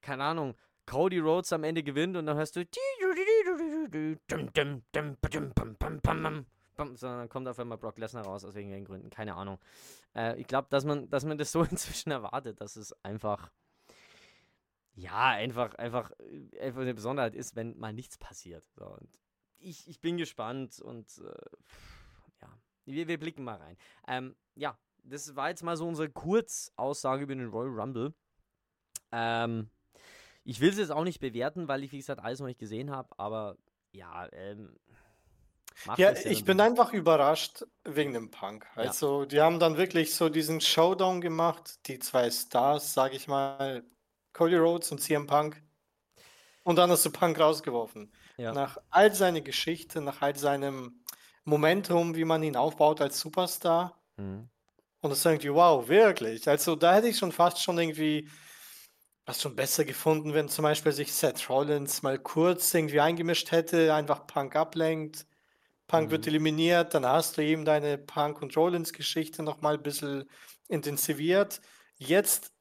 keine 0.00 0.24
Ahnung, 0.24 0.54
Cody 0.86 1.20
Rhodes 1.20 1.52
am 1.52 1.64
Ende 1.64 1.82
gewinnt 1.82 2.16
und 2.16 2.26
dann 2.26 2.36
hörst 2.36 2.56
du 2.56 2.66
sondern 6.94 7.28
kommt 7.28 7.46
auf 7.48 7.58
einmal 7.58 7.78
Brock 7.78 7.98
Lesnar 7.98 8.24
raus, 8.24 8.44
aus 8.44 8.54
irgendwelchen 8.54 8.86
Gründen, 8.86 9.10
keine 9.10 9.34
Ahnung. 9.34 9.58
Äh, 10.14 10.40
ich 10.40 10.46
glaube, 10.46 10.68
dass 10.70 10.84
man, 10.84 11.08
dass 11.10 11.24
man 11.24 11.38
das 11.38 11.52
so 11.52 11.62
inzwischen 11.70 12.10
erwartet, 12.10 12.60
dass 12.60 12.76
es 12.76 12.92
einfach 13.04 13.50
ja, 14.94 15.28
einfach, 15.28 15.74
einfach, 15.76 16.10
äh, 16.18 16.60
einfach 16.60 16.82
eine 16.82 16.94
Besonderheit 16.94 17.34
ist, 17.34 17.56
wenn 17.56 17.78
mal 17.78 17.92
nichts 17.92 18.18
passiert. 18.18 18.64
So, 18.76 18.86
und 18.86 19.08
ich, 19.58 19.88
ich 19.88 20.00
bin 20.00 20.16
gespannt 20.16 20.80
und 20.80 21.06
äh, 21.18 22.42
ja, 22.42 22.48
wir, 22.84 23.08
wir 23.08 23.18
blicken 23.18 23.44
mal 23.44 23.56
rein. 23.56 23.76
Ähm, 24.06 24.36
ja, 24.54 24.78
das 25.04 25.34
war 25.34 25.48
jetzt 25.48 25.62
mal 25.62 25.76
so 25.76 25.86
unsere 25.86 26.10
Kurzaussage 26.10 27.24
über 27.24 27.34
den 27.34 27.48
Royal 27.48 27.80
Rumble. 27.80 28.14
Ähm, 29.12 29.70
ich 30.44 30.60
will 30.60 30.70
es 30.70 30.78
jetzt 30.78 30.90
auch 30.90 31.04
nicht 31.04 31.20
bewerten, 31.20 31.68
weil 31.68 31.84
ich, 31.84 31.92
wie 31.92 31.98
gesagt, 31.98 32.20
alles 32.20 32.40
noch 32.40 32.46
nicht 32.46 32.58
gesehen 32.58 32.90
habe, 32.90 33.08
aber 33.18 33.56
ja, 33.92 34.28
ähm, 34.32 34.76
ja, 35.96 36.12
ich 36.12 36.44
bin 36.44 36.60
einfach 36.60 36.92
überrascht 36.92 37.64
wegen 37.84 38.12
dem 38.12 38.30
Punk. 38.30 38.66
Also, 38.76 39.20
ja. 39.20 39.26
die 39.26 39.40
haben 39.40 39.58
dann 39.58 39.76
wirklich 39.76 40.14
so 40.14 40.28
diesen 40.28 40.60
Showdown 40.60 41.20
gemacht, 41.20 41.86
die 41.86 41.98
zwei 41.98 42.30
Stars, 42.30 42.94
sage 42.94 43.16
ich 43.16 43.26
mal, 43.26 43.82
Cody 44.32 44.56
Rhodes 44.56 44.92
und 44.92 44.98
CM 45.00 45.26
Punk. 45.26 45.62
Und 46.64 46.76
dann 46.76 46.90
hast 46.90 47.04
du 47.04 47.10
Punk 47.10 47.40
rausgeworfen. 47.40 48.12
Ja. 48.36 48.52
Nach 48.52 48.78
all 48.90 49.12
seiner 49.14 49.40
Geschichte, 49.40 50.00
nach 50.00 50.22
all 50.22 50.36
seinem 50.36 51.02
Momentum, 51.44 52.14
wie 52.14 52.24
man 52.24 52.42
ihn 52.42 52.56
aufbaut 52.56 53.00
als 53.00 53.18
Superstar. 53.18 54.00
Mhm. 54.16 54.48
Und 55.00 55.10
das 55.10 55.18
ist 55.18 55.26
irgendwie, 55.26 55.52
wow, 55.52 55.88
wirklich. 55.88 56.48
Also 56.48 56.76
da 56.76 56.94
hätte 56.94 57.08
ich 57.08 57.18
schon 57.18 57.32
fast 57.32 57.60
schon 57.60 57.78
irgendwie 57.78 58.28
was 59.24 59.40
schon 59.40 59.54
besser 59.54 59.84
gefunden, 59.84 60.34
wenn 60.34 60.48
zum 60.48 60.64
Beispiel 60.64 60.92
sich 60.92 61.12
Seth 61.12 61.48
Rollins 61.48 62.02
mal 62.02 62.18
kurz 62.18 62.74
irgendwie 62.74 63.00
eingemischt 63.00 63.52
hätte, 63.52 63.94
einfach 63.94 64.26
Punk 64.26 64.56
ablenkt. 64.56 65.26
Punk 65.86 66.08
mhm. 66.08 66.10
wird 66.12 66.26
eliminiert, 66.26 66.94
dann 66.94 67.06
hast 67.06 67.36
du 67.36 67.42
eben 67.42 67.64
deine 67.64 67.98
Punk- 67.98 68.42
und 68.42 68.56
Rollins-Geschichte 68.56 69.42
nochmal 69.42 69.74
ein 69.74 69.82
bisschen 69.82 70.28
intensiviert. 70.68 71.60
Jetzt 71.98 72.52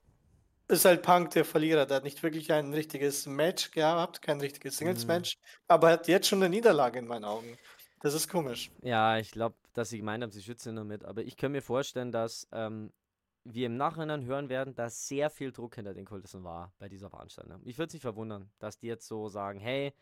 ist 0.67 0.85
halt 0.85 1.01
Punk 1.01 1.31
der 1.31 1.45
Verlierer. 1.45 1.85
Der 1.85 1.97
hat 1.97 2.03
nicht 2.03 2.23
wirklich 2.23 2.51
ein 2.51 2.73
richtiges 2.73 3.25
Match 3.25 3.71
gehabt, 3.71 4.21
kein 4.21 4.39
richtiges 4.39 4.77
Singles-Match, 4.77 5.37
mhm. 5.37 5.41
aber 5.67 5.89
hat 5.89 6.07
jetzt 6.07 6.27
schon 6.27 6.43
eine 6.43 6.49
Niederlage 6.49 6.99
in 6.99 7.07
meinen 7.07 7.25
Augen. 7.25 7.57
Das 8.01 8.13
ist 8.13 8.29
komisch. 8.29 8.71
Ja, 8.81 9.17
ich 9.17 9.31
glaube, 9.31 9.55
dass 9.73 9.89
sie 9.89 9.99
gemeint 9.99 10.23
haben, 10.23 10.31
sie 10.31 10.41
schützen 10.41 10.75
damit. 10.75 11.05
Aber 11.05 11.21
ich 11.21 11.37
kann 11.37 11.51
mir 11.51 11.61
vorstellen, 11.61 12.11
dass 12.11 12.47
ähm, 12.51 12.91
wir 13.43 13.65
im 13.65 13.77
Nachhinein 13.77 14.25
hören 14.25 14.49
werden, 14.49 14.75
dass 14.75 15.07
sehr 15.07 15.29
viel 15.29 15.51
Druck 15.51 15.75
hinter 15.75 15.93
den 15.93 16.05
Kultissen 16.05 16.43
war 16.43 16.73
bei 16.77 16.89
dieser 16.89 17.09
Veranstaltung. 17.09 17.61
Ich 17.65 17.77
würde 17.77 17.87
es 17.87 17.93
nicht 17.93 18.03
verwundern, 18.03 18.51
dass 18.59 18.77
die 18.77 18.87
jetzt 18.87 19.07
so 19.07 19.29
sagen, 19.29 19.59
hey, 19.59 19.93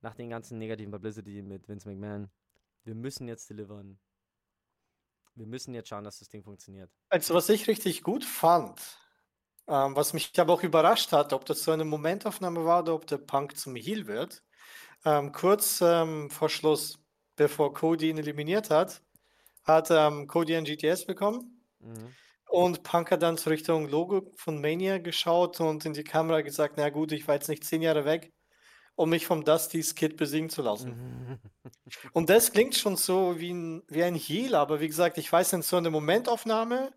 nach 0.00 0.14
den 0.14 0.28
ganzen 0.28 0.58
negativen 0.58 0.92
Publicity 0.92 1.42
mit 1.42 1.68
Vince 1.68 1.88
McMahon, 1.88 2.30
wir 2.84 2.94
müssen 2.94 3.26
jetzt 3.26 3.48
delivern. 3.48 3.98
Wir 5.34 5.46
müssen 5.46 5.74
jetzt 5.74 5.88
schauen, 5.88 6.04
dass 6.04 6.18
das 6.18 6.28
Ding 6.28 6.44
funktioniert. 6.44 6.90
Also 7.08 7.34
was 7.34 7.48
ich 7.48 7.66
richtig 7.66 8.02
gut 8.02 8.24
fand, 8.24 8.80
ähm, 9.66 9.96
was 9.96 10.12
mich 10.12 10.38
aber 10.38 10.52
auch 10.52 10.62
überrascht 10.62 11.12
hat, 11.12 11.32
ob 11.32 11.46
das 11.46 11.64
so 11.64 11.72
eine 11.72 11.84
Momentaufnahme 11.84 12.64
war 12.64 12.82
oder 12.82 12.94
ob 12.94 13.06
der 13.06 13.18
Punk 13.18 13.56
zum 13.56 13.74
Heal 13.74 14.06
wird. 14.06 14.42
Ähm, 15.04 15.32
kurz 15.32 15.80
ähm, 15.80 16.30
vor 16.30 16.50
Schluss, 16.50 16.98
bevor 17.36 17.72
Cody 17.72 18.10
ihn 18.10 18.18
eliminiert 18.18 18.70
hat, 18.70 19.02
hat 19.64 19.90
ähm, 19.90 20.26
Cody 20.26 20.54
ein 20.54 20.64
GTS 20.64 21.06
bekommen. 21.06 21.62
Mhm. 21.80 22.14
Und 22.54 22.84
Punk 22.84 23.10
hat 23.10 23.20
dann 23.20 23.36
zur 23.36 23.50
Richtung 23.50 23.88
Logo 23.88 24.30
von 24.36 24.60
Mania 24.60 24.98
geschaut 24.98 25.58
und 25.58 25.84
in 25.86 25.92
die 25.92 26.04
Kamera 26.04 26.40
gesagt, 26.40 26.74
na 26.76 26.88
gut, 26.88 27.10
ich 27.10 27.26
war 27.26 27.34
jetzt 27.34 27.48
nicht 27.48 27.64
zehn 27.64 27.82
Jahre 27.82 28.04
weg, 28.04 28.32
um 28.94 29.10
mich 29.10 29.26
vom 29.26 29.44
Dusty's 29.44 29.96
Kid 29.96 30.16
besiegen 30.16 30.48
zu 30.50 30.62
lassen. 30.62 31.40
und 32.12 32.30
das 32.30 32.52
klingt 32.52 32.76
schon 32.76 32.96
so 32.96 33.40
wie 33.40 33.52
ein, 33.52 33.82
wie 33.88 34.04
ein 34.04 34.14
Heal, 34.14 34.54
aber 34.54 34.78
wie 34.78 34.86
gesagt, 34.86 35.18
ich 35.18 35.32
weiß 35.32 35.54
nicht, 35.54 35.66
so 35.66 35.78
eine 35.78 35.90
Momentaufnahme 35.90 36.92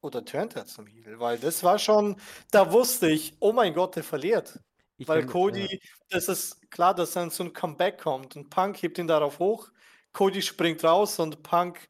oder 0.00 0.24
turnt 0.24 0.56
er 0.56 0.64
zum 0.64 0.86
Heel? 0.86 1.20
Weil 1.20 1.36
das 1.36 1.62
war 1.62 1.78
schon, 1.78 2.16
da 2.50 2.72
wusste 2.72 3.10
ich, 3.10 3.34
oh 3.40 3.52
mein 3.52 3.74
Gott, 3.74 3.96
der 3.96 4.04
verliert. 4.04 4.58
Ich 4.96 5.06
Weil 5.06 5.26
Cody, 5.26 5.68
ja. 5.70 5.78
das 6.08 6.28
ist 6.28 6.70
klar, 6.70 6.94
dass 6.94 7.12
dann 7.12 7.28
so 7.28 7.44
ein 7.44 7.52
Comeback 7.52 7.98
kommt 7.98 8.36
und 8.36 8.48
Punk 8.48 8.82
hebt 8.82 8.96
ihn 8.96 9.06
darauf 9.06 9.38
hoch. 9.38 9.68
Cody 10.14 10.40
springt 10.40 10.82
raus 10.82 11.18
und 11.18 11.42
Punk 11.42 11.88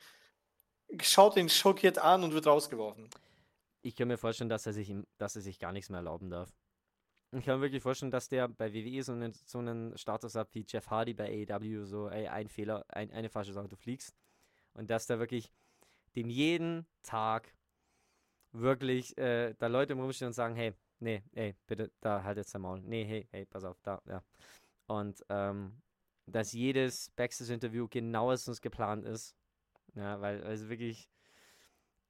schaut 1.00 1.36
ihn 1.36 1.48
schockiert 1.48 1.98
an 1.98 2.24
und 2.24 2.32
wird 2.32 2.46
rausgeworfen. 2.46 3.08
Ich 3.82 3.96
kann 3.96 4.08
mir 4.08 4.18
vorstellen, 4.18 4.50
dass 4.50 4.66
er 4.66 4.72
sich, 4.72 4.94
dass 5.18 5.36
er 5.36 5.42
sich 5.42 5.58
gar 5.58 5.72
nichts 5.72 5.90
mehr 5.90 5.98
erlauben 5.98 6.30
darf. 6.30 6.52
Ich 7.32 7.44
kann 7.44 7.56
mir 7.58 7.62
wirklich 7.62 7.82
vorstellen, 7.82 8.10
dass 8.10 8.28
der 8.28 8.48
bei 8.48 8.72
WWE 8.74 9.02
so 9.02 9.12
einen, 9.12 9.32
so 9.32 9.58
einen 9.58 9.96
Status 9.96 10.34
hat 10.34 10.54
wie 10.54 10.66
Jeff 10.68 10.90
Hardy 10.90 11.14
bei 11.14 11.46
AEW, 11.48 11.84
so, 11.86 12.10
ey, 12.10 12.28
ein 12.28 12.48
Fehler, 12.48 12.84
ein, 12.88 13.10
eine 13.10 13.30
falsche 13.30 13.54
Sache, 13.54 13.68
du 13.68 13.76
fliegst. 13.76 14.14
Und 14.74 14.90
dass 14.90 15.06
da 15.06 15.18
wirklich 15.18 15.50
dem 16.14 16.28
jeden 16.28 16.86
Tag 17.02 17.54
wirklich 18.52 19.16
äh, 19.16 19.54
da 19.54 19.66
Leute 19.66 19.94
Rumstehen 19.94 20.28
und 20.28 20.34
sagen, 20.34 20.54
hey, 20.54 20.74
nee, 21.00 21.22
ey, 21.32 21.54
bitte, 21.66 21.90
da 22.00 22.22
halt 22.22 22.36
jetzt 22.36 22.52
der 22.52 22.60
Maul. 22.60 22.80
Nee, 22.82 23.04
hey, 23.04 23.26
hey, 23.30 23.46
pass 23.46 23.64
auf, 23.64 23.80
da, 23.82 24.02
ja. 24.06 24.22
Und 24.86 25.24
ähm, 25.30 25.80
dass 26.26 26.52
jedes 26.52 27.10
Backstage-Interview 27.10 27.88
genauestens 27.88 28.60
geplant 28.60 29.04
ist. 29.04 29.34
Ja, 29.94 30.20
weil 30.20 30.42
also 30.44 30.68
wirklich, 30.68 31.08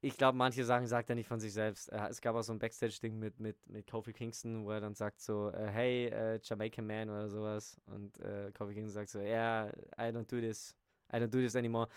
ich 0.01 0.17
glaube, 0.17 0.37
manche 0.37 0.63
Sachen 0.65 0.87
sagt 0.87 1.09
er 1.09 1.15
nicht 1.15 1.27
von 1.27 1.39
sich 1.39 1.53
selbst. 1.53 1.89
Es 1.89 2.21
gab 2.21 2.35
auch 2.35 2.41
so 2.41 2.53
ein 2.53 2.59
Backstage-Ding 2.59 3.17
mit, 3.17 3.39
mit, 3.39 3.67
mit 3.67 3.87
Kofi 3.89 4.13
Kingston, 4.13 4.65
wo 4.65 4.71
er 4.71 4.81
dann 4.81 4.95
sagt 4.95 5.21
so, 5.21 5.49
äh, 5.51 5.67
hey, 5.67 6.05
äh, 6.07 6.39
Jamaican 6.43 6.85
Man 6.85 7.09
oder 7.09 7.29
sowas. 7.29 7.79
Und 7.85 8.19
äh, 8.19 8.51
Kofi 8.53 8.73
Kingston 8.73 8.93
sagt 8.93 9.09
so, 9.09 9.19
yeah, 9.19 9.69
I 9.97 10.11
don't 10.11 10.29
do 10.29 10.39
this. 10.39 10.75
I 11.11 11.17
don't 11.17 11.27
do 11.27 11.39
this 11.39 11.55
anymore. 11.55 11.87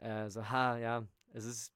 Äh, 0.00 0.28
so, 0.30 0.48
ha, 0.48 0.78
ja, 0.78 1.06
es 1.32 1.44
ist, 1.44 1.74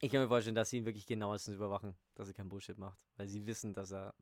ich 0.00 0.10
kann 0.10 0.20
mir 0.20 0.28
vorstellen, 0.28 0.54
dass 0.54 0.70
sie 0.70 0.78
ihn 0.78 0.84
wirklich 0.84 1.06
genauestens 1.06 1.56
überwachen, 1.56 1.94
dass 2.14 2.28
er 2.28 2.34
kein 2.34 2.48
Bullshit 2.48 2.78
macht. 2.78 3.04
Weil 3.16 3.28
sie 3.28 3.46
wissen, 3.46 3.72
dass 3.72 3.92
er, 3.92 4.14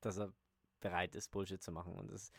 dass 0.00 0.18
er 0.18 0.32
bereit 0.80 1.14
ist, 1.14 1.30
Bullshit 1.30 1.62
zu 1.62 1.72
machen. 1.72 1.94
Und 1.94 2.10
das 2.10 2.30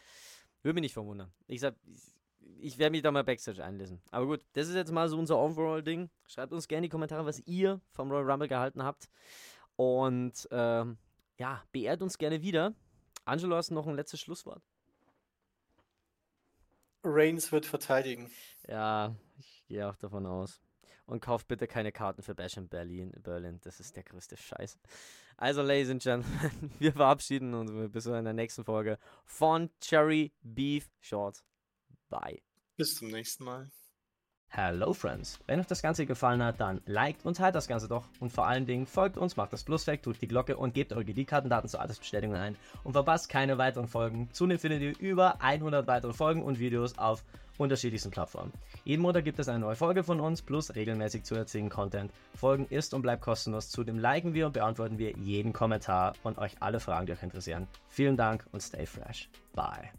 würde 0.61 0.75
mich 0.75 0.83
nicht 0.83 0.93
verwundern. 0.93 1.31
Ich 1.47 1.59
sag, 1.61 1.75
ich, 1.83 2.15
ich 2.59 2.77
werde 2.77 2.91
mich 2.91 3.01
da 3.01 3.11
mal 3.11 3.23
Backstage 3.23 3.63
einlesen. 3.63 4.01
Aber 4.11 4.25
gut, 4.25 4.45
das 4.53 4.67
ist 4.67 4.75
jetzt 4.75 4.91
mal 4.91 5.07
so 5.09 5.17
unser 5.17 5.37
Overall-Ding. 5.37 6.09
Schreibt 6.27 6.53
uns 6.53 6.67
gerne 6.67 6.79
in 6.79 6.83
die 6.83 6.89
Kommentare, 6.89 7.25
was 7.25 7.39
ihr 7.45 7.81
vom 7.91 8.11
Royal 8.11 8.29
Rumble 8.29 8.47
gehalten 8.47 8.83
habt. 8.83 9.09
Und 9.75 10.47
ähm, 10.51 10.97
ja, 11.37 11.63
beehrt 11.71 12.01
uns 12.01 12.17
gerne 12.17 12.41
wieder. 12.41 12.73
Angelo, 13.25 13.55
hast 13.55 13.69
du 13.69 13.73
noch 13.73 13.87
ein 13.87 13.95
letztes 13.95 14.21
Schlusswort? 14.21 14.63
Reigns 17.03 17.51
wird 17.51 17.65
verteidigen. 17.65 18.31
Ja, 18.67 19.15
ich 19.37 19.63
gehe 19.67 19.87
auch 19.87 19.95
davon 19.95 20.25
aus. 20.25 20.61
Und 21.05 21.21
kauft 21.21 21.47
bitte 21.47 21.67
keine 21.67 21.91
Karten 21.91 22.23
für 22.23 22.33
Bash 22.33 22.57
in 22.57 22.67
Berlin. 22.67 23.11
Berlin. 23.21 23.59
Das 23.63 23.79
ist 23.79 23.95
der 23.95 24.03
größte 24.03 24.37
Scheiß. 24.37 24.79
Also, 25.37 25.61
Ladies 25.61 25.91
and 25.91 26.01
Gentlemen, 26.01 26.71
wir 26.79 26.93
verabschieden 26.93 27.53
uns 27.53 27.71
bis 27.91 28.07
in 28.07 28.23
der 28.23 28.33
nächsten 28.33 28.63
Folge 28.63 28.97
von 29.23 29.69
Cherry 29.81 30.31
Beef 30.41 30.89
Shorts. 31.01 31.43
Bye. 32.19 32.41
Bis 32.77 32.95
zum 32.95 33.09
nächsten 33.09 33.43
Mal. 33.43 33.69
Hello 34.47 34.93
Friends! 34.93 35.39
Wenn 35.47 35.59
euch 35.59 35.67
das 35.67 35.81
Ganze 35.81 36.05
gefallen 36.05 36.41
hat, 36.41 36.61
dann 36.61 36.81
liked 36.85 37.25
und 37.25 37.35
teilt 37.35 37.55
das 37.55 37.67
Ganze 37.67 37.89
doch 37.89 38.07
und 38.21 38.31
vor 38.31 38.47
allen 38.47 38.65
Dingen 38.65 38.85
folgt 38.85 39.17
uns, 39.17 39.35
macht 39.35 39.51
das 39.51 39.65
Plus 39.65 39.85
weg, 39.85 40.01
drückt 40.01 40.21
die 40.21 40.27
Glocke 40.27 40.55
und 40.55 40.73
gebt 40.73 40.93
eure 40.93 41.03
GD-Kartendaten 41.03 41.67
zur 41.67 41.81
Altersbestätigung 41.81 42.35
ein 42.35 42.55
und 42.85 42.93
verpasst 42.93 43.27
keine 43.27 43.57
weiteren 43.57 43.89
Folgen. 43.89 44.29
Zudem 44.31 44.59
findet 44.59 44.81
ihr 44.81 44.97
über 44.97 45.41
100 45.41 45.87
weitere 45.87 46.13
Folgen 46.13 46.41
und 46.41 46.59
Videos 46.59 46.97
auf 46.97 47.25
unterschiedlichsten 47.57 48.11
Plattformen. 48.11 48.53
Jeden 48.85 49.01
Monat 49.01 49.25
gibt 49.25 49.39
es 49.39 49.49
eine 49.49 49.59
neue 49.59 49.75
Folge 49.75 50.03
von 50.03 50.21
uns 50.21 50.41
plus 50.41 50.73
regelmäßig 50.73 51.23
zu 51.23 51.35
erzählen 51.35 51.69
Content. 51.69 52.11
Folgen 52.33 52.65
ist 52.69 52.93
und 52.93 53.01
bleibt 53.01 53.23
kostenlos. 53.23 53.69
Zudem 53.69 53.99
liken 53.99 54.33
wir 54.33 54.45
und 54.45 54.53
beantworten 54.53 54.97
wir 54.97 55.17
jeden 55.17 55.51
Kommentar 55.51 56.13
und 56.23 56.37
euch 56.37 56.55
alle 56.61 56.79
Fragen, 56.79 57.07
die 57.07 57.11
euch 57.11 57.23
interessieren. 57.23 57.67
Vielen 57.89 58.15
Dank 58.15 58.45
und 58.53 58.61
stay 58.61 58.85
fresh. 58.85 59.29
Bye. 59.53 59.91